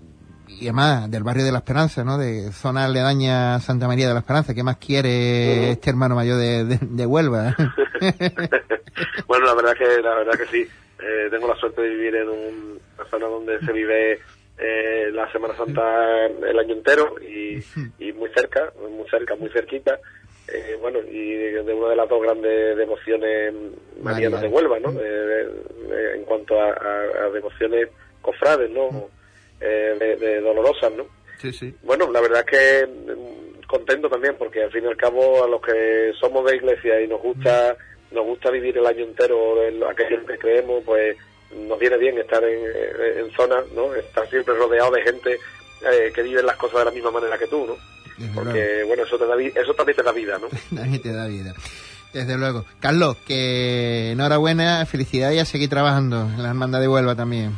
además 0.62 1.10
del 1.10 1.22
barrio 1.22 1.44
de 1.44 1.52
la 1.52 1.58
Esperanza, 1.58 2.04
¿no? 2.04 2.18
De 2.18 2.52
zona 2.52 2.84
aledaña 2.84 3.60
Santa 3.60 3.86
María 3.86 4.08
de 4.08 4.14
la 4.14 4.20
Esperanza. 4.20 4.54
¿Qué 4.54 4.62
más 4.62 4.76
quiere 4.76 5.70
este 5.70 5.90
hermano 5.90 6.14
mayor 6.14 6.38
de, 6.38 6.78
de, 6.80 7.06
Huelva? 7.06 7.54
bueno, 9.26 9.46
la 9.46 9.54
verdad 9.54 9.74
que 9.76 10.02
la 10.02 10.14
verdad 10.14 10.32
que 10.38 10.46
sí. 10.46 10.68
Eh, 11.02 11.28
tengo 11.30 11.48
la 11.48 11.56
suerte 11.56 11.82
de 11.82 11.88
vivir 11.88 12.14
en 12.16 12.28
una 12.28 13.10
zona 13.10 13.26
donde 13.26 13.58
se 13.60 13.72
vive 13.72 14.20
eh, 14.58 15.10
la 15.12 15.30
Semana 15.32 15.56
Santa 15.56 16.26
el 16.26 16.58
año 16.58 16.74
entero 16.74 17.16
y, 17.20 17.62
y 17.98 18.12
muy 18.12 18.30
cerca, 18.30 18.72
muy 18.80 19.08
cerca, 19.10 19.34
muy 19.36 19.50
cerquita. 19.50 19.98
Eh, 20.48 20.78
bueno, 20.80 21.00
y 21.00 21.34
de, 21.34 21.74
una 21.74 21.88
de 21.90 21.96
las 21.96 22.08
dos 22.08 22.22
grandes 22.22 22.76
devociones 22.76 23.54
marianas 24.02 24.42
de 24.42 24.48
Huelva, 24.48 24.78
¿no? 24.78 24.90
en 24.90 26.24
cuanto 26.24 26.60
a, 26.60 26.68
a, 26.68 27.30
devociones 27.30 27.88
cofrades, 28.20 28.70
¿no? 28.70 29.08
Eh, 29.60 30.16
de, 30.20 30.40
dolorosas, 30.40 30.92
¿no? 30.92 31.06
Sí, 31.40 31.52
sí. 31.52 31.74
Bueno, 31.82 32.10
la 32.10 32.20
verdad 32.20 32.44
es 32.46 32.46
que 32.46 32.86
mm, 32.86 33.66
contento 33.66 34.08
también 34.08 34.36
porque 34.38 34.62
al 34.62 34.70
fin 34.70 34.84
y 34.84 34.88
al 34.88 34.96
cabo 34.96 35.44
a 35.44 35.48
los 35.48 35.60
que 35.60 36.12
somos 36.18 36.44
de 36.44 36.56
iglesia 36.56 37.00
y 37.00 37.08
nos 37.08 37.20
gusta 37.20 37.76
nos 38.10 38.24
gusta 38.24 38.50
vivir 38.50 38.78
el 38.78 38.86
año 38.86 39.04
entero 39.04 39.62
en 39.62 39.82
aquello 39.82 40.24
que 40.24 40.38
creemos, 40.38 40.82
pues 40.84 41.16
nos 41.68 41.78
viene 41.78 41.98
bien 41.98 42.16
estar 42.18 42.42
en, 42.44 42.60
en 43.18 43.30
zonas, 43.32 43.64
¿no? 43.74 43.94
Estar 43.94 44.28
siempre 44.30 44.54
rodeado 44.54 44.92
de 44.92 45.02
gente 45.02 45.38
eh, 45.92 46.12
que 46.14 46.22
vive 46.22 46.42
las 46.42 46.56
cosas 46.56 46.80
de 46.80 46.84
la 46.86 46.90
misma 46.90 47.10
manera 47.10 47.36
que 47.36 47.46
tú, 47.46 47.66
¿no? 47.66 47.76
Porque, 48.32 48.84
bueno, 48.86 49.02
eso, 49.02 49.18
te 49.18 49.26
da, 49.26 49.34
eso 49.36 49.74
también 49.74 49.96
te 49.96 50.02
da 50.02 50.12
vida, 50.12 50.38
¿no? 50.38 50.48
también 50.76 51.02
te 51.02 51.12
da 51.12 51.26
vida. 51.26 51.52
Desde 52.12 52.38
luego. 52.38 52.64
Carlos, 52.78 53.16
que 53.26 54.12
enhorabuena, 54.12 54.86
felicidades 54.86 55.36
y 55.36 55.40
a 55.40 55.44
seguir 55.44 55.68
trabajando 55.68 56.22
en 56.22 56.42
la 56.42 56.50
hermandad 56.50 56.80
de 56.80 56.86
Huelva 56.86 57.16
también. 57.16 57.56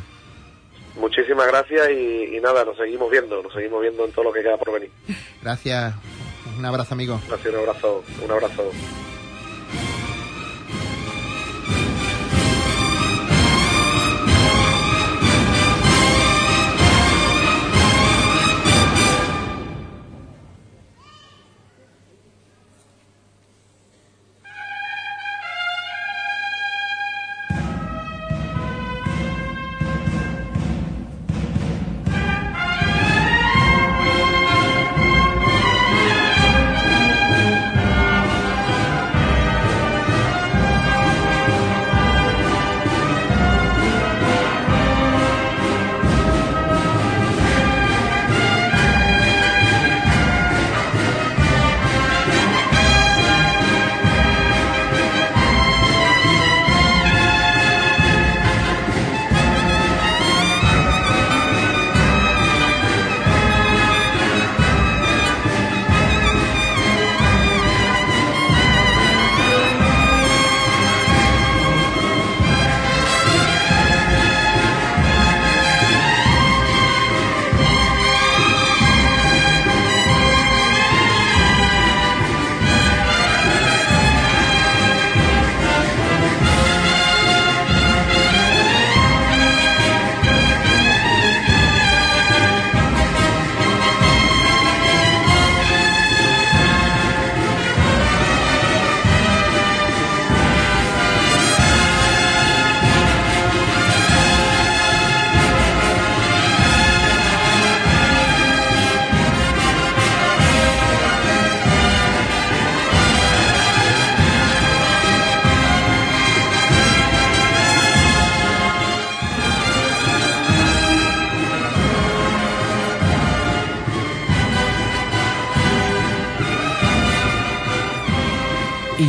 Muchísimas 0.99 1.47
gracias 1.47 1.89
y, 1.91 2.39
nada, 2.41 2.65
nos 2.65 2.77
seguimos 2.77 3.09
viendo, 3.09 3.41
nos 3.41 3.53
seguimos 3.53 3.81
viendo 3.81 4.05
en 4.05 4.11
todo 4.11 4.25
lo 4.25 4.33
que 4.33 4.41
queda 4.41 4.57
por 4.57 4.73
venir. 4.73 4.91
Gracias, 5.41 5.93
un 6.57 6.65
abrazo 6.65 6.93
amigo. 6.93 7.19
Gracias, 7.27 7.53
un 7.53 7.59
abrazo, 7.59 8.03
un 8.23 8.31
abrazo. 8.31 8.71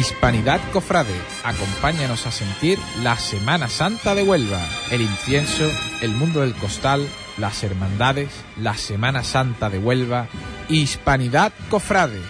Hispanidad 0.08 0.58
Cofrade, 0.72 1.14
acompáñanos 1.44 2.26
a 2.26 2.30
sentir 2.30 2.78
la 3.02 3.18
Semana 3.18 3.68
Santa 3.68 4.14
de 4.14 4.22
Huelva, 4.22 4.58
el 4.90 5.02
incienso, 5.02 5.70
el 6.00 6.12
mundo 6.12 6.40
del 6.40 6.54
costal, 6.54 7.06
las 7.36 7.62
hermandades, 7.62 8.30
la 8.56 8.74
Semana 8.74 9.22
Santa 9.22 9.68
de 9.68 9.78
Huelva, 9.78 10.26
Hispanidad 10.70 11.52
Cofrade. 11.68 12.22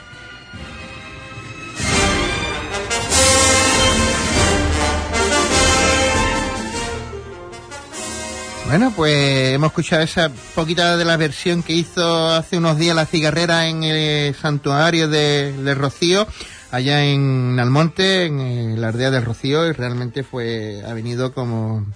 Bueno, 8.66 8.92
pues 8.94 9.54
hemos 9.54 9.68
escuchado 9.68 10.02
esa 10.02 10.30
poquita 10.56 10.96
de 10.96 11.04
la 11.04 11.16
versión 11.16 11.62
que 11.62 11.74
hizo 11.74 12.28
hace 12.30 12.58
unos 12.58 12.76
días 12.76 12.96
la 12.96 13.06
cigarrera 13.06 13.68
en 13.68 13.84
el 13.84 14.34
santuario 14.34 15.08
de, 15.08 15.52
de 15.52 15.74
Rocío, 15.74 16.26
allá 16.70 17.04
en 17.04 17.58
Almonte, 17.58 18.26
en 18.26 18.80
la 18.80 18.88
aldea 18.88 19.10
del 19.10 19.24
Rocío, 19.24 19.66
y 19.66 19.72
realmente 19.72 20.22
fue, 20.22 20.82
ha 20.86 20.92
venido 20.92 21.32
como 21.32 21.86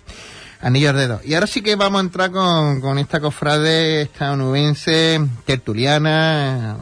anillo 0.61 0.91
al 0.91 0.97
dedo. 0.97 1.21
Y 1.25 1.35
ahora 1.35 1.47
sí 1.47 1.63
que 1.63 1.77
vamos 1.77 2.01
a 2.01 2.05
entrar 2.05 2.31
con, 2.31 2.81
con 2.81 2.99
esta 2.99 3.21
cofrade 3.21 4.03
estadounidense, 4.03 5.21
tertuliana, 5.45 6.77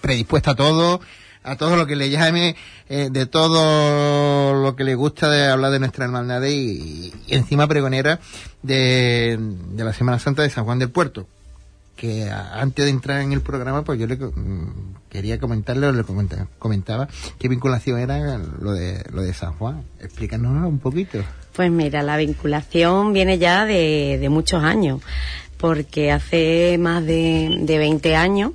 predispuesta 0.00 0.52
a 0.52 0.54
todo, 0.56 1.00
a 1.42 1.56
todo 1.56 1.76
lo 1.76 1.86
que 1.86 1.96
le 1.96 2.10
llame, 2.10 2.56
eh, 2.88 3.08
de 3.10 3.26
todo 3.26 4.54
lo 4.54 4.76
que 4.76 4.84
le 4.84 4.94
gusta 4.94 5.30
de 5.30 5.48
hablar 5.48 5.70
de 5.70 5.78
nuestra 5.78 6.04
hermandad 6.04 6.42
y, 6.42 7.12
y 7.26 7.34
encima 7.34 7.66
pregonera 7.66 8.20
de, 8.62 9.38
de 9.40 9.84
la 9.84 9.92
Semana 9.92 10.18
Santa 10.18 10.42
de 10.42 10.50
San 10.50 10.64
Juan 10.64 10.78
del 10.78 10.90
Puerto. 10.90 11.26
Que 11.96 12.30
antes 12.30 12.84
de 12.84 12.90
entrar 12.90 13.22
en 13.22 13.32
el 13.32 13.40
programa, 13.40 13.82
pues 13.82 13.98
yo 13.98 14.06
le 14.06 14.16
mm, 14.16 14.95
quería 15.16 15.40
comentarle, 15.40 15.86
o 15.86 15.92
le 15.92 16.04
comenta- 16.04 16.46
comentaba, 16.58 17.08
qué 17.38 17.48
vinculación 17.48 17.98
era 17.98 18.38
lo 18.38 18.72
de, 18.72 19.02
lo 19.12 19.22
de 19.22 19.32
San 19.32 19.54
Juan. 19.54 19.82
Explícanos 20.00 20.66
un 20.68 20.78
poquito. 20.78 21.18
Pues 21.54 21.70
mira, 21.70 22.02
la 22.02 22.18
vinculación 22.18 23.14
viene 23.14 23.38
ya 23.38 23.64
de, 23.64 24.18
de 24.20 24.28
muchos 24.28 24.62
años, 24.62 25.00
porque 25.56 26.12
hace 26.12 26.76
más 26.78 27.04
de, 27.06 27.56
de 27.60 27.78
20 27.78 28.14
años, 28.14 28.52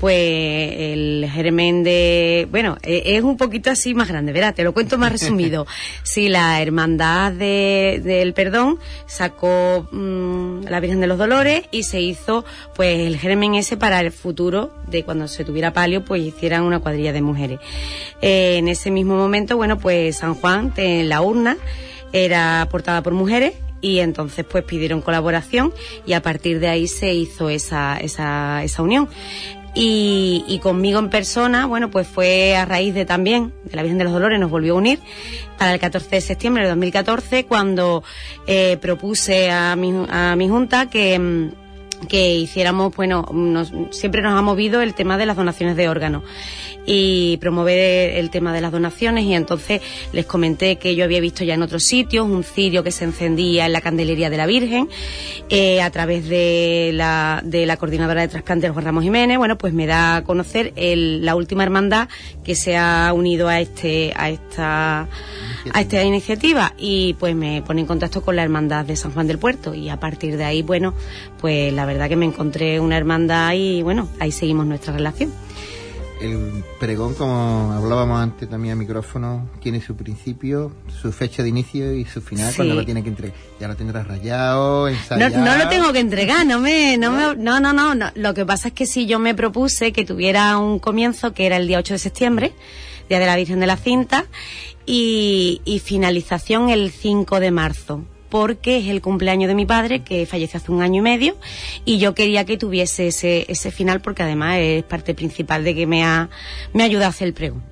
pues 0.00 0.14
el 0.16 1.28
germen 1.30 1.84
de... 1.84 2.48
Bueno, 2.50 2.76
e- 2.82 3.16
es 3.16 3.22
un 3.22 3.36
poquito 3.36 3.70
así 3.70 3.94
más 3.94 4.08
grande, 4.08 4.32
verá, 4.32 4.52
te 4.52 4.64
lo 4.64 4.72
cuento 4.72 4.96
más 4.98 5.12
resumido. 5.12 5.66
Sí, 6.02 6.28
la 6.28 6.60
Hermandad 6.62 7.32
de- 7.32 8.00
del 8.02 8.32
Perdón 8.32 8.78
sacó 9.06 9.86
mm, 9.92 10.62
la 10.68 10.80
Virgen 10.80 11.00
de 11.00 11.06
los 11.06 11.18
Dolores 11.18 11.64
y 11.70 11.82
se 11.82 12.00
hizo 12.00 12.44
pues 12.74 12.98
el 13.06 13.18
germen 13.18 13.54
ese 13.54 13.76
para 13.76 14.00
el 14.00 14.10
futuro 14.10 14.72
de 14.86 15.04
cuando 15.04 15.28
se 15.28 15.44
tuviera 15.44 15.72
palio, 15.72 16.04
pues 16.04 16.22
hicieran 16.22 16.62
una 16.62 16.78
cuadrilla 16.80 17.12
de 17.12 17.20
mujeres. 17.22 17.60
Eh, 18.22 18.56
en 18.56 18.68
ese 18.68 18.90
mismo 18.90 19.16
momento, 19.16 19.56
bueno, 19.56 19.78
pues 19.78 20.16
San 20.16 20.34
Juan, 20.34 20.72
en 20.76 21.08
la 21.10 21.20
urna, 21.20 21.56
era 22.12 22.66
portada 22.70 23.02
por 23.02 23.12
mujeres 23.12 23.52
y 23.80 24.00
entonces 24.00 24.44
pues 24.44 24.64
pidieron 24.64 25.00
colaboración 25.00 25.72
y 26.06 26.12
a 26.14 26.22
partir 26.22 26.60
de 26.60 26.68
ahí 26.68 26.88
se 26.88 27.14
hizo 27.14 27.48
esa, 27.50 27.98
esa, 27.98 28.62
esa 28.62 28.82
unión. 28.82 29.08
Y, 29.80 30.58
conmigo 30.60 30.98
en 30.98 31.08
persona, 31.08 31.66
bueno, 31.66 31.88
pues 31.88 32.08
fue 32.08 32.56
a 32.56 32.64
raíz 32.64 32.94
de 32.94 33.04
también, 33.04 33.52
de 33.62 33.76
la 33.76 33.82
Virgen 33.82 33.98
de 33.98 34.04
los 34.04 34.12
Dolores, 34.12 34.40
nos 34.40 34.50
volvió 34.50 34.74
a 34.74 34.76
unir 34.76 34.98
para 35.56 35.72
el 35.72 35.78
14 35.78 36.16
de 36.16 36.20
septiembre 36.20 36.64
de 36.64 36.70
2014, 36.70 37.44
cuando 37.44 38.02
eh, 38.48 38.76
propuse 38.80 39.52
a 39.52 39.76
mi, 39.76 39.92
a 40.08 40.34
mi 40.34 40.48
junta 40.48 40.90
que, 40.90 41.16
mm, 41.16 41.67
que 42.08 42.34
hiciéramos, 42.36 42.94
bueno, 42.94 43.26
nos- 43.32 43.72
siempre 43.90 44.22
nos 44.22 44.38
ha 44.38 44.42
movido 44.42 44.80
el 44.82 44.94
tema 44.94 45.18
de 45.18 45.26
las 45.26 45.36
donaciones 45.36 45.76
de 45.76 45.88
órganos 45.88 46.22
y 46.90 47.36
promover 47.38 48.16
el 48.16 48.30
tema 48.30 48.54
de 48.54 48.62
las 48.62 48.72
donaciones 48.72 49.24
y 49.24 49.34
entonces 49.34 49.82
les 50.12 50.24
comenté 50.24 50.76
que 50.76 50.94
yo 50.94 51.04
había 51.04 51.20
visto 51.20 51.44
ya 51.44 51.52
en 51.54 51.62
otros 51.62 51.82
sitios 51.84 52.26
un 52.26 52.44
cirio 52.44 52.82
que 52.82 52.92
se 52.92 53.04
encendía 53.04 53.66
en 53.66 53.72
la 53.74 53.82
candelería 53.82 54.30
de 54.30 54.36
la 54.38 54.46
Virgen 54.46 54.88
eh, 55.50 55.82
a 55.82 55.90
través 55.90 56.26
de 56.30 56.92
la, 56.94 57.42
de 57.44 57.66
la 57.66 57.76
coordinadora 57.76 58.22
de 58.22 58.28
trasplantes 58.28 58.70
Juan 58.70 58.84
Ramos 58.86 59.04
Jiménez, 59.04 59.36
bueno 59.36 59.58
pues 59.58 59.74
me 59.74 59.86
da 59.86 60.16
a 60.16 60.24
conocer 60.24 60.72
el- 60.76 61.26
la 61.26 61.34
última 61.36 61.62
hermandad 61.62 62.08
que 62.42 62.54
se 62.54 62.76
ha 62.78 63.12
unido 63.14 63.48
a 63.48 63.60
este 63.60 64.14
a 64.16 64.30
esta 64.30 65.08
a 65.72 65.80
esta 65.80 66.02
iniciativa 66.02 66.72
y 66.78 67.14
pues 67.14 67.34
me 67.34 67.62
pone 67.62 67.80
en 67.82 67.86
contacto 67.86 68.22
con 68.22 68.36
la 68.36 68.42
hermandad 68.42 68.84
de 68.84 68.96
San 68.96 69.12
Juan 69.12 69.26
del 69.26 69.38
Puerto 69.38 69.74
y 69.74 69.88
a 69.88 69.98
partir 70.00 70.36
de 70.36 70.44
ahí 70.44 70.62
bueno 70.62 70.94
pues 71.40 71.72
la 71.72 71.84
verdad 71.86 72.08
que 72.08 72.16
me 72.16 72.26
encontré 72.26 72.80
una 72.80 72.96
hermandad 72.96 73.52
y 73.54 73.82
bueno 73.82 74.08
ahí 74.20 74.32
seguimos 74.32 74.66
nuestra 74.66 74.92
relación 74.94 75.32
El 76.20 76.64
pregón, 76.80 77.14
como 77.14 77.72
hablábamos 77.72 78.20
antes 78.20 78.48
también 78.50 78.72
al 78.72 78.78
micrófono, 78.78 79.48
tiene 79.62 79.80
su 79.80 79.94
principio, 79.94 80.72
su 81.00 81.12
fecha 81.12 81.44
de 81.44 81.48
inicio 81.50 81.94
y 81.94 82.04
su 82.06 82.20
final 82.20 82.50
Sí. 82.50 82.56
cuando 82.56 82.74
lo 82.74 82.84
tiene 82.84 83.04
que 83.04 83.08
entregar. 83.10 83.36
Ya 83.60 83.68
lo 83.68 83.76
tendrás 83.76 84.04
rayado, 84.08 84.82
No, 84.82 84.88
ensayado. 84.88 85.44
no 85.44 85.56
lo 85.56 85.68
tengo 85.68 85.92
que 85.92 86.00
entregar, 86.00 86.44
no 86.44 86.58
me, 86.58 86.96
no 86.98 87.12
me, 87.12 87.36
no, 87.36 87.60
no, 87.60 87.72
no, 87.72 87.94
no. 87.94 88.10
Lo 88.16 88.34
que 88.34 88.44
pasa 88.44 88.66
es 88.68 88.74
que 88.74 88.84
si 88.86 89.06
yo 89.06 89.20
me 89.20 89.36
propuse 89.36 89.92
que 89.92 90.04
tuviera 90.04 90.58
un 90.58 90.80
comienzo, 90.80 91.32
que 91.34 91.46
era 91.46 91.56
el 91.56 91.68
día 91.68 91.78
8 91.78 91.94
de 91.94 91.98
septiembre, 92.00 92.52
Día 93.08 93.20
de 93.20 93.26
la 93.26 93.36
Virgen 93.36 93.58
de 93.60 93.66
la 93.68 93.76
Cinta, 93.76 94.26
y, 94.90 95.82
finalización 95.84 96.70
el 96.70 96.90
5 96.90 97.40
de 97.40 97.50
marzo, 97.50 98.04
porque 98.30 98.78
es 98.78 98.88
el 98.88 99.02
cumpleaños 99.02 99.48
de 99.48 99.54
mi 99.54 99.66
padre, 99.66 100.02
que 100.02 100.24
falleció 100.24 100.58
hace 100.58 100.72
un 100.72 100.82
año 100.82 101.00
y 101.00 101.02
medio, 101.02 101.36
y 101.84 101.98
yo 101.98 102.14
quería 102.14 102.44
que 102.44 102.56
tuviese 102.56 103.08
ese, 103.08 103.44
ese 103.48 103.70
final, 103.70 104.00
porque 104.00 104.22
además 104.22 104.56
es 104.60 104.82
parte 104.84 105.14
principal 105.14 105.62
de 105.62 105.74
que 105.74 105.86
me 105.86 106.04
ha, 106.04 106.30
me 106.72 106.82
ayuda 106.82 107.06
a 107.06 107.08
hacer 107.10 107.28
el 107.28 107.34
pregón. 107.34 107.62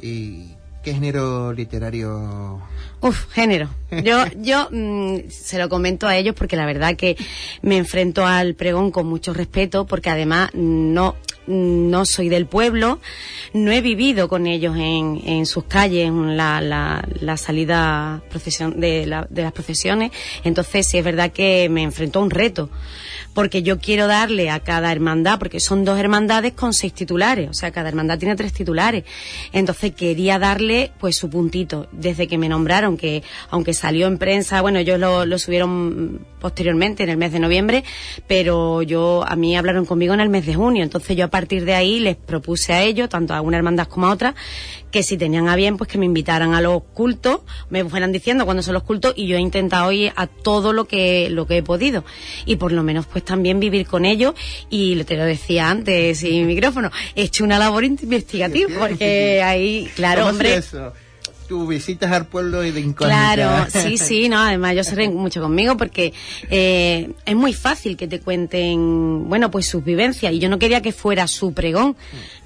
¿Y 0.00 0.55
qué 0.86 0.94
género 0.94 1.52
literario? 1.52 2.60
Uf, 3.00 3.26
género. 3.32 3.68
Yo, 4.04 4.24
yo 4.36 4.68
mm, 4.70 5.28
se 5.28 5.58
lo 5.58 5.68
comento 5.68 6.06
a 6.06 6.16
ellos 6.16 6.36
porque 6.36 6.54
la 6.54 6.64
verdad 6.64 6.94
que 6.94 7.16
me 7.60 7.76
enfrento 7.76 8.24
al 8.24 8.54
pregón 8.54 8.92
con 8.92 9.04
mucho 9.08 9.34
respeto 9.34 9.84
porque 9.84 10.10
además 10.10 10.50
no, 10.54 11.16
no 11.48 12.04
soy 12.04 12.28
del 12.28 12.46
pueblo, 12.46 13.00
no 13.52 13.72
he 13.72 13.80
vivido 13.80 14.28
con 14.28 14.46
ellos 14.46 14.76
en, 14.76 15.20
en 15.26 15.44
sus 15.46 15.64
calles, 15.64 16.06
en 16.06 16.36
la, 16.36 16.60
la, 16.60 17.04
la 17.20 17.36
salida 17.36 18.22
procesión, 18.30 18.78
de, 18.78 19.06
la- 19.06 19.26
de 19.28 19.42
las 19.42 19.50
procesiones, 19.52 20.12
entonces 20.44 20.86
sí 20.86 20.98
es 20.98 21.04
verdad 21.04 21.32
que 21.32 21.68
me 21.68 21.82
enfrento 21.82 22.20
a 22.20 22.22
un 22.22 22.30
reto 22.30 22.70
porque 23.36 23.62
yo 23.62 23.78
quiero 23.78 24.06
darle 24.06 24.48
a 24.48 24.60
cada 24.60 24.90
hermandad, 24.90 25.38
porque 25.38 25.60
son 25.60 25.84
dos 25.84 25.98
hermandades 25.98 26.54
con 26.54 26.72
seis 26.72 26.94
titulares, 26.94 27.50
o 27.50 27.52
sea, 27.52 27.70
cada 27.70 27.90
hermandad 27.90 28.18
tiene 28.18 28.34
tres 28.34 28.54
titulares. 28.54 29.04
Entonces 29.52 29.92
quería 29.94 30.38
darle 30.38 30.90
pues 30.98 31.16
su 31.16 31.28
puntito. 31.28 31.86
Desde 31.92 32.28
que 32.28 32.38
me 32.38 32.48
nombraron, 32.48 32.96
que 32.96 33.22
aunque 33.50 33.74
salió 33.74 34.06
en 34.06 34.16
prensa, 34.16 34.62
bueno, 34.62 34.78
ellos 34.78 34.98
lo, 34.98 35.26
lo 35.26 35.38
subieron 35.38 36.24
posteriormente 36.40 37.02
en 37.02 37.10
el 37.10 37.18
mes 37.18 37.30
de 37.30 37.40
noviembre, 37.40 37.84
pero 38.26 38.80
yo, 38.80 39.22
a 39.28 39.36
mí 39.36 39.54
hablaron 39.54 39.84
conmigo 39.84 40.14
en 40.14 40.20
el 40.20 40.30
mes 40.30 40.46
de 40.46 40.54
junio. 40.54 40.82
Entonces 40.82 41.14
yo 41.14 41.26
a 41.26 41.28
partir 41.28 41.66
de 41.66 41.74
ahí 41.74 42.00
les 42.00 42.16
propuse 42.16 42.72
a 42.72 42.82
ellos, 42.82 43.10
tanto 43.10 43.34
a 43.34 43.42
una 43.42 43.58
hermandad 43.58 43.86
como 43.86 44.06
a 44.06 44.12
otra, 44.12 44.34
que 44.96 45.02
si 45.02 45.18
tenían 45.18 45.46
a 45.46 45.56
bien, 45.56 45.76
pues 45.76 45.90
que 45.90 45.98
me 45.98 46.06
invitaran 46.06 46.54
a 46.54 46.62
los 46.62 46.82
cultos, 46.94 47.40
me 47.68 47.84
fueran 47.84 48.12
diciendo 48.12 48.46
cuándo 48.46 48.62
son 48.62 48.72
los 48.72 48.82
cultos 48.82 49.12
y 49.14 49.26
yo 49.26 49.36
he 49.36 49.40
intentado 49.40 49.92
ir 49.92 50.10
a 50.16 50.26
todo 50.26 50.72
lo 50.72 50.86
que, 50.86 51.28
lo 51.28 51.46
que 51.46 51.58
he 51.58 51.62
podido. 51.62 52.02
Y 52.46 52.56
por 52.56 52.72
lo 52.72 52.82
menos 52.82 53.04
pues 53.04 53.22
también 53.22 53.60
vivir 53.60 53.86
con 53.86 54.06
ellos 54.06 54.32
y 54.70 54.96
te 55.04 55.18
lo 55.18 55.24
decía 55.24 55.68
antes 55.68 56.20
sin 56.20 56.46
micrófono, 56.46 56.90
he 57.14 57.24
hecho 57.24 57.44
una 57.44 57.58
labor 57.58 57.84
investigativa 57.84 58.70
porque 58.78 59.42
ahí, 59.44 59.86
claro, 59.94 60.22
¿Cómo 60.22 60.30
hombre. 60.30 60.62
Tú 61.46 61.66
visitas 61.66 62.10
al 62.10 62.26
pueblo 62.26 62.64
y 62.64 62.72
de 62.72 62.80
incógnita. 62.80 63.34
Claro, 63.34 63.66
sí, 63.70 63.98
sí, 63.98 64.28
no, 64.30 64.40
además 64.40 64.72
ellos 64.72 64.86
se 64.86 64.96
ríen 64.96 65.14
mucho 65.14 65.40
conmigo 65.40 65.76
porque 65.76 66.12
eh, 66.50 67.10
es 67.24 67.36
muy 67.36 67.52
fácil 67.52 67.96
que 67.96 68.08
te 68.08 68.18
cuenten, 68.18 69.28
bueno, 69.28 69.50
pues 69.50 69.66
sus 69.66 69.84
vivencias 69.84 70.32
y 70.32 70.38
yo 70.38 70.48
no 70.48 70.58
quería 70.58 70.80
que 70.80 70.90
fuera 70.90 71.28
su 71.28 71.52
pregón, 71.52 71.96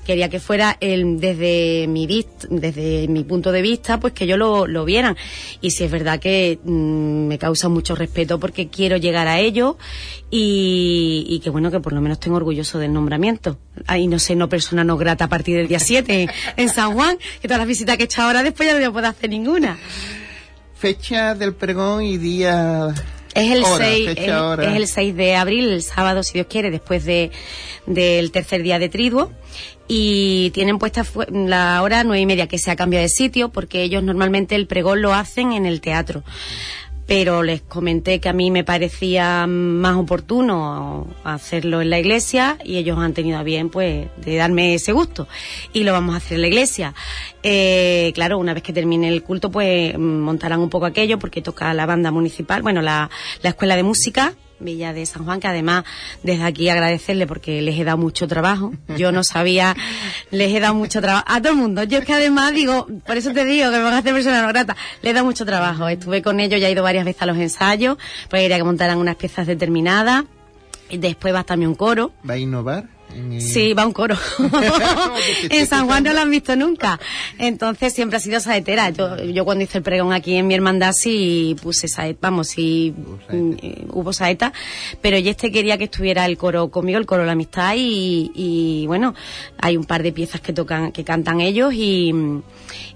quería 0.04 0.28
que 0.28 0.40
fuera 0.40 0.76
el, 0.80 1.20
desde 1.20 1.86
mi 1.88 2.06
vist- 2.06 2.48
desde 2.48 3.06
mi 3.08 3.22
punto 3.24 3.52
de 3.52 3.62
vista, 3.62 4.00
pues 4.00 4.12
que 4.12 4.26
yo 4.26 4.36
lo, 4.36 4.66
lo 4.66 4.84
vieran. 4.84 5.16
Y 5.60 5.70
si 5.70 5.84
es 5.84 5.90
verdad 5.90 6.18
que 6.18 6.58
mm, 6.64 7.26
me 7.26 7.38
causa 7.38 7.68
mucho 7.68 7.94
respeto 7.94 8.40
porque 8.40 8.68
quiero 8.68 8.96
llegar 8.96 9.28
a 9.28 9.38
ellos 9.40 9.76
y, 10.30 11.26
y 11.28 11.40
que 11.40 11.50
bueno, 11.50 11.70
que 11.70 11.80
por 11.80 11.92
lo 11.92 12.00
menos 12.00 12.18
tengo 12.20 12.36
orgulloso 12.36 12.78
del 12.78 12.92
nombramiento. 12.92 13.58
Ahí 13.86 14.06
no 14.06 14.18
sé, 14.18 14.34
no 14.36 14.48
persona 14.48 14.84
no 14.84 14.96
grata 14.96 15.24
a 15.24 15.28
partir 15.28 15.56
del 15.56 15.68
día 15.68 15.78
7 15.80 16.22
en, 16.22 16.30
en 16.56 16.68
San 16.68 16.92
Juan, 16.94 17.18
que 17.40 17.48
todas 17.48 17.58
las 17.58 17.68
visitas 17.68 17.96
que 17.96 18.04
he 18.04 18.06
hecho 18.06 18.22
ahora 18.22 18.42
después 18.42 18.66
ya 18.68 18.72
no 18.72 18.78
voy 18.78 18.86
a 18.88 18.90
poder 18.92 19.06
hacer 19.06 19.30
ninguna. 19.30 19.78
Fecha 20.74 21.34
del 21.34 21.54
pregón 21.54 22.04
y 22.04 22.16
día... 22.16 22.94
Es 23.32 23.52
el, 23.52 23.62
hora, 23.62 23.84
6, 23.86 24.08
fecha, 24.08 24.22
es, 24.22 24.32
hora. 24.42 24.70
es 24.70 24.76
el 24.76 24.86
6 24.88 25.14
de 25.16 25.36
abril, 25.36 25.68
el 25.68 25.82
sábado, 25.82 26.24
si 26.24 26.32
Dios 26.32 26.46
quiere, 26.50 26.72
después 26.72 27.04
de, 27.04 27.30
del 27.86 28.32
tercer 28.32 28.60
día 28.64 28.80
de 28.80 28.88
triduo. 28.88 29.30
Y 29.92 30.50
tienen 30.50 30.78
puesta 30.78 31.04
la 31.32 31.82
hora 31.82 32.04
nueve 32.04 32.20
y 32.20 32.26
media, 32.26 32.46
que 32.46 32.58
se 32.58 32.70
ha 32.70 32.76
cambiado 32.76 33.02
de 33.02 33.08
sitio, 33.08 33.48
porque 33.48 33.82
ellos 33.82 34.04
normalmente 34.04 34.54
el 34.54 34.68
pregón 34.68 35.02
lo 35.02 35.12
hacen 35.12 35.50
en 35.52 35.66
el 35.66 35.80
teatro. 35.80 36.22
pero 37.10 37.42
les 37.42 37.60
comenté 37.60 38.20
que 38.20 38.28
a 38.28 38.32
mí 38.32 38.52
me 38.52 38.62
parecía 38.62 39.44
más 39.48 39.96
oportuno 39.96 41.08
hacerlo 41.24 41.80
en 41.82 41.90
la 41.90 41.98
iglesia 41.98 42.56
y 42.64 42.76
ellos 42.76 43.00
han 43.00 43.14
tenido 43.14 43.36
a 43.36 43.42
bien 43.42 43.68
pues 43.68 44.06
de 44.24 44.36
darme 44.36 44.74
ese 44.74 44.92
gusto 44.92 45.26
y 45.72 45.82
lo 45.82 45.90
vamos 45.92 46.14
a 46.14 46.18
hacer 46.18 46.36
en 46.36 46.42
la 46.42 46.46
iglesia. 46.46 46.94
Eh, 47.42 48.12
claro, 48.14 48.38
una 48.38 48.54
vez 48.54 48.62
que 48.62 48.72
termine 48.72 49.08
el 49.08 49.24
culto 49.24 49.50
pues 49.50 49.98
montarán 49.98 50.60
un 50.60 50.70
poco 50.70 50.86
aquello 50.86 51.18
porque 51.18 51.42
toca 51.42 51.74
la 51.74 51.84
banda 51.84 52.12
municipal, 52.12 52.62
bueno, 52.62 52.80
la, 52.80 53.10
la 53.42 53.50
escuela 53.50 53.74
de 53.74 53.82
música 53.82 54.34
Villa 54.60 54.92
de 54.92 55.04
San 55.06 55.24
Juan, 55.24 55.40
que 55.40 55.48
además 55.48 55.84
desde 56.22 56.44
aquí 56.44 56.68
agradecerle 56.68 57.26
porque 57.26 57.62
les 57.62 57.78
he 57.78 57.84
dado 57.84 57.98
mucho 57.98 58.28
trabajo. 58.28 58.72
Yo 58.96 59.12
no 59.12 59.24
sabía, 59.24 59.74
les 60.30 60.54
he 60.54 60.60
dado 60.60 60.74
mucho 60.74 61.00
trabajo 61.00 61.24
a 61.26 61.40
todo 61.40 61.52
el 61.52 61.58
mundo. 61.58 61.82
Yo 61.84 61.98
es 61.98 62.04
que 62.04 62.12
además 62.12 62.52
digo, 62.52 62.86
por 63.06 63.16
eso 63.16 63.32
te 63.32 63.44
digo 63.44 63.70
que 63.70 63.78
me 63.78 63.82
van 63.82 63.94
a 63.94 63.98
hacer 63.98 64.12
persona 64.12 64.46
grata, 64.46 64.76
les 65.02 65.10
he 65.10 65.14
dado 65.14 65.26
mucho 65.26 65.44
trabajo. 65.44 65.88
Estuve 65.88 66.22
con 66.22 66.40
ellos, 66.40 66.60
ya 66.60 66.68
he 66.68 66.72
ido 66.72 66.82
varias 66.82 67.04
veces 67.04 67.22
a 67.22 67.26
los 67.26 67.36
ensayos, 67.38 67.98
pues 68.28 68.42
quería 68.42 68.56
que 68.56 68.64
montaran 68.64 68.98
unas 68.98 69.16
piezas 69.16 69.46
determinadas. 69.46 70.24
Después 70.90 71.34
va 71.34 71.44
también 71.44 71.70
un 71.70 71.76
coro. 71.76 72.12
¿Va 72.28 72.34
a 72.34 72.38
innovar? 72.38 72.99
Sí, 73.38 73.72
va 73.74 73.86
un 73.86 73.92
coro. 73.92 74.16
en 75.50 75.66
San 75.66 75.86
Juan 75.86 76.04
no 76.04 76.12
lo 76.12 76.20
han 76.20 76.30
visto 76.30 76.54
nunca. 76.56 77.00
Entonces 77.38 77.92
siempre 77.92 78.16
ha 78.16 78.20
sido 78.20 78.40
saetera. 78.40 78.90
Yo, 78.90 79.22
yo 79.24 79.44
cuando 79.44 79.64
hice 79.64 79.78
el 79.78 79.84
pregón 79.84 80.12
aquí 80.12 80.36
en 80.36 80.46
mi 80.46 80.54
hermandad 80.54 80.92
sí 80.92 81.56
puse 81.62 81.88
saeta, 81.88 82.18
vamos, 82.22 82.48
sí 82.48 82.94
hubo 83.88 84.12
saeta. 84.12 84.52
Pero 85.00 85.18
yo 85.18 85.30
este 85.30 85.50
quería 85.50 85.78
que 85.78 85.84
estuviera 85.84 86.26
el 86.26 86.36
coro 86.36 86.70
conmigo, 86.70 86.98
el 86.98 87.06
coro 87.06 87.22
de 87.22 87.26
la 87.26 87.32
amistad 87.32 87.74
y, 87.76 88.30
y 88.34 88.86
bueno, 88.86 89.14
hay 89.58 89.76
un 89.76 89.84
par 89.84 90.02
de 90.02 90.12
piezas 90.12 90.40
que 90.40 90.52
tocan, 90.52 90.92
que 90.92 91.04
cantan 91.04 91.40
ellos 91.40 91.72
y, 91.74 92.12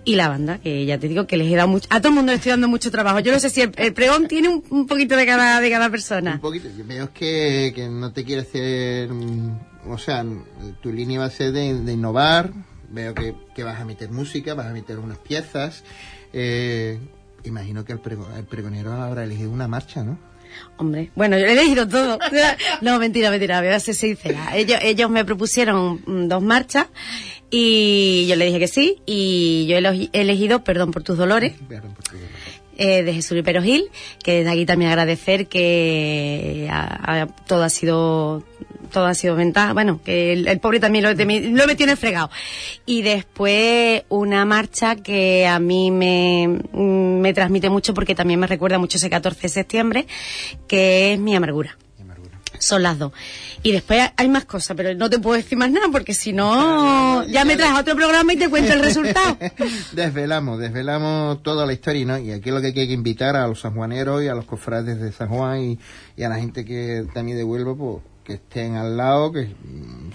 y 0.04 0.16
la 0.16 0.28
banda, 0.28 0.58
que 0.58 0.84
ya 0.84 0.98
te 0.98 1.08
digo 1.08 1.26
que 1.26 1.36
les 1.36 1.50
he 1.50 1.56
dado 1.56 1.68
mucho, 1.68 1.88
a 1.90 1.98
todo 2.00 2.08
el 2.08 2.14
mundo 2.14 2.32
le 2.32 2.36
estoy 2.36 2.50
dando 2.50 2.68
mucho 2.68 2.90
trabajo. 2.90 3.20
Yo 3.20 3.32
no 3.32 3.40
sé 3.40 3.50
si 3.50 3.62
el, 3.62 3.94
pregón 3.94 4.28
tiene 4.28 4.48
un, 4.48 4.86
poquito 4.86 5.16
de 5.16 5.26
cada, 5.26 5.60
de 5.60 5.70
cada 5.70 5.90
persona. 5.90 6.34
Un 6.34 6.40
poquito, 6.40 6.68
yo 6.76 6.84
veo 6.84 7.12
que, 7.12 7.72
que 7.74 7.88
no 7.88 8.12
te 8.12 8.24
quiere 8.24 8.42
hacer 8.42 9.10
o 9.88 9.98
sea, 9.98 10.24
tu 10.80 10.92
línea 10.92 11.20
va 11.20 11.26
a 11.26 11.30
ser 11.30 11.52
de, 11.52 11.92
innovar, 11.92 12.52
veo 12.90 13.14
que, 13.14 13.64
vas 13.64 13.80
a 13.80 13.84
meter 13.84 14.10
música, 14.10 14.54
vas 14.54 14.66
a 14.66 14.72
meter 14.72 14.98
unas 14.98 15.18
piezas. 15.18 15.84
Eh, 16.32 16.98
imagino 17.44 17.84
que 17.84 17.92
el, 17.92 18.00
pregonero 18.00 18.92
habrá 18.92 19.24
elegido 19.24 19.50
una 19.50 19.68
marcha, 19.68 20.02
¿no? 20.02 20.18
Hombre, 20.76 21.10
bueno, 21.16 21.36
yo 21.36 21.46
he 21.46 21.52
elegido 21.52 21.88
todo. 21.88 22.18
No, 22.80 22.98
mentira, 22.98 23.30
mentira, 23.30 23.60
voy 23.60 23.70
a 23.70 23.80
ser 23.80 23.94
sincera. 23.94 24.56
Ellos, 24.56 24.78
ellos 24.82 25.10
me 25.10 25.24
propusieron 25.24 26.00
mm, 26.06 26.28
dos 26.28 26.42
marchas 26.42 26.86
y 27.50 28.26
yo 28.28 28.36
le 28.36 28.46
dije 28.46 28.58
que 28.58 28.68
sí 28.68 29.02
y 29.06 29.66
yo 29.68 29.76
he 29.76 30.10
elegido 30.12 30.64
Perdón 30.64 30.90
por 30.90 31.02
tus 31.02 31.16
dolores. 31.16 31.54
Perdón 31.68 31.94
por 31.94 32.04
tus 32.04 32.14
dolores. 32.14 32.34
Eh, 32.76 33.04
de 33.04 33.12
Jesús 33.12 33.40
Pero 33.44 33.62
Gil, 33.62 33.88
que 34.22 34.38
desde 34.38 34.50
aquí 34.50 34.66
también 34.66 34.90
agradecer 34.90 35.46
que 35.46 36.68
todo 37.46 37.62
ha 37.62 37.70
sido 37.70 38.42
todo 38.90 39.06
ha 39.06 39.14
sido 39.14 39.36
ventaja, 39.36 39.72
bueno, 39.72 40.00
que 40.04 40.32
el, 40.32 40.60
pobre 40.60 40.80
también 40.80 41.04
lo, 41.04 41.10
lo 41.12 41.66
me 41.66 41.74
tiene 41.74 41.96
fregado. 41.96 42.30
Y 42.86 43.02
después 43.02 44.02
una 44.08 44.44
marcha 44.44 44.96
que 44.96 45.46
a 45.46 45.58
mí 45.58 45.90
me, 45.90 46.60
me 46.72 47.32
transmite 47.32 47.70
mucho 47.70 47.94
porque 47.94 48.14
también 48.14 48.40
me 48.40 48.46
recuerda 48.46 48.78
mucho 48.78 48.98
ese 48.98 49.10
14 49.10 49.40
de 49.42 49.48
septiembre, 49.48 50.06
que 50.68 51.12
es 51.12 51.18
mi 51.18 51.34
amargura. 51.34 51.76
Son 52.58 52.82
las 52.82 52.98
dos. 52.98 53.12
Y 53.62 53.72
después 53.72 54.10
hay 54.16 54.28
más 54.28 54.44
cosas, 54.44 54.76
pero 54.76 54.94
no 54.94 55.10
te 55.10 55.18
puedo 55.18 55.36
decir 55.36 55.58
más 55.58 55.70
nada 55.70 55.88
porque 55.90 56.14
si 56.14 56.32
no, 56.32 57.24
ya 57.24 57.44
me 57.44 57.56
traes 57.56 57.78
otro 57.78 57.96
programa 57.96 58.32
y 58.32 58.36
te 58.36 58.48
cuento 58.48 58.72
el 58.72 58.80
resultado. 58.80 59.36
desvelamos, 59.92 60.58
desvelamos 60.58 61.42
toda 61.42 61.66
la 61.66 61.72
historia, 61.72 62.06
¿no? 62.06 62.18
Y 62.18 62.32
aquí 62.32 62.50
lo 62.50 62.60
que 62.60 62.68
hay 62.68 62.72
que 62.74 62.84
invitar 62.84 63.36
a 63.36 63.46
los 63.48 63.60
sanjuaneros 63.60 64.22
y 64.22 64.28
a 64.28 64.34
los 64.34 64.44
cofrades 64.44 65.00
de 65.00 65.12
San 65.12 65.28
Juan 65.28 65.60
y, 65.62 65.78
y 66.16 66.22
a 66.22 66.28
la 66.28 66.36
gente 66.36 66.64
que 66.64 67.06
también 67.12 67.36
de 67.36 67.44
Huelva, 67.44 67.74
pues 67.74 68.02
que 68.24 68.34
estén 68.34 68.74
al 68.74 68.96
lado, 68.96 69.30
que 69.30 69.54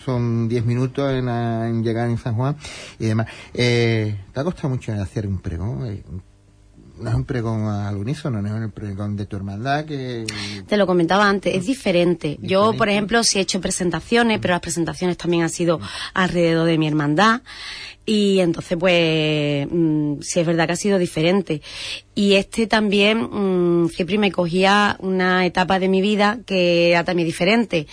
son 0.04 0.50
10 0.50 0.66
minutos 0.66 1.14
en, 1.14 1.84
llegar 1.84 2.10
en 2.10 2.18
San 2.18 2.36
Juan 2.36 2.58
y 2.98 3.06
demás. 3.06 3.28
Eh, 3.54 4.20
¿Te 4.34 4.40
ha 4.40 4.44
costado 4.44 4.70
mucho 4.70 4.92
hacer 4.94 5.28
un 5.28 5.40
pregón? 5.40 6.24
No 7.00 7.10
es 7.10 7.16
un 7.16 7.26
pregón 7.26 7.68
al 7.68 7.96
unísono, 7.96 8.42
no 8.42 8.48
es 8.48 8.54
un 8.54 8.72
pregón 8.72 9.16
de 9.16 9.26
tu 9.26 9.36
hermandad 9.36 9.86
que... 9.86 10.26
Te 10.68 10.78
lo 10.78 10.86
comentaba 10.86 11.28
antes, 11.28 11.56
es 11.56 11.66
diferente. 11.66 12.38
Yo, 12.42 12.74
por 12.74 12.90
ejemplo, 12.90 13.24
sí 13.24 13.40
he 13.40 13.42
hecho 13.42 13.62
presentaciones, 13.62 14.40
pero 14.40 14.54
las 14.54 14.62
presentaciones 14.62 15.18
también 15.18 15.44
han 15.44 15.50
sido 15.50 15.80
alrededor 16.14 16.68
de 16.68 16.78
mi 16.78 16.88
hermandad. 16.88 17.42
Y 18.06 18.40
entonces, 18.40 18.76
pues, 18.80 19.68
mm, 19.70 20.22
sí 20.22 20.40
es 20.40 20.48
verdad 20.48 20.66
que 20.66 20.74
ha 20.74 20.78
sido 20.78 20.98
diferente. 20.98 21.62
Y 22.16 22.34
este 22.34 22.66
también, 22.66 23.20
mm, 23.22 23.90
siempre 23.90 24.18
me 24.18 24.32
cogía 24.32 24.98
una 25.00 25.46
etapa 25.46 25.78
de 25.78 25.90
mi 25.90 26.02
vida 26.02 26.40
que 26.48 26.90
era 26.90 27.04
también 27.04 27.28
diferente. 27.28 27.86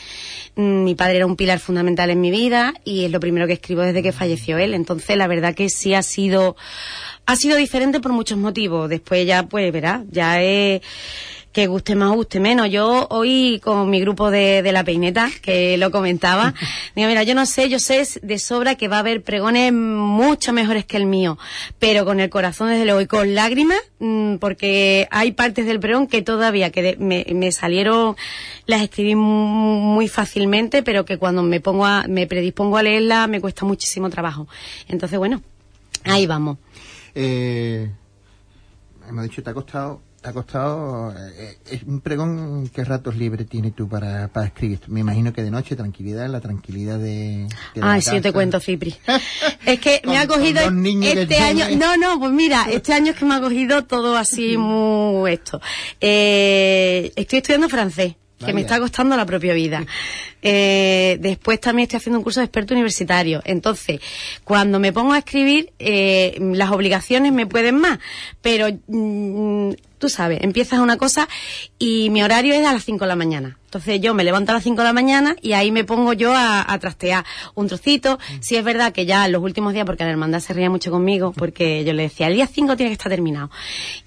Mm, 0.54 0.84
mi 0.84 0.94
padre 0.94 1.16
era 1.16 1.26
un 1.26 1.36
pilar 1.36 1.58
fundamental 1.58 2.08
en 2.08 2.22
mi 2.22 2.30
vida 2.30 2.72
y 2.82 3.04
es 3.04 3.10
lo 3.12 3.20
primero 3.20 3.46
que 3.46 3.52
escribo 3.52 3.82
desde 3.82 4.02
que 4.02 4.10
falleció 4.10 4.56
él. 4.56 4.72
Entonces, 4.72 5.18
la 5.18 5.26
verdad 5.26 5.54
que 5.54 5.68
sí 5.68 5.92
ha 5.92 6.02
sido, 6.02 6.56
ha 7.26 7.36
sido 7.36 7.56
diferente 7.56 8.00
por 8.00 8.12
muchos 8.12 8.38
motivos. 8.38 8.88
Después 8.88 9.26
ya, 9.26 9.42
pues, 9.44 9.72
verás, 9.72 10.02
ya 10.10 10.40
es 10.40 10.82
que 11.56 11.68
guste 11.68 11.94
más 11.94 12.10
o 12.10 12.16
guste 12.16 12.38
menos. 12.38 12.68
Yo 12.68 13.06
hoy 13.08 13.62
con 13.64 13.88
mi 13.88 13.98
grupo 13.98 14.30
de, 14.30 14.60
de 14.60 14.72
la 14.72 14.84
peineta, 14.84 15.30
que 15.40 15.78
lo 15.78 15.90
comentaba, 15.90 16.52
digo, 16.94 17.08
mira, 17.08 17.22
yo 17.22 17.34
no 17.34 17.46
sé, 17.46 17.70
yo 17.70 17.78
sé 17.78 18.06
de 18.20 18.38
sobra 18.38 18.74
que 18.74 18.88
va 18.88 18.96
a 18.96 18.98
haber 18.98 19.22
pregones 19.22 19.72
mucho 19.72 20.52
mejores 20.52 20.84
que 20.84 20.98
el 20.98 21.06
mío, 21.06 21.38
pero 21.78 22.04
con 22.04 22.20
el 22.20 22.28
corazón 22.28 22.68
desde 22.68 22.84
luego 22.84 23.00
y 23.00 23.06
con 23.06 23.34
lágrimas, 23.34 23.78
mm, 24.00 24.34
porque 24.36 25.08
hay 25.10 25.32
partes 25.32 25.64
del 25.64 25.80
pregón 25.80 26.08
que 26.08 26.20
todavía 26.20 26.70
que 26.70 26.94
me, 26.98 27.24
me, 27.32 27.50
salieron, 27.52 28.16
las 28.66 28.82
escribí 28.82 29.14
muy 29.14 30.08
fácilmente, 30.08 30.82
pero 30.82 31.06
que 31.06 31.16
cuando 31.16 31.42
me 31.42 31.60
pongo 31.60 31.86
a, 31.86 32.04
me 32.06 32.26
predispongo 32.26 32.76
a 32.76 32.82
leerla 32.82 33.28
me 33.28 33.40
cuesta 33.40 33.64
muchísimo 33.64 34.10
trabajo. 34.10 34.46
Entonces, 34.88 35.18
bueno, 35.18 35.40
ahí 36.04 36.26
vamos. 36.26 36.58
Eh, 37.18 37.90
hemos 39.08 39.24
dicho, 39.24 39.42
te 39.42 39.50
ha 39.50 39.54
costado 39.54 40.02
ha 40.22 40.32
costado 40.32 41.14
eh, 41.16 41.56
es 41.70 41.84
un 41.84 42.00
pregón 42.00 42.68
qué 42.74 42.84
ratos 42.84 43.16
libres 43.16 43.48
tienes 43.48 43.74
tú 43.74 43.88
para, 43.88 44.28
para 44.28 44.46
escribir 44.46 44.80
me 44.88 45.00
imagino 45.00 45.32
que 45.32 45.42
de 45.42 45.52
noche 45.52 45.76
tranquilidad 45.76 46.28
la 46.28 46.40
tranquilidad 46.40 46.98
de, 46.98 47.46
ay 47.80 48.02
sí 48.02 48.20
te 48.20 48.32
cuento 48.32 48.58
Cipri. 48.58 48.96
Es 49.64 49.78
que 49.80 50.02
me 50.04 50.18
ha 50.18 50.26
cogido 50.26 50.60
este 51.02 51.38
año 51.38 51.66
no 51.76 51.96
no 51.96 52.18
pues 52.18 52.32
mira 52.32 52.66
este 52.70 52.92
año 52.92 53.12
es 53.12 53.16
que 53.16 53.24
me 53.24 53.34
ha 53.34 53.40
cogido 53.40 53.84
todo 53.84 54.16
así 54.16 54.56
muy 54.56 55.32
esto. 55.32 55.60
Eh, 56.00 57.12
estoy 57.16 57.38
estudiando 57.38 57.68
francés 57.68 58.14
que 58.44 58.52
me 58.52 58.60
está 58.62 58.78
costando 58.78 59.16
la 59.16 59.24
propia 59.24 59.54
vida. 59.54 59.84
Eh, 60.48 61.18
después 61.18 61.60
también 61.60 61.86
estoy 61.86 61.96
haciendo 61.96 62.20
un 62.20 62.22
curso 62.22 62.38
de 62.38 62.44
experto 62.44 62.72
universitario. 62.72 63.42
Entonces, 63.44 64.00
cuando 64.44 64.78
me 64.78 64.92
pongo 64.92 65.12
a 65.12 65.18
escribir, 65.18 65.72
eh, 65.80 66.38
las 66.40 66.70
obligaciones 66.70 67.32
me 67.32 67.46
pueden 67.46 67.78
más, 67.78 67.98
pero 68.42 68.68
mm, 68.86 69.72
tú 69.98 70.08
sabes, 70.08 70.38
empiezas 70.42 70.78
una 70.78 70.96
cosa 70.96 71.28
y 71.78 72.10
mi 72.10 72.22
horario 72.22 72.54
es 72.54 72.64
a 72.64 72.72
las 72.72 72.84
5 72.84 73.04
de 73.04 73.08
la 73.08 73.16
mañana. 73.16 73.58
Entonces 73.66 74.00
yo 74.00 74.14
me 74.14 74.24
levanto 74.24 74.52
a 74.52 74.54
las 74.54 74.62
5 74.62 74.80
de 74.80 74.84
la 74.84 74.92
mañana 74.92 75.36
y 75.42 75.52
ahí 75.52 75.70
me 75.70 75.84
pongo 75.84 76.12
yo 76.12 76.32
a, 76.34 76.64
trastear 76.80 77.24
un 77.54 77.66
trocito. 77.66 78.18
Si 78.40 78.56
es 78.56 78.64
verdad 78.64 78.92
que 78.92 79.04
ya 79.04 79.26
en 79.26 79.32
los 79.32 79.42
últimos 79.42 79.72
días, 79.74 79.84
porque 79.84 80.04
la 80.04 80.10
hermandad 80.10 80.40
se 80.40 80.54
ría 80.54 80.70
mucho 80.70 80.90
conmigo, 80.90 81.32
porque 81.32 81.84
yo 81.84 81.92
le 81.92 82.04
decía, 82.04 82.28
el 82.28 82.34
día 82.34 82.46
5 82.46 82.76
tiene 82.76 82.90
que 82.90 82.94
estar 82.94 83.10
terminado. 83.10 83.50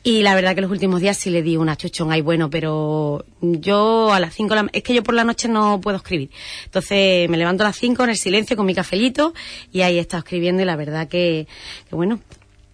Y 0.04 0.22
la 0.22 0.34
verdad 0.34 0.56
que 0.56 0.62
los 0.62 0.72
últimos 0.72 1.02
días 1.02 1.18
sí 1.18 1.30
le 1.30 1.44
di 1.44 1.58
una 1.58 1.76
chuchón 1.76 2.12
ahí 2.12 2.22
bueno, 2.22 2.50
pero 2.50 3.26
yo 3.42 4.14
a 4.14 4.20
las 4.20 4.34
5 4.34 4.56
de 4.56 4.64
la 4.64 4.70
es 4.72 4.82
que 4.82 4.94
yo 4.94 5.04
por 5.04 5.14
la 5.14 5.24
noche 5.24 5.48
no 5.48 5.80
puedo 5.82 5.98
escribir. 5.98 6.29
Entonces 6.66 7.30
me 7.30 7.38
levanto 7.38 7.64
a 7.64 7.68
las 7.68 7.78
5 7.78 8.04
en 8.04 8.10
el 8.10 8.18
silencio 8.18 8.56
con 8.56 8.66
mi 8.66 8.76
cafelito 8.76 9.34
y 9.72 9.82
ahí 9.82 9.98
he 9.98 10.02
estado 10.02 10.20
escribiendo 10.20 10.62
y 10.62 10.66
la 10.66 10.76
verdad 10.76 11.08
que, 11.08 11.48
que 11.90 11.96
bueno, 11.96 12.20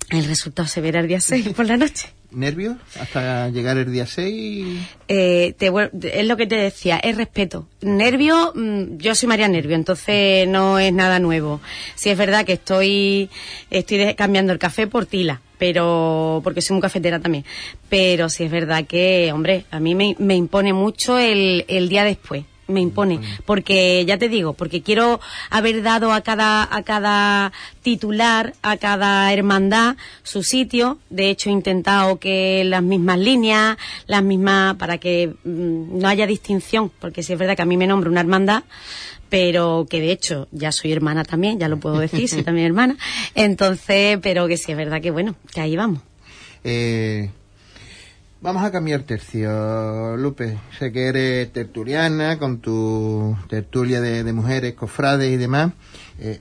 el 0.09 0.25
resultado 0.25 0.67
se 0.67 0.81
verá 0.81 0.99
el 0.99 1.07
día 1.07 1.19
6 1.19 1.49
por 1.49 1.65
la 1.65 1.77
noche. 1.77 2.09
¿Nervios 2.35 2.75
hasta 2.99 3.49
llegar 3.49 3.77
el 3.77 3.91
día 3.91 4.05
6? 4.05 4.65
Eh, 5.07 5.55
es 5.57 6.27
lo 6.27 6.37
que 6.37 6.47
te 6.47 6.55
decía, 6.55 6.97
es 6.97 7.15
respeto. 7.15 7.67
Nervio, 7.81 8.51
mm, 8.53 8.97
yo 8.97 9.15
soy 9.15 9.29
María 9.29 9.47
Nervio, 9.47 9.75
entonces 9.75 10.45
no 10.47 10.77
es 10.77 10.91
nada 10.91 11.19
nuevo. 11.19 11.61
Sí 11.95 12.09
es 12.09 12.17
verdad 12.17 12.45
que 12.45 12.53
estoy, 12.53 13.29
estoy 13.71 14.13
cambiando 14.15 14.51
el 14.51 14.59
café 14.59 14.85
por 14.85 15.05
tila, 15.05 15.41
pero 15.57 16.41
porque 16.43 16.61
soy 16.61 16.75
muy 16.75 16.81
cafetera 16.81 17.19
también. 17.21 17.45
Pero 17.87 18.27
sí 18.27 18.43
es 18.43 18.51
verdad 18.51 18.85
que, 18.85 19.31
hombre, 19.31 19.63
a 19.71 19.79
mí 19.79 19.95
me, 19.95 20.15
me 20.19 20.35
impone 20.35 20.73
mucho 20.73 21.17
el, 21.17 21.63
el 21.69 21.87
día 21.87 22.03
después 22.03 22.43
me 22.67 22.81
impone. 22.81 23.19
Porque 23.45 24.03
ya 24.05 24.17
te 24.17 24.29
digo 24.29 24.53
porque 24.53 24.81
quiero 24.81 25.19
haber 25.49 25.83
dado 25.83 26.11
a 26.11 26.21
cada 26.21 26.63
a 26.63 26.83
cada 26.83 27.51
titular 27.81 28.53
a 28.61 28.77
cada 28.77 29.31
hermandad 29.31 29.95
su 30.23 30.43
sitio. 30.43 30.99
De 31.09 31.29
hecho 31.29 31.49
he 31.49 31.53
intentado 31.53 32.19
que 32.19 32.63
las 32.65 32.83
mismas 32.83 33.19
líneas 33.19 33.77
las 34.07 34.23
mismas 34.23 34.75
para 34.75 34.97
que 34.97 35.33
mm, 35.43 35.99
no 35.99 36.07
haya 36.07 36.27
distinción 36.27 36.91
porque 36.99 37.23
si 37.23 37.33
es 37.33 37.39
verdad 37.39 37.55
que 37.55 37.61
a 37.61 37.65
mí 37.65 37.77
me 37.77 37.87
nombra 37.87 38.09
una 38.09 38.21
hermandad 38.21 38.63
pero 39.29 39.87
que 39.89 39.99
de 39.99 40.11
hecho 40.11 40.47
ya 40.51 40.71
soy 40.71 40.91
hermana 40.91 41.23
también 41.23 41.59
ya 41.59 41.67
lo 41.67 41.77
puedo 41.77 41.99
decir 41.99 42.27
soy 42.27 42.43
también 42.43 42.67
hermana. 42.67 42.97
Entonces 43.35 44.19
pero 44.21 44.47
que 44.47 44.57
sí 44.57 44.71
es 44.71 44.77
verdad 44.77 45.01
que 45.01 45.11
bueno 45.11 45.35
que 45.53 45.61
ahí 45.61 45.75
vamos. 45.75 46.01
Eh 46.63 47.29
Vamos 48.45 48.61
a 48.61 48.71
cambiar 48.71 49.01
tercio, 49.01 50.15
Lupe. 50.17 50.59
Sé 50.77 50.91
que 50.91 51.07
eres 51.07 51.51
tertuliana 51.51 52.37
con 52.37 52.59
tu 52.59 53.35
tertulia 53.49 53.99
de, 54.01 54.33
mujeres, 54.33 54.75
cofrades 54.75 55.33
y 55.33 55.37
demás. 55.37 55.71
Eh, 56.19 56.39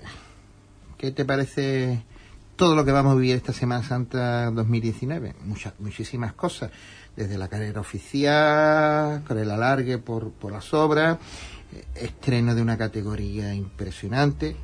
¿Qué 0.98 1.12
te 1.12 1.24
parece 1.24 2.02
todo 2.56 2.76
lo 2.76 2.84
que 2.84 2.92
vamos 2.92 3.12
a 3.12 3.14
vivir 3.14 3.36
esta 3.36 3.54
Semana 3.54 3.82
Santa 3.82 4.50
2019? 4.50 5.34
Muchas, 5.46 5.72
muchísimas 5.78 6.34
cosas. 6.34 6.70
Desde 7.16 7.38
la 7.38 7.48
carrera 7.48 7.80
oficial, 7.80 9.24
con 9.26 9.38
el 9.38 9.50
alargue 9.50 9.96
por, 9.96 10.30
las 10.52 10.74
obras, 10.74 11.16
eh, 11.72 11.84
estreno 11.94 12.54
de 12.54 12.60
una 12.60 12.76
categoría 12.76 13.54
impresionante, 13.54 14.54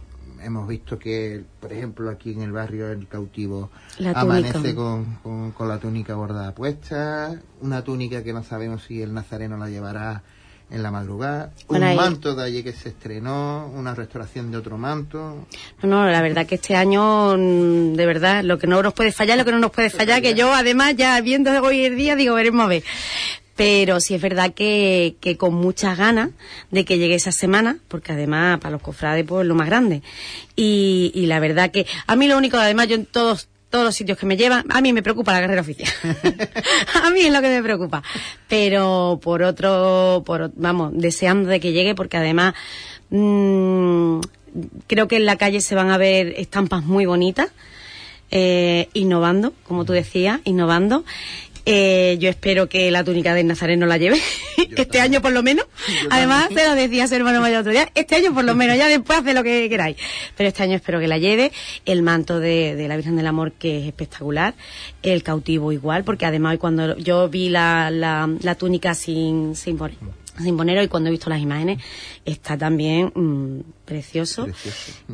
hemos 0.43 0.69
visto 0.69 0.99
que, 0.99 1.43
por 1.61 1.73
ejemplo, 1.73 2.11
aquí 2.11 2.33
en 2.33 2.43
el 2.43 2.53
barrio 2.53 2.89
El 2.91 3.07
Cautivo 3.09 3.71
amanece 4.15 4.75
con, 4.75 5.53
con, 5.57 5.69
la 5.69 5.79
túnica 5.79 6.15
bordada 6.15 6.55
puesta, 6.55 7.41
una 7.61 7.83
túnica 7.83 8.23
que 8.23 8.33
no 8.33 8.43
sabemos 8.43 8.85
si 8.85 9.03
el 9.03 9.15
nazareno 9.15 9.57
la 9.57 9.69
llevará 9.69 10.23
en 10.71 10.83
la 10.83 10.91
madrugada, 10.91 11.53
un 11.67 11.81
manto 11.97 12.35
de 12.35 12.45
allí 12.45 12.63
que 12.63 12.73
se 12.73 12.91
estrenó, 12.91 13.67
una 13.75 13.95
restauración 13.95 14.53
de 14.53 14.57
otro 14.57 14.79
manto. 14.79 15.47
No, 15.83 15.89
no, 15.89 16.07
la 16.09 16.23
verdad 16.23 16.47
que 16.47 16.55
este 16.55 16.77
año, 16.77 17.37
mm, 17.37 17.95
de 17.95 18.07
verdad, 18.07 18.45
lo 18.45 18.59
que 18.59 18.69
no 18.69 18.81
nos 18.83 18.95
puede 18.95 19.11
fallar, 19.11 19.37
lo 19.37 19.45
que 19.45 19.51
no 19.51 19.59
nos 19.59 19.73
puede 19.73 19.91
fallar, 19.91 20.23
que 20.23 20.35
yo 20.35 20.53
además 20.53 20.95
ya 20.97 21.21
viendo 21.21 21.51
hoy 21.63 21.85
el 21.85 21.97
día 21.97 22.15
digo, 22.15 22.35
veremos 22.37 22.65
a 22.65 22.69
ver 22.69 22.85
pero 23.61 24.01
sí 24.01 24.15
es 24.15 24.23
verdad 24.23 24.55
que, 24.55 25.17
que, 25.21 25.37
con 25.37 25.53
muchas 25.53 25.99
ganas 25.99 26.31
de 26.71 26.87
que 26.87 26.97
llegue 26.97 27.15
esa 27.15 27.31
semana, 27.31 27.77
porque 27.89 28.13
además 28.13 28.59
para 28.59 28.73
los 28.73 28.81
cofrades 28.81 29.23
pues 29.29 29.43
es 29.43 29.49
lo 29.49 29.55
más 29.55 29.67
grande. 29.67 30.01
Y, 30.57 31.13
y 31.15 31.27
la 31.27 31.41
verdad 31.41 31.71
que 31.71 31.87
a 32.07 32.17
mí 32.17 32.27
lo 32.27 32.39
único, 32.39 32.57
además 32.57 32.89
yo 32.89 32.95
en 32.95 33.05
todos 33.05 33.49
todos 33.69 33.85
los 33.85 33.95
sitios 33.95 34.17
que 34.17 34.25
me 34.25 34.39
llevan, 34.39 34.65
a 34.71 34.81
mí 34.81 34.95
me 34.95 35.03
preocupa 35.03 35.35
la 35.35 35.43
carrera 35.43 35.61
oficial. 35.61 35.93
a 37.05 37.11
mí 37.11 37.21
es 37.21 37.31
lo 37.31 37.43
que 37.43 37.51
me 37.51 37.63
preocupa. 37.63 38.03
Pero 38.49 39.21
por 39.23 39.43
otro, 39.43 40.23
por, 40.25 40.51
vamos, 40.57 40.93
deseando 40.95 41.51
de 41.51 41.61
que 41.61 41.73
llegue, 41.73 41.95
porque 41.95 42.17
además 42.17 42.55
mmm, 43.11 44.21
creo 44.87 45.07
que 45.07 45.17
en 45.17 45.27
la 45.27 45.37
calle 45.37 45.61
se 45.61 45.75
van 45.75 45.91
a 45.91 45.99
ver 45.99 46.33
estampas 46.39 46.83
muy 46.83 47.05
bonitas. 47.05 47.51
Eh, 48.33 48.89
innovando, 48.95 49.53
como 49.65 49.85
tú 49.85 49.93
decías, 49.93 50.41
innovando. 50.45 51.05
Eh, 51.67 52.17
yo 52.21 52.29
espero 52.31 52.69
que 52.69 52.91
la 52.91 53.05
túnica 53.05 53.35
de 53.35 53.45
Nazareno 53.45 53.87
la 53.87 53.99
lleve, 53.99 54.21
este 54.77 55.01
año 55.01 55.21
por 55.21 55.33
lo 55.33 55.43
menos. 55.43 55.67
Además, 56.11 56.49
se 56.55 56.67
lo 56.67 56.75
decía 56.75 57.07
su 57.07 57.15
hermano 57.15 57.41
mayor 57.41 57.61
otro 57.61 57.73
día, 57.73 57.91
este 57.95 58.17
año 58.17 58.33
por 58.35 58.45
lo 58.45 58.55
menos, 58.55 58.77
ya 58.77 58.89
después 58.89 59.19
hace 59.19 59.35
lo 59.35 59.43
que 59.43 59.69
queráis. 59.69 59.97
Pero 60.37 60.49
este 60.49 60.63
año 60.63 60.77
espero 60.77 61.01
que 61.01 61.09
la 61.09 61.19
lleve. 61.19 61.53
El 61.85 62.03
manto 62.03 62.41
de, 62.41 62.87
la 62.89 62.97
Virgen 62.97 63.17
del 63.17 63.27
Amor, 63.27 63.53
que 63.53 63.81
es 63.81 63.87
espectacular. 63.87 64.55
El 65.03 65.23
cautivo 65.23 65.73
igual, 65.73 66.05
porque 66.05 66.27
además 66.27 66.59
cuando 66.59 66.97
yo 66.97 67.29
vi 67.29 67.49
la, 67.49 67.91
la, 67.91 68.55
túnica 68.55 68.95
sin, 68.95 69.55
sin 69.55 69.79
poner 70.41 70.51
Simponero 70.51 70.83
y 70.83 70.89
cuando 70.89 71.09
he 71.09 71.11
visto 71.11 71.31
las 71.31 71.41
imágenes 71.41 71.83
está 72.25 72.57
también 72.57 73.13
mm, 73.15 73.61
precioso. 73.85 74.47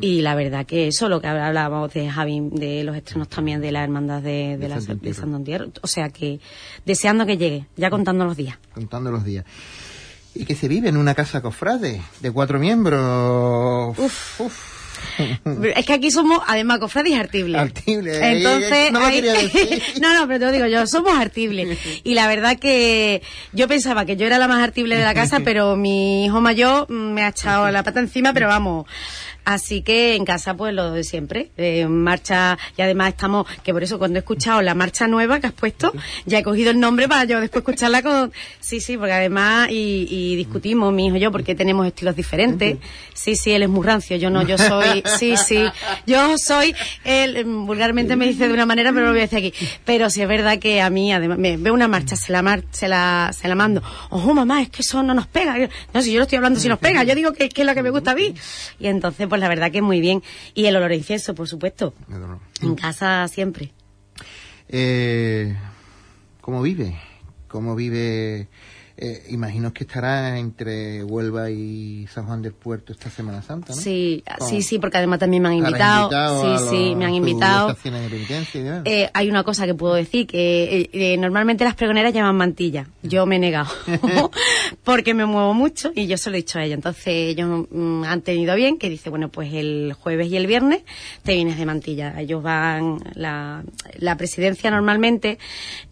y 0.01 0.21
la 0.21 0.35
verdad 0.35 0.65
que 0.65 0.87
eso 0.87 1.09
lo 1.09 1.21
que 1.21 1.27
hablábamos 1.27 1.93
de 1.93 2.09
Javi 2.09 2.49
de 2.51 2.83
los 2.83 2.95
estrenos 2.95 3.27
también 3.29 3.61
de 3.61 3.71
la 3.71 3.83
hermandad 3.83 4.21
de, 4.21 4.57
de, 4.57 4.67
la, 4.67 4.79
de 4.79 5.71
o 5.81 5.87
sea 5.87 6.09
que 6.09 6.39
deseando 6.85 7.25
que 7.25 7.37
llegue 7.37 7.65
ya 7.75 7.89
contando 7.89 8.25
los 8.25 8.37
días. 8.37 8.57
Contando 8.73 9.11
los 9.11 9.23
días. 9.23 9.45
Y 10.35 10.45
que 10.45 10.55
se 10.55 10.67
vive 10.67 10.89
en 10.89 10.97
una 10.97 11.15
casa 11.15 11.41
cofrade 11.41 12.01
de 12.21 12.31
cuatro 12.31 12.59
miembros. 12.59 13.97
Uf, 13.97 14.41
uf 14.41 14.76
es 15.75 15.85
que 15.85 15.93
aquí 15.93 16.11
somos, 16.11 16.41
además, 16.47 16.79
cofrades 16.79 17.17
artibles. 17.17 17.61
Artibles. 17.61 18.19
Entonces, 18.21 18.91
no, 20.01 20.13
no, 20.13 20.27
pero 20.27 20.39
te 20.39 20.45
lo 20.45 20.51
digo 20.51 20.65
yo, 20.67 20.87
somos 20.87 21.17
artibles. 21.17 21.77
Y 22.03 22.13
la 22.13 22.27
verdad 22.27 22.57
que 22.57 23.21
yo 23.53 23.67
pensaba 23.67 24.05
que 24.05 24.15
yo 24.15 24.25
era 24.25 24.37
la 24.37 24.47
más 24.47 24.63
artible 24.63 24.95
de 24.95 25.03
la 25.03 25.13
casa, 25.13 25.39
pero 25.43 25.75
mi 25.75 26.25
hijo 26.25 26.41
mayor 26.41 26.89
me 26.89 27.23
ha 27.23 27.29
echado 27.29 27.69
la 27.71 27.83
pata 27.83 27.99
encima, 27.99 28.33
pero 28.33 28.47
vamos, 28.47 28.85
Así 29.47 29.81
que 29.81 30.15
en 30.15 30.25
casa, 30.25 30.55
pues 30.55 30.73
lo 30.73 30.91
de 30.91 31.05
siempre. 31.05 31.51
Eh, 31.55 31.87
marcha, 31.87 32.57
y 32.75 32.81
además 32.81 33.07
estamos, 33.07 33.47
que 33.63 33.71
por 33.71 33.81
eso 33.81 33.97
cuando 33.97 34.17
he 34.17 34.19
escuchado 34.19 34.61
la 34.61 34.75
marcha 34.75 35.07
nueva 35.07 35.39
que 35.39 35.47
has 35.47 35.53
puesto, 35.53 35.93
ya 36.25 36.39
he 36.39 36.43
cogido 36.43 36.69
el 36.69 36.81
nombre 36.81 37.07
para 37.07 37.23
yo 37.23 37.39
después 37.39 37.61
escucharla 37.61 38.01
con. 38.01 38.33
Sí, 38.59 38.81
sí, 38.81 38.97
porque 38.97 39.13
además, 39.13 39.69
y, 39.71 40.35
discutimos, 40.35 40.91
mi 40.91 41.07
hijo 41.07 41.15
y 41.15 41.21
yo, 41.21 41.31
porque 41.31 41.55
tenemos 41.55 41.87
estilos 41.87 42.13
diferentes. 42.17 42.77
Sí, 43.13 43.37
sí, 43.37 43.51
él 43.53 43.63
es 43.63 43.69
muy 43.69 43.85
rancio, 43.85 44.17
yo 44.17 44.29
no, 44.29 44.41
yo 44.41 44.57
soy. 44.57 45.01
Sí, 45.17 45.37
sí, 45.37 45.63
yo 46.05 46.37
soy. 46.37 46.75
Él 47.05 47.45
vulgarmente 47.45 48.17
me 48.17 48.27
dice 48.27 48.49
de 48.49 48.53
una 48.53 48.65
manera, 48.65 48.91
pero 48.91 49.05
lo 49.05 49.11
voy 49.11 49.19
a 49.19 49.27
decir 49.27 49.39
aquí. 49.39 49.53
Pero 49.85 50.09
sí 50.09 50.21
es 50.21 50.27
verdad 50.27 50.59
que 50.59 50.81
a 50.81 50.89
mí, 50.89 51.13
además, 51.13 51.37
me 51.37 51.55
veo 51.55 51.73
una 51.73 51.87
marcha, 51.87 52.17
se 52.17 52.33
la, 52.33 52.41
mar, 52.41 52.65
se 52.71 52.89
la, 52.89 53.31
se 53.31 53.47
la 53.47 53.55
mando. 53.55 53.81
Ojo, 54.09 54.33
mamá, 54.33 54.61
es 54.61 54.69
que 54.69 54.81
eso 54.81 55.01
no 55.03 55.13
nos 55.13 55.27
pega. 55.27 55.55
No, 55.93 56.01
si 56.01 56.11
yo 56.11 56.17
lo 56.17 56.23
estoy 56.23 56.35
hablando 56.35 56.59
si 56.59 56.67
nos 56.67 56.79
pega, 56.79 57.05
yo 57.05 57.15
digo 57.15 57.31
que, 57.31 57.45
es 57.45 57.65
lo 57.65 57.73
que 57.73 57.81
me 57.81 57.91
gusta 57.91 58.11
a 58.11 58.15
mí. 58.15 58.33
Y 58.77 58.87
entonces, 58.87 59.25
pues 59.25 59.36
pues 59.37 59.41
la 59.43 59.49
verdad 59.49 59.71
que 59.71 59.83
muy 59.83 60.01
bien. 60.01 60.23
Y 60.55 60.65
el 60.65 60.75
olor 60.75 60.91
a 60.91 60.95
incienso, 60.95 61.35
por 61.35 61.47
supuesto. 61.47 61.93
En 62.61 62.73
casa 62.73 63.27
siempre. 63.27 63.71
Eh, 64.67 65.55
¿Cómo 66.41 66.63
vive? 66.63 66.97
¿Cómo 67.47 67.75
vive 67.75 68.47
eh, 68.99 69.27
imagino 69.29 69.71
que 69.73 69.83
estará 69.83 70.39
entre 70.39 71.03
Huelva 71.03 71.51
y 71.51 72.07
San 72.07 72.25
Juan 72.25 72.41
del 72.41 72.53
Puerto 72.53 72.93
esta 72.93 73.11
Semana 73.11 73.43
Santa, 73.43 73.75
¿no? 73.75 73.79
Sí, 73.79 74.23
sí, 74.49 74.63
sí, 74.63 74.79
porque 74.79 74.97
además 74.97 75.19
también 75.19 75.43
me 75.43 75.49
han 75.49 75.55
invitado. 75.55 76.57
sí, 76.57 76.65
sí, 76.67 76.95
me 76.95 77.05
han 77.05 77.13
invitado. 77.13 77.77
Eh, 78.85 79.07
hay 79.13 79.29
una 79.29 79.43
cosa 79.43 79.67
que 79.67 79.75
puedo 79.75 79.93
decir, 79.93 80.25
que 80.25 80.89
eh, 80.91 81.15
normalmente 81.17 81.63
las 81.63 81.75
pregoneras 81.75 82.11
llaman 82.11 82.37
mantilla. 82.37 82.87
Yo 83.03 83.27
me 83.27 83.35
he 83.35 83.39
negado, 83.39 83.69
porque 84.83 85.13
me 85.13 85.27
muevo 85.27 85.53
mucho 85.53 85.91
y 85.93 86.07
yo 86.07 86.17
se 86.17 86.31
lo 86.31 86.35
he 86.35 86.39
dicho 86.39 86.57
a 86.57 86.63
ella. 86.63 86.73
Entonces 86.73 87.05
ellos 87.07 87.67
mm, 87.69 88.03
han 88.03 88.21
tenido 88.21 88.55
bien, 88.55 88.79
que 88.79 88.89
dice, 88.89 89.11
bueno, 89.11 89.29
pues 89.29 89.53
el 89.53 89.93
jueves 89.93 90.27
y 90.29 90.37
el 90.37 90.47
viernes 90.47 90.81
te 91.21 91.35
vienes 91.35 91.59
de 91.59 91.67
mantilla. 91.67 92.19
Ellos 92.19 92.41
van, 92.41 92.97
la, 93.13 93.63
la 93.99 94.17
presidencia 94.17 94.71
normalmente 94.71 95.37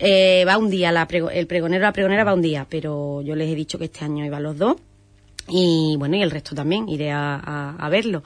va 0.01 0.57
un 0.57 0.71
día, 0.71 0.91
la 0.91 1.07
el 1.31 1.45
pregonero, 1.45 1.83
la 1.83 1.93
pregonera 1.93 2.23
va 2.23 2.33
un 2.33 2.41
día, 2.41 2.65
pero 2.67 2.94
yo 3.23 3.35
les 3.35 3.49
he 3.49 3.55
dicho 3.55 3.77
que 3.77 3.85
este 3.85 4.05
año 4.05 4.25
iban 4.25 4.43
los 4.43 4.57
dos 4.57 4.77
y 5.47 5.95
bueno, 5.97 6.15
y 6.15 6.23
el 6.23 6.31
resto 6.31 6.55
también, 6.55 6.89
iré 6.89 7.11
a, 7.11 7.87
verlo. 7.91 8.23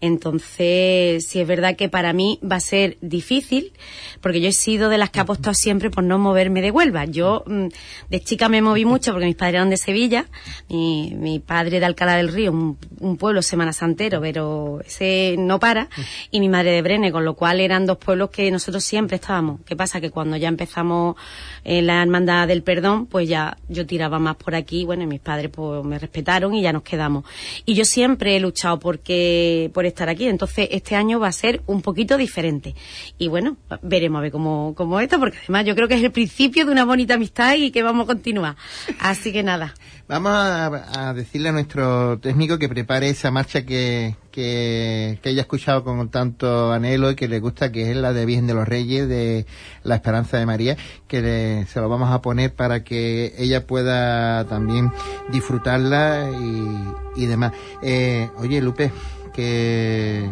Entonces, 0.00 1.26
sí 1.26 1.40
es 1.40 1.48
verdad 1.48 1.74
que 1.76 1.88
para 1.88 2.12
mí 2.12 2.38
va 2.48 2.56
a 2.56 2.60
ser 2.60 2.96
difícil, 3.00 3.72
porque 4.20 4.40
yo 4.40 4.48
he 4.48 4.52
sido 4.52 4.88
de 4.88 4.96
las 4.96 5.10
que 5.10 5.18
ha 5.18 5.22
apostado 5.22 5.52
siempre 5.54 5.90
por 5.90 6.04
no 6.04 6.18
moverme 6.18 6.62
de 6.62 6.70
Huelva. 6.70 7.06
Yo 7.06 7.42
mm, 7.46 7.66
de 8.08 8.20
chica 8.20 8.48
me 8.48 8.62
moví 8.62 8.84
mucho 8.84 9.10
porque 9.10 9.26
mis 9.26 9.34
padres 9.34 9.54
eran 9.56 9.70
de 9.70 9.76
Sevilla, 9.76 10.26
mi, 10.68 11.12
mi 11.16 11.40
padre 11.40 11.80
de 11.80 11.86
Alcalá 11.86 12.16
del 12.16 12.28
Río, 12.28 12.52
un, 12.52 13.16
pueblo 13.16 13.42
semana 13.42 13.72
santero, 13.72 14.20
pero 14.20 14.80
ese 14.86 15.34
no 15.38 15.58
para, 15.58 15.88
y 16.30 16.38
mi 16.40 16.48
madre 16.48 16.70
de 16.70 16.82
Brene, 16.82 17.10
con 17.10 17.24
lo 17.24 17.34
cual 17.34 17.60
eran 17.60 17.84
dos 17.84 17.98
pueblos 17.98 18.30
que 18.30 18.50
nosotros 18.50 18.84
siempre 18.84 19.16
estábamos. 19.16 19.60
¿Qué 19.66 19.74
pasa? 19.74 20.00
Que 20.00 20.10
cuando 20.10 20.36
ya 20.36 20.48
empezamos 20.48 21.16
en 21.64 21.86
la 21.86 22.00
hermandad 22.00 22.46
del 22.46 22.62
perdón, 22.62 23.06
pues 23.06 23.28
ya 23.28 23.58
yo 23.68 23.86
tiraba 23.86 24.18
más 24.18 24.36
por 24.36 24.54
aquí, 24.54 24.84
bueno, 24.84 25.02
y 25.02 25.06
mis 25.06 25.20
padres 25.20 25.50
pues 25.52 25.84
me 25.84 25.98
respetaron 25.98 26.54
y 26.54 26.59
ya 26.62 26.72
nos 26.72 26.82
quedamos. 26.82 27.24
Y 27.64 27.74
yo 27.74 27.84
siempre 27.84 28.36
he 28.36 28.40
luchado 28.40 28.78
porque, 28.78 29.70
por 29.74 29.86
estar 29.86 30.08
aquí, 30.08 30.26
entonces 30.26 30.68
este 30.70 30.96
año 30.96 31.20
va 31.20 31.28
a 31.28 31.32
ser 31.32 31.62
un 31.66 31.82
poquito 31.82 32.16
diferente. 32.16 32.74
Y 33.18 33.28
bueno, 33.28 33.56
veremos 33.82 34.18
a 34.18 34.22
ver 34.22 34.32
cómo, 34.32 34.74
cómo 34.76 35.00
esto, 35.00 35.18
porque 35.18 35.38
además 35.38 35.64
yo 35.66 35.74
creo 35.74 35.88
que 35.88 35.94
es 35.94 36.02
el 36.02 36.12
principio 36.12 36.64
de 36.66 36.72
una 36.72 36.84
bonita 36.84 37.14
amistad 37.14 37.54
y 37.54 37.70
que 37.70 37.82
vamos 37.82 38.04
a 38.04 38.06
continuar. 38.06 38.56
Así 38.98 39.32
que 39.32 39.42
nada. 39.42 39.74
Vamos 40.10 40.32
a, 40.34 41.14
decirle 41.14 41.50
a 41.50 41.52
nuestro 41.52 42.18
técnico 42.18 42.58
que 42.58 42.68
prepare 42.68 43.10
esa 43.10 43.30
marcha 43.30 43.64
que, 43.64 44.16
que, 44.32 45.20
que, 45.22 45.28
haya 45.28 45.42
escuchado 45.42 45.84
con 45.84 46.08
tanto 46.10 46.72
anhelo 46.72 47.12
y 47.12 47.14
que 47.14 47.28
le 47.28 47.38
gusta, 47.38 47.70
que 47.70 47.92
es 47.92 47.96
la 47.96 48.12
de 48.12 48.26
Virgen 48.26 48.48
de 48.48 48.54
los 48.54 48.66
Reyes, 48.66 49.08
de 49.08 49.46
la 49.84 49.94
Esperanza 49.94 50.36
de 50.36 50.46
María, 50.46 50.76
que 51.06 51.64
se 51.68 51.80
lo 51.80 51.88
vamos 51.88 52.10
a 52.10 52.20
poner 52.22 52.52
para 52.52 52.82
que 52.82 53.34
ella 53.38 53.68
pueda 53.68 54.46
también 54.46 54.90
disfrutarla 55.30 56.28
y, 56.28 57.22
y 57.22 57.26
demás. 57.26 57.52
Eh, 57.80 58.30
oye, 58.38 58.60
Lupe, 58.60 58.90
¿qué, 59.32 60.28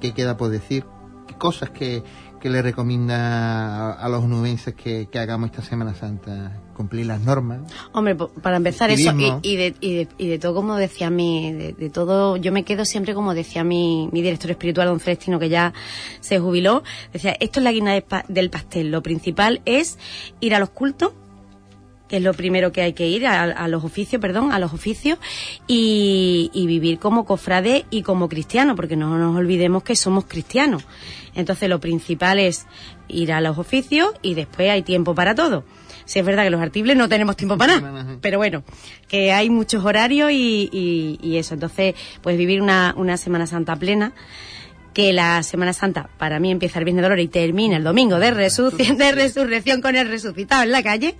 ¿qué 0.00 0.12
queda 0.12 0.36
por 0.36 0.50
decir? 0.50 0.84
¿Qué 1.28 1.34
cosas 1.34 1.70
que, 1.70 2.02
que 2.42 2.50
le 2.50 2.60
recomienda 2.60 3.92
a, 3.92 4.08
los 4.08 4.24
nubenses 4.24 4.74
que, 4.74 5.08
hagamos 5.14 5.50
esta 5.50 5.62
Semana 5.62 5.94
Santa? 5.94 6.60
¿Cumplir 6.74 7.06
las 7.06 7.20
normas? 7.20 7.60
Hombre, 7.92 8.16
para 8.16 8.56
empezar 8.56 8.90
eso, 8.90 9.12
y, 9.42 9.56
de, 9.56 9.74
y, 9.80 9.94
de, 9.94 10.08
y 10.18 10.26
de 10.26 10.38
todo, 10.40 10.56
como 10.56 10.74
decía 10.74 11.08
mi, 11.08 11.52
de, 11.52 11.90
todo, 11.90 12.36
yo 12.36 12.50
me 12.50 12.64
quedo 12.64 12.84
siempre 12.84 13.14
como 13.14 13.34
decía 13.34 13.62
mi, 13.62 14.08
mi 14.10 14.22
director 14.22 14.50
espiritual, 14.50 14.88
don 14.88 14.98
Celestino, 14.98 15.38
que 15.38 15.50
ya 15.50 15.72
se 16.18 16.40
jubiló, 16.40 16.82
decía, 17.12 17.36
esto 17.38 17.60
es 17.60 17.64
la 17.64 17.70
guina 17.70 18.02
del 18.26 18.50
pastel, 18.50 18.90
lo 18.90 19.04
principal 19.04 19.62
es 19.64 19.98
ir 20.40 20.56
a 20.56 20.58
los 20.58 20.70
cultos, 20.70 21.12
que 22.12 22.18
es 22.18 22.22
lo 22.22 22.34
primero 22.34 22.72
que 22.72 22.82
hay 22.82 22.92
que 22.92 23.08
ir, 23.08 23.26
a, 23.26 23.68
los 23.68 23.84
oficios, 23.84 24.20
perdón, 24.20 24.52
a 24.52 24.58
los 24.58 24.74
oficios, 24.74 25.18
y, 25.66 26.50
y, 26.52 26.66
vivir 26.66 26.98
como 26.98 27.24
cofrade 27.24 27.86
y 27.88 28.02
como 28.02 28.28
cristiano, 28.28 28.76
porque 28.76 28.96
no 28.96 29.16
nos 29.16 29.34
olvidemos 29.34 29.82
que 29.82 29.96
somos 29.96 30.26
cristianos. 30.26 30.84
Entonces 31.34 31.70
lo 31.70 31.80
principal 31.80 32.38
es 32.38 32.66
ir 33.08 33.32
a 33.32 33.40
los 33.40 33.56
oficios 33.56 34.10
y 34.20 34.34
después 34.34 34.68
hay 34.68 34.82
tiempo 34.82 35.14
para 35.14 35.34
todo. 35.34 35.64
Si 36.04 36.18
es 36.18 36.26
verdad 36.26 36.44
que 36.44 36.50
los 36.50 36.60
artibles 36.60 36.98
no 36.98 37.08
tenemos 37.08 37.34
tiempo 37.34 37.56
para 37.56 37.80
nada, 37.80 38.18
pero 38.20 38.36
bueno, 38.36 38.62
que 39.08 39.32
hay 39.32 39.48
muchos 39.48 39.82
horarios 39.82 40.32
y, 40.32 40.68
y, 41.18 41.38
eso. 41.38 41.54
Entonces, 41.54 41.94
pues 42.20 42.36
vivir 42.36 42.60
una, 42.60 42.92
una 42.94 43.16
Semana 43.16 43.46
Santa 43.46 43.74
plena 43.76 44.12
que 44.92 45.14
la 45.14 45.42
Semana 45.42 45.72
Santa 45.72 46.10
para 46.18 46.40
mí 46.40 46.50
empieza 46.50 46.78
el 46.78 46.84
Viernes 46.84 47.00
de 47.00 47.08
Dolores 47.08 47.24
y 47.24 47.28
termina 47.28 47.78
el 47.78 47.84
domingo 47.84 48.18
de, 48.18 48.32
de 48.98 49.12
resurrección 49.12 49.80
con 49.80 49.96
el 49.96 50.08
resucitado 50.08 50.62
en 50.62 50.72
la 50.72 50.82
calle. 50.82 51.16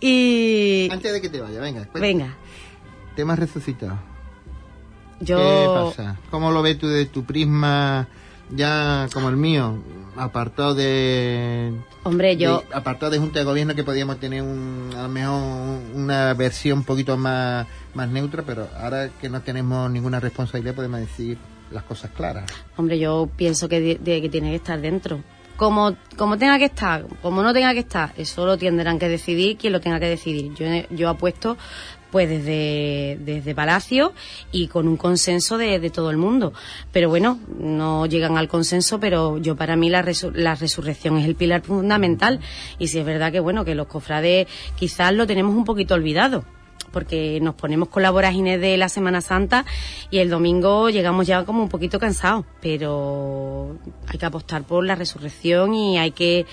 Y... 0.00 0.88
Antes 0.90 1.12
de 1.12 1.20
que 1.20 1.28
te 1.28 1.40
vaya, 1.40 1.60
venga. 1.60 1.88
Venga. 1.94 2.36
Tema 3.14 3.36
resucitado. 3.36 3.98
Yo... 5.20 5.38
¿Qué 5.38 5.66
pasa? 5.96 6.16
¿Cómo 6.30 6.50
lo 6.50 6.62
ves 6.62 6.78
tú 6.78 6.88
de 6.88 7.06
tu 7.06 7.24
prisma 7.24 8.06
ya 8.50 9.08
como 9.12 9.28
el 9.28 9.36
mío? 9.36 9.78
Apartado 10.16 10.74
de... 10.74 11.72
Hombre, 12.04 12.36
yo... 12.36 12.62
apartado 12.72 13.10
de 13.10 13.18
Junta 13.18 13.38
de 13.38 13.44
Gobierno 13.44 13.74
que 13.74 13.84
podíamos 13.84 14.18
tener 14.20 14.42
un, 14.42 14.90
a 14.96 15.02
lo 15.04 15.08
mejor 15.08 15.42
una 15.94 16.34
versión 16.34 16.78
un 16.78 16.84
poquito 16.84 17.16
más, 17.16 17.66
más 17.94 18.08
neutra, 18.08 18.42
pero 18.42 18.68
ahora 18.78 19.10
que 19.20 19.28
no 19.28 19.40
tenemos 19.42 19.90
ninguna 19.90 20.20
responsabilidad 20.20 20.74
podemos 20.74 21.00
decir 21.00 21.38
las 21.70 21.82
cosas 21.84 22.10
claras. 22.12 22.44
Hombre, 22.76 22.98
yo 22.98 23.28
pienso 23.36 23.68
que, 23.68 23.98
que 24.04 24.28
tiene 24.28 24.50
que 24.50 24.56
estar 24.56 24.80
dentro. 24.80 25.22
Como, 25.56 25.96
como 26.16 26.36
tenga 26.36 26.58
que 26.58 26.66
estar, 26.66 27.06
como 27.22 27.42
no 27.42 27.54
tenga 27.54 27.72
que 27.72 27.80
estar, 27.80 28.12
eso 28.16 28.44
lo 28.44 28.58
tendrán 28.58 28.98
que 28.98 29.08
decidir 29.08 29.56
quien 29.56 29.72
lo 29.72 29.80
tenga 29.80 29.98
que 29.98 30.08
decidir. 30.08 30.52
Yo, 30.54 30.66
yo 30.90 31.08
apuesto 31.08 31.56
pues 32.10 32.28
desde, 32.28 33.18
desde 33.20 33.54
Palacio 33.54 34.12
y 34.52 34.68
con 34.68 34.88
un 34.88 34.96
consenso 34.96 35.58
de, 35.58 35.90
todo 35.90 36.10
el 36.10 36.16
mundo. 36.16 36.52
Pero 36.92 37.08
bueno, 37.08 37.38
no 37.58 38.06
llegan 38.06 38.38
al 38.38 38.48
consenso, 38.48 38.98
pero 39.00 39.38
yo 39.38 39.56
para 39.56 39.76
mí 39.76 39.90
la, 39.90 40.04
la 40.32 40.54
resurrección 40.54 41.18
es 41.18 41.26
el 41.26 41.34
pilar 41.34 41.62
fundamental. 41.62 42.40
Y 42.78 42.88
si 42.88 42.98
es 42.98 43.04
verdad 43.04 43.32
que 43.32 43.40
bueno, 43.40 43.64
que 43.64 43.74
los 43.74 43.86
cofrades 43.86 44.46
quizás 44.76 45.12
lo 45.12 45.26
tenemos 45.26 45.54
un 45.54 45.64
poquito 45.64 45.94
olvidado 45.94 46.44
porque 46.96 47.40
nos 47.42 47.54
ponemos 47.54 47.90
con 47.90 48.02
la 48.02 48.10
vorágine 48.10 48.56
de 48.56 48.78
la 48.78 48.88
Semana 48.88 49.20
Santa 49.20 49.66
y 50.10 50.16
el 50.16 50.30
domingo 50.30 50.88
llegamos 50.88 51.26
ya 51.26 51.44
como 51.44 51.62
un 51.62 51.68
poquito 51.68 51.98
cansados, 51.98 52.46
pero 52.62 53.76
hay 54.08 54.18
que 54.18 54.24
apostar 54.24 54.62
por 54.62 54.82
la 54.82 54.94
resurrección 54.94 55.74
y 55.74 55.98
hay 55.98 56.12
que 56.12 56.46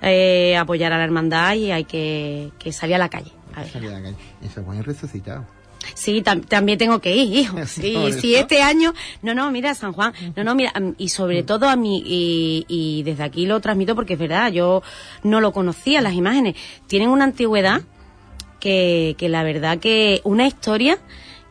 eh, 0.00 0.56
apoyar 0.56 0.94
a 0.94 0.96
la 0.96 1.04
hermandad 1.04 1.52
y 1.52 1.70
hay 1.70 1.84
que, 1.84 2.50
salir 2.72 2.94
a 2.94 2.98
la 2.98 3.10
calle. 3.10 3.30
Salir 3.70 3.90
a 3.90 3.92
la 3.92 4.02
calle. 4.04 4.16
Eso 4.42 4.64
es 4.72 4.86
resucitado. 4.86 5.44
Sí, 5.92 6.22
también 6.22 6.78
tengo 6.78 6.98
que 7.00 7.14
ir, 7.14 7.36
hijo. 7.36 7.58
Sí, 7.66 7.94
sí, 8.18 8.36
este 8.36 8.62
año. 8.62 8.94
No, 9.20 9.34
no, 9.34 9.50
mira, 9.50 9.74
San 9.74 9.92
Juan. 9.92 10.14
No, 10.34 10.44
no, 10.44 10.54
mira, 10.54 10.72
y 10.96 11.10
sobre 11.10 11.42
todo 11.42 11.68
a 11.68 11.76
mí, 11.76 12.02
y, 12.06 12.64
y, 12.68 13.02
desde 13.02 13.24
aquí 13.24 13.44
lo 13.44 13.60
transmito 13.60 13.94
porque 13.94 14.14
es 14.14 14.18
verdad, 14.18 14.50
yo 14.50 14.82
no 15.24 15.42
lo 15.42 15.52
conocía, 15.52 16.00
las 16.00 16.14
imágenes. 16.14 16.56
Tienen 16.86 17.10
una 17.10 17.24
antigüedad 17.24 17.82
que, 18.60 19.16
que 19.18 19.28
la 19.28 19.42
verdad 19.42 19.78
que 19.78 20.20
una 20.24 20.46
historia 20.46 20.98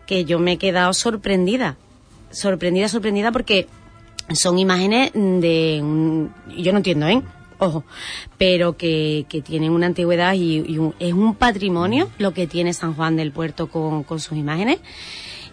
que 0.05 0.25
yo 0.25 0.39
me 0.39 0.53
he 0.53 0.57
quedado 0.57 0.93
sorprendida, 0.93 1.77
sorprendida, 2.31 2.87
sorprendida 2.87 3.31
porque 3.31 3.67
son 4.33 4.59
imágenes 4.59 5.11
de, 5.13 5.83
yo 6.57 6.71
no 6.71 6.77
entiendo, 6.77 7.07
¿eh? 7.07 7.21
Ojo, 7.57 7.83
pero 8.37 8.77
que, 8.77 9.25
que 9.27 9.41
tienen 9.41 9.71
una 9.71 9.87
antigüedad 9.87 10.33
y, 10.33 10.79
es 10.99 11.13
un 11.13 11.35
patrimonio 11.35 12.09
lo 12.17 12.33
que 12.33 12.47
tiene 12.47 12.73
San 12.73 12.93
Juan 12.93 13.17
del 13.17 13.33
Puerto 13.33 13.67
con, 13.67 14.03
con 14.03 14.19
sus 14.19 14.37
imágenes. 14.37 14.79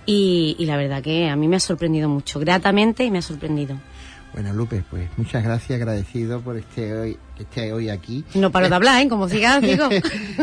Y, 0.07 0.55
y, 0.57 0.67
la 0.67 0.77
verdad 0.77 1.03
que 1.03 1.29
a 1.29 1.35
mí 1.35 1.49
me 1.49 1.57
ha 1.57 1.61
sorprendido 1.61 2.09
mucho, 2.09 2.39
gratamente 2.39 3.05
y 3.05 3.11
me 3.11 3.19
ha 3.19 3.23
sorprendido. 3.23 3.77
Bueno, 4.33 4.53
Lupe, 4.53 4.85
pues 4.91 5.09
muchas 5.17 5.43
gracias, 5.43 5.77
agradecido 5.77 6.41
por 6.41 6.57
este 6.57 6.95
hoy, 6.95 7.19
que 7.37 7.45
esté 7.45 7.73
hoy 7.73 7.89
aquí. 7.89 8.25
No 8.35 8.51
paro 8.53 8.69
de 8.69 8.75
hablar, 8.75 9.03
¿eh? 9.03 9.09
Como 9.09 9.29
sigas, 9.29 9.63
digo. 9.63 9.89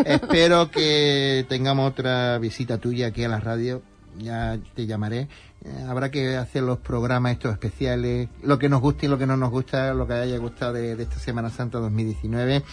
Espero 0.05 0.71
que 0.71 1.45
tengamos 1.47 1.91
otra 1.91 2.37
visita 2.39 2.77
tuya 2.79 3.07
aquí 3.07 3.23
a 3.23 3.29
la 3.29 3.39
radio. 3.39 3.81
Ya 4.17 4.59
te 4.75 4.85
llamaré. 4.85 5.27
Eh, 5.65 5.85
habrá 5.87 6.11
que 6.11 6.35
hacer 6.37 6.63
los 6.63 6.77
programas 6.79 7.31
estos 7.33 7.51
especiales, 7.53 8.27
lo 8.43 8.59
que 8.59 8.67
nos 8.69 8.81
guste 8.81 9.05
y 9.05 9.09
lo 9.09 9.17
que 9.17 9.25
no 9.25 9.37
nos 9.37 9.49
gusta, 9.49 9.93
lo 9.93 10.05
que 10.07 10.13
haya 10.13 10.37
gustado 10.37 10.73
de, 10.73 10.91
esta 11.01 11.19
Semana 11.19 11.49
Santa 11.49 11.79
2019 11.79 12.63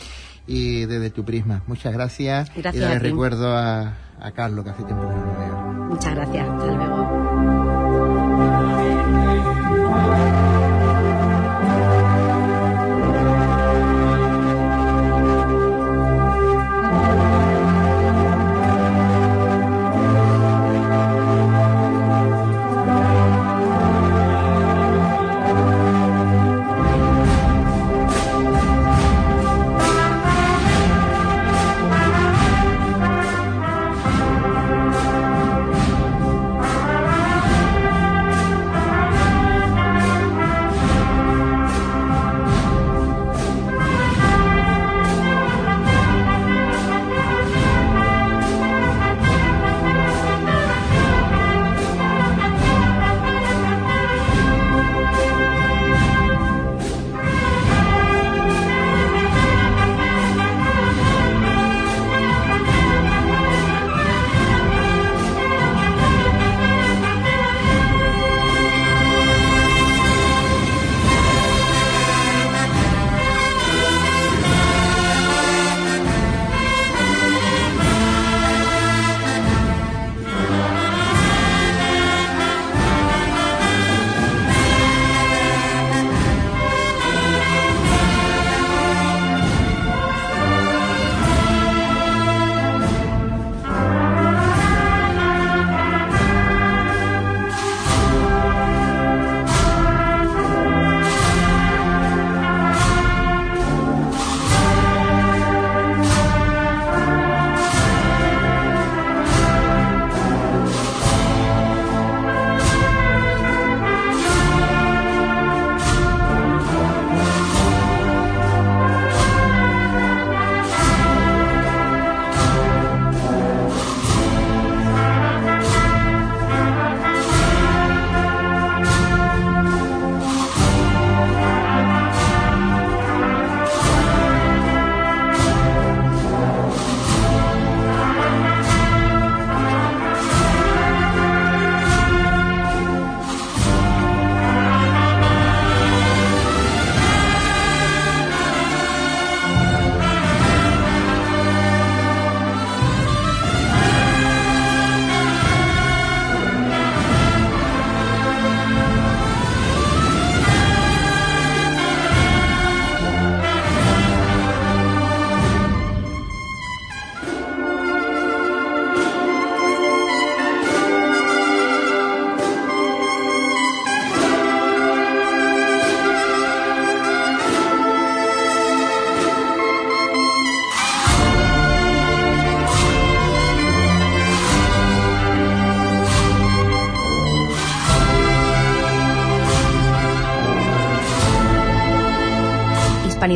y 0.47 0.87
desde 0.87 1.11
tu 1.11 1.25
prisma. 1.25 1.63
Muchas 1.67 1.93
gracias. 1.93 2.51
Gracias. 2.55 2.75
Y 2.75 2.95
le 2.95 2.99
recuerdo 2.99 3.57
a, 3.57 3.95
a 4.21 4.33
Carlos, 4.33 4.65
que 4.65 4.71
hace 4.71 4.83
tiempo 4.85 5.09
que 5.09 5.15
no 5.15 5.25
lo 5.25 5.39
veo. 5.39 5.57
Muchas 5.89 6.15
gracias. 6.15 6.49
Hasta 6.49 6.67
luego. 6.67 7.11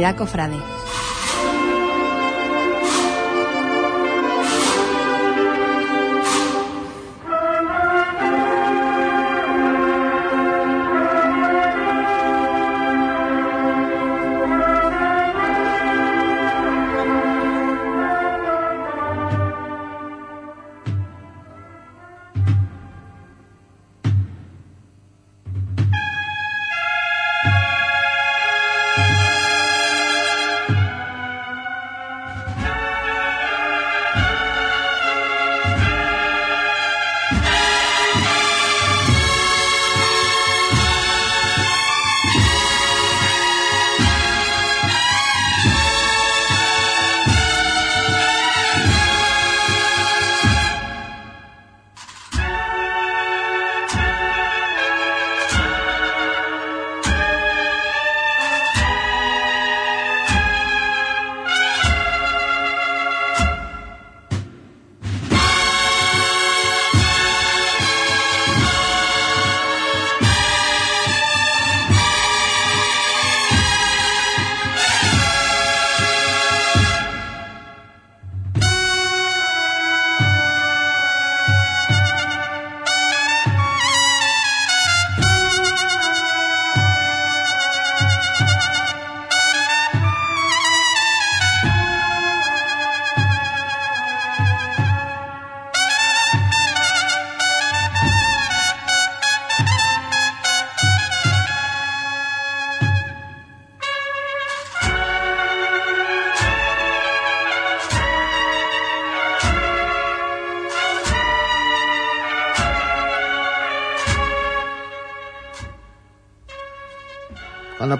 Hispanidad 0.04 0.16
Cofrade. 0.16 0.73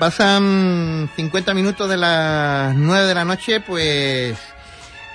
Pasan 0.05 1.09
50 1.17 1.55
minutos 1.55 1.89
de 1.89 1.97
las 1.97 2.77
9 2.77 3.07
de 3.07 3.15
la 3.15 3.25
noche, 3.25 3.61
pues 3.61 4.39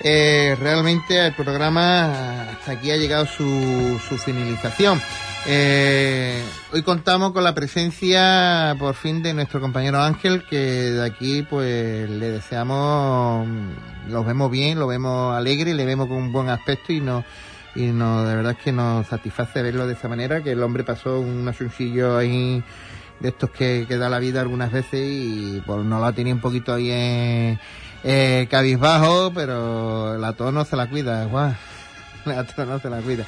eh, 0.02 0.56
realmente 0.58 1.26
el 1.26 1.32
programa 1.32 2.50
hasta 2.50 2.72
aquí 2.72 2.90
ha 2.90 2.96
llegado 2.96 3.24
su, 3.24 4.00
su 4.08 4.18
finalización. 4.18 5.00
Eh, 5.46 6.42
hoy 6.72 6.82
contamos 6.82 7.30
con 7.30 7.44
la 7.44 7.54
presencia 7.54 8.74
por 8.80 8.96
fin 8.96 9.22
de 9.22 9.32
nuestro 9.32 9.60
compañero 9.60 10.02
Ángel, 10.02 10.42
que 10.42 10.56
de 10.56 11.06
aquí 11.06 11.46
pues 11.48 12.10
le 12.10 12.30
deseamos, 12.32 13.46
lo 14.08 14.24
vemos 14.24 14.50
bien, 14.50 14.76
lo 14.76 14.88
vemos 14.88 15.36
alegre, 15.36 15.72
le 15.72 15.84
vemos 15.84 16.08
con 16.08 16.16
un 16.16 16.32
buen 16.32 16.48
aspecto 16.48 16.92
y 16.92 17.00
no 17.00 17.22
y 17.76 17.92
no 17.92 18.24
de 18.24 18.34
verdad 18.34 18.56
que 18.56 18.72
nos 18.72 19.06
satisface 19.06 19.62
verlo 19.62 19.86
de 19.86 19.92
esa 19.92 20.08
manera, 20.08 20.42
que 20.42 20.50
el 20.50 20.62
hombre 20.64 20.82
pasó 20.82 21.20
un 21.20 21.46
asuntillo 21.46 22.16
ahí 22.16 22.60
de 23.20 23.28
estos 23.28 23.50
que, 23.50 23.84
que 23.86 23.96
da 23.96 24.08
la 24.08 24.18
vida 24.18 24.40
algunas 24.40 24.72
veces 24.72 25.00
y 25.02 25.62
pues 25.66 25.84
no 25.84 26.00
la 26.00 26.12
tiene 26.12 26.32
un 26.32 26.40
poquito 26.40 26.74
ahí 26.74 26.90
en 26.90 27.60
eh, 28.02 28.48
cabizbajo, 28.50 29.32
pero 29.34 30.16
la 30.18 30.32
tono 30.32 30.64
se 30.64 30.76
la 30.76 30.88
cuida, 30.88 31.24
guau. 31.26 31.54
La 32.26 32.44
tono 32.44 32.78
se 32.78 32.90
la 32.90 32.98
cuida. 32.98 33.24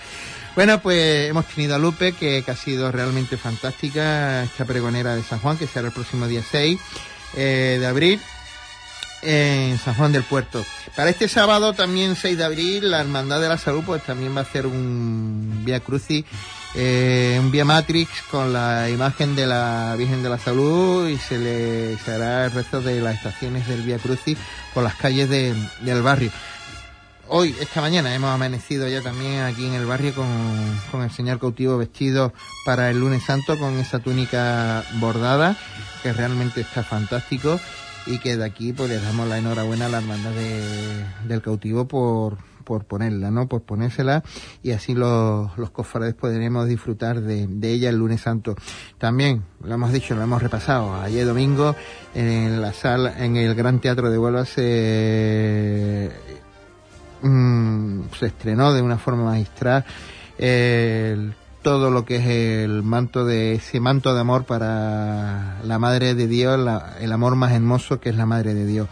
Bueno, 0.55 0.83
pues 0.83 1.31
hemos 1.31 1.47
tenido 1.47 1.75
a 1.75 1.79
Lupe, 1.79 2.13
que, 2.13 2.43
que, 2.45 2.51
ha 2.51 2.57
sido 2.57 2.93
realmente 2.93 3.39
fantástica, 3.39 4.43
esta 4.43 4.67
pregonera 4.67 5.15
de 5.17 5.23
San 5.23 5.39
Juan, 5.39 5.57
que 5.57 5.67
será 5.67 5.87
el 5.87 5.95
próximo 5.95 6.27
día 6.27 6.43
6 6.43 6.79
eh, 7.35 7.79
de 7.81 7.87
abril 7.87 8.21
en 9.23 9.79
San 9.79 9.95
Juan 9.95 10.13
del 10.13 10.25
Puerto. 10.25 10.63
Para 10.95 11.09
este 11.09 11.27
sábado, 11.27 11.73
también 11.73 12.17
6 12.17 12.37
de 12.37 12.45
abril, 12.45 12.91
la 12.91 13.01
Hermandad 13.01 13.41
de 13.41 13.49
la 13.49 13.57
Salud, 13.57 13.83
pues 13.87 14.03
también 14.03 14.35
va 14.37 14.41
a 14.41 14.43
hacer 14.43 14.67
un 14.67 15.63
Vía 15.65 15.81
Crucis 15.81 16.27
eh, 16.75 17.39
un 17.41 17.51
Vía 17.51 17.65
Matrix 17.65 18.23
con 18.31 18.53
la 18.53 18.89
imagen 18.89 19.37
de 19.37 19.47
la 19.47 19.95
Virgen 19.97 20.23
de 20.23 20.29
la 20.29 20.39
Salud 20.39 21.09
y 21.09 21.19
se 21.19 21.39
le 21.39 21.99
se 21.99 22.13
hará 22.13 22.47
el 22.47 22.53
resto 22.53 22.81
de 22.81 23.01
las 23.01 23.17
estaciones 23.17 23.69
del 23.69 23.83
Vía 23.83 23.99
Crucis 23.99 24.39
por 24.73 24.83
las 24.83 24.95
calles 24.95 25.29
de, 25.29 25.55
del 25.81 26.03
barrio. 26.03 26.31
Hoy, 27.29 27.55
esta 27.61 27.81
mañana, 27.81 28.15
hemos 28.15 28.31
amanecido 28.31 28.89
ya 28.89 29.01
también 29.01 29.41
aquí 29.43 29.67
en 29.67 29.75
el 29.75 29.87
barrio 29.87 30.15
con, 30.15 30.29
con 30.91 31.03
el 31.03 31.11
señor 31.11 31.39
cautivo 31.39 31.79
vestido 31.79 32.33
para 32.65 32.91
el 32.91 33.01
lunes 33.01 33.23
santo 33.23 33.59
con 33.59 33.79
esa 33.79 34.01
túnica 34.01 34.85
bordada 34.95 35.57
que 36.03 36.13
realmente 36.13 36.61
está 36.61 36.83
fantástico 36.83 37.59
y 38.07 38.19
que 38.19 38.37
de 38.37 38.45
aquí 38.45 38.73
pues 38.73 38.91
le 38.91 38.99
damos 38.99 39.29
la 39.29 39.39
enhorabuena 39.39 39.87
a 39.87 39.89
la 39.89 39.99
hermandad 39.99 40.33
de, 40.33 41.05
del 41.27 41.43
cautivo 41.43 41.87
por, 41.87 42.37
por 42.63 42.85
ponerla, 42.85 43.31
¿no? 43.31 43.49
Por 43.49 43.63
ponérsela 43.63 44.23
y 44.63 44.73
así 44.73 44.95
los, 44.95 45.57
los 45.59 45.71
cofrades 45.71 46.15
podremos 46.15 46.67
disfrutar 46.67 47.21
de, 47.21 47.47
de, 47.47 47.73
ella 47.73 47.91
el 47.91 47.97
lunes 47.97 48.21
santo. 48.21 48.55
También, 48.99 49.43
lo 49.63 49.75
hemos 49.75 49.93
dicho, 49.93 50.15
lo 50.15 50.23
hemos 50.23 50.43
repasado, 50.43 50.95
ayer 50.95 51.27
domingo 51.27 51.75
en 52.15 52.61
la 52.61 52.73
sala, 52.73 53.25
en 53.25 53.37
el 53.37 53.55
Gran 53.55 53.81
Teatro 53.81 54.11
de 54.11 54.19
Huelva 54.19 54.45
se, 54.45 56.11
mmm, 57.23 58.03
se 58.19 58.27
estrenó 58.27 58.73
de 58.73 58.83
una 58.83 58.99
forma 58.99 59.25
magistral 59.25 59.85
todo 61.63 61.91
lo 61.91 62.05
que 62.05 62.17
es 62.17 62.27
el 62.27 62.83
manto 62.83 63.25
de 63.25 63.55
ese 63.55 63.81
manto 63.81 64.13
de 64.15 64.21
amor 64.21 64.45
para 64.45 65.59
la 65.65 65.79
Madre 65.79 66.15
de 66.15 66.27
Dios, 66.27 66.59
la, 66.59 66.97
el 67.01 67.13
amor 67.13 67.37
más 67.37 67.53
hermoso 67.53 68.01
que 68.01 68.11
es 68.11 68.17
la 68.17 68.27
Madre 68.27 68.53
de 68.53 68.67
Dios. 68.67 68.89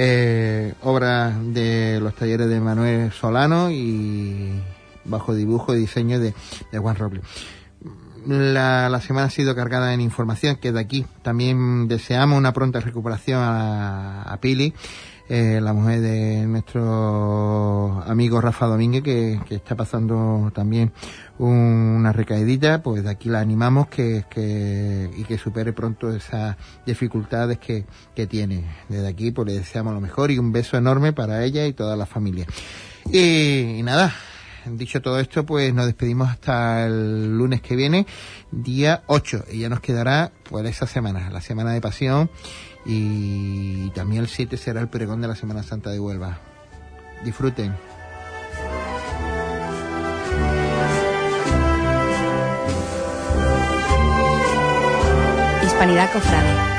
Eh, 0.00 0.74
obra 0.82 1.36
de 1.36 1.98
los 2.00 2.14
talleres 2.14 2.48
de 2.48 2.60
Manuel 2.60 3.10
Solano 3.10 3.68
y 3.68 4.52
bajo 5.04 5.34
dibujo 5.34 5.74
y 5.74 5.78
diseño 5.78 6.20
de, 6.20 6.34
de 6.70 6.78
Juan 6.78 6.94
Robles. 6.94 7.24
La, 8.24 8.88
la, 8.90 9.00
semana 9.00 9.26
ha 9.26 9.30
sido 9.30 9.56
cargada 9.56 9.92
en 9.92 10.00
información, 10.00 10.54
que 10.54 10.70
de 10.70 10.78
aquí 10.78 11.04
también 11.22 11.88
deseamos 11.88 12.38
una 12.38 12.52
pronta 12.52 12.78
recuperación 12.78 13.40
a 13.42 14.38
Pili 14.40 14.72
eh, 15.28 15.60
la 15.62 15.72
mujer 15.72 16.00
de 16.00 16.46
nuestro 16.46 18.02
amigo 18.06 18.40
Rafa 18.40 18.66
Domínguez, 18.66 19.02
que, 19.02 19.38
está 19.54 19.74
pasando 19.76 20.50
también 20.54 20.92
un, 21.38 21.54
una 21.98 22.12
recaidita, 22.12 22.82
pues 22.82 23.04
de 23.04 23.10
aquí 23.10 23.28
la 23.28 23.40
animamos 23.40 23.88
que, 23.88 24.24
que, 24.30 25.10
y 25.16 25.24
que 25.24 25.36
supere 25.36 25.72
pronto 25.72 26.14
esas 26.14 26.56
dificultades 26.86 27.58
que, 27.58 27.84
que 28.14 28.26
tiene. 28.26 28.64
Desde 28.88 29.08
aquí 29.08 29.30
pues 29.30 29.48
le 29.48 29.54
deseamos 29.54 29.92
lo 29.92 30.00
mejor 30.00 30.30
y 30.30 30.38
un 30.38 30.50
beso 30.50 30.76
enorme 30.76 31.12
para 31.12 31.44
ella 31.44 31.66
y 31.66 31.74
toda 31.74 31.94
la 31.94 32.06
familia. 32.06 32.46
Y 33.12 33.80
nada, 33.84 34.14
dicho 34.76 35.00
todo 35.00 35.18
esto, 35.20 35.46
pues 35.46 35.72
nos 35.72 35.86
despedimos 35.86 36.28
hasta 36.28 36.86
el 36.86 37.36
lunes 37.36 37.62
que 37.62 37.76
viene, 37.76 38.06
día 38.50 39.02
8, 39.06 39.44
y 39.52 39.60
ya 39.60 39.68
nos 39.68 39.80
quedará 39.80 40.32
pues 40.48 40.66
esa 40.66 40.86
semana, 40.86 41.30
la 41.30 41.40
semana 41.40 41.72
de 41.72 41.80
pasión 41.80 42.30
y 42.84 43.90
también 43.90 44.22
el 44.22 44.28
7 44.28 44.56
será 44.56 44.80
el 44.80 44.88
pregón 44.88 45.20
de 45.20 45.28
la 45.28 45.36
Semana 45.36 45.62
Santa 45.62 45.90
de 45.90 46.00
Huelva. 46.00 46.38
Disfruten. 47.24 47.74
Hispanidad 55.62 56.12
Cofrade. 56.12 56.77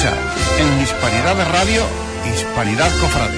en 0.00 0.80
Hispanidad 0.80 1.34
de 1.34 1.44
Radio, 1.46 1.82
Hispanidad 2.24 2.88
Cofrade. 3.00 3.36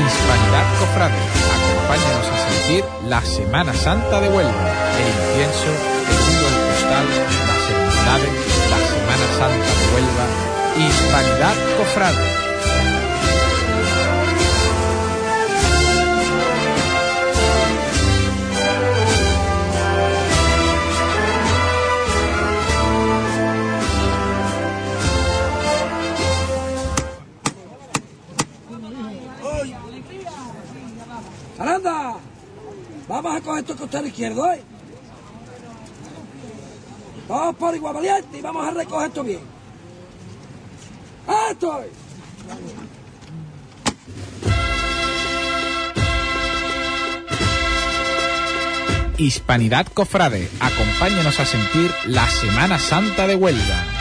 Hispanidad 0.00 0.78
Cofrade, 0.78 1.12
acompáñanos 1.56 2.26
a 2.26 2.50
sentir 2.50 2.84
la 3.06 3.20
Semana 3.20 3.74
Santa 3.74 4.18
de 4.18 4.30
Huelva, 4.30 4.72
el 4.98 5.08
incienso, 5.08 5.68
el 6.08 6.18
mundo 6.24 6.46
del 6.48 6.64
postal, 6.72 7.06
las 7.48 7.70
hermandades, 7.70 8.32
la 8.70 8.80
Semana 8.88 9.26
Santa 9.38 9.72
de 9.76 9.86
Huelva, 9.92 10.26
Hispanidad 10.88 11.54
Cofrade. 11.76 12.45
Vamos 33.46 33.60
a 33.60 33.64
coger 33.64 33.76
esto 33.76 33.76
costado 33.76 34.06
izquierdo, 34.08 34.52
¿eh? 34.52 34.60
Vamos 37.28 37.56
por 37.56 37.76
igual 37.76 37.94
valiente 37.94 38.38
y 38.38 38.40
vamos 38.40 38.66
a 38.66 38.70
recoger 38.72 39.06
esto 39.06 39.22
bien. 39.22 39.40
¡Esto! 41.50 41.84
Hispanidad 49.16 49.86
Cofrade, 49.94 50.50
acompáñenos 50.60 51.38
a 51.38 51.46
sentir 51.46 51.90
la 52.06 52.28
Semana 52.28 52.78
Santa 52.80 53.26
de 53.28 53.36
Huelva. 53.36 53.95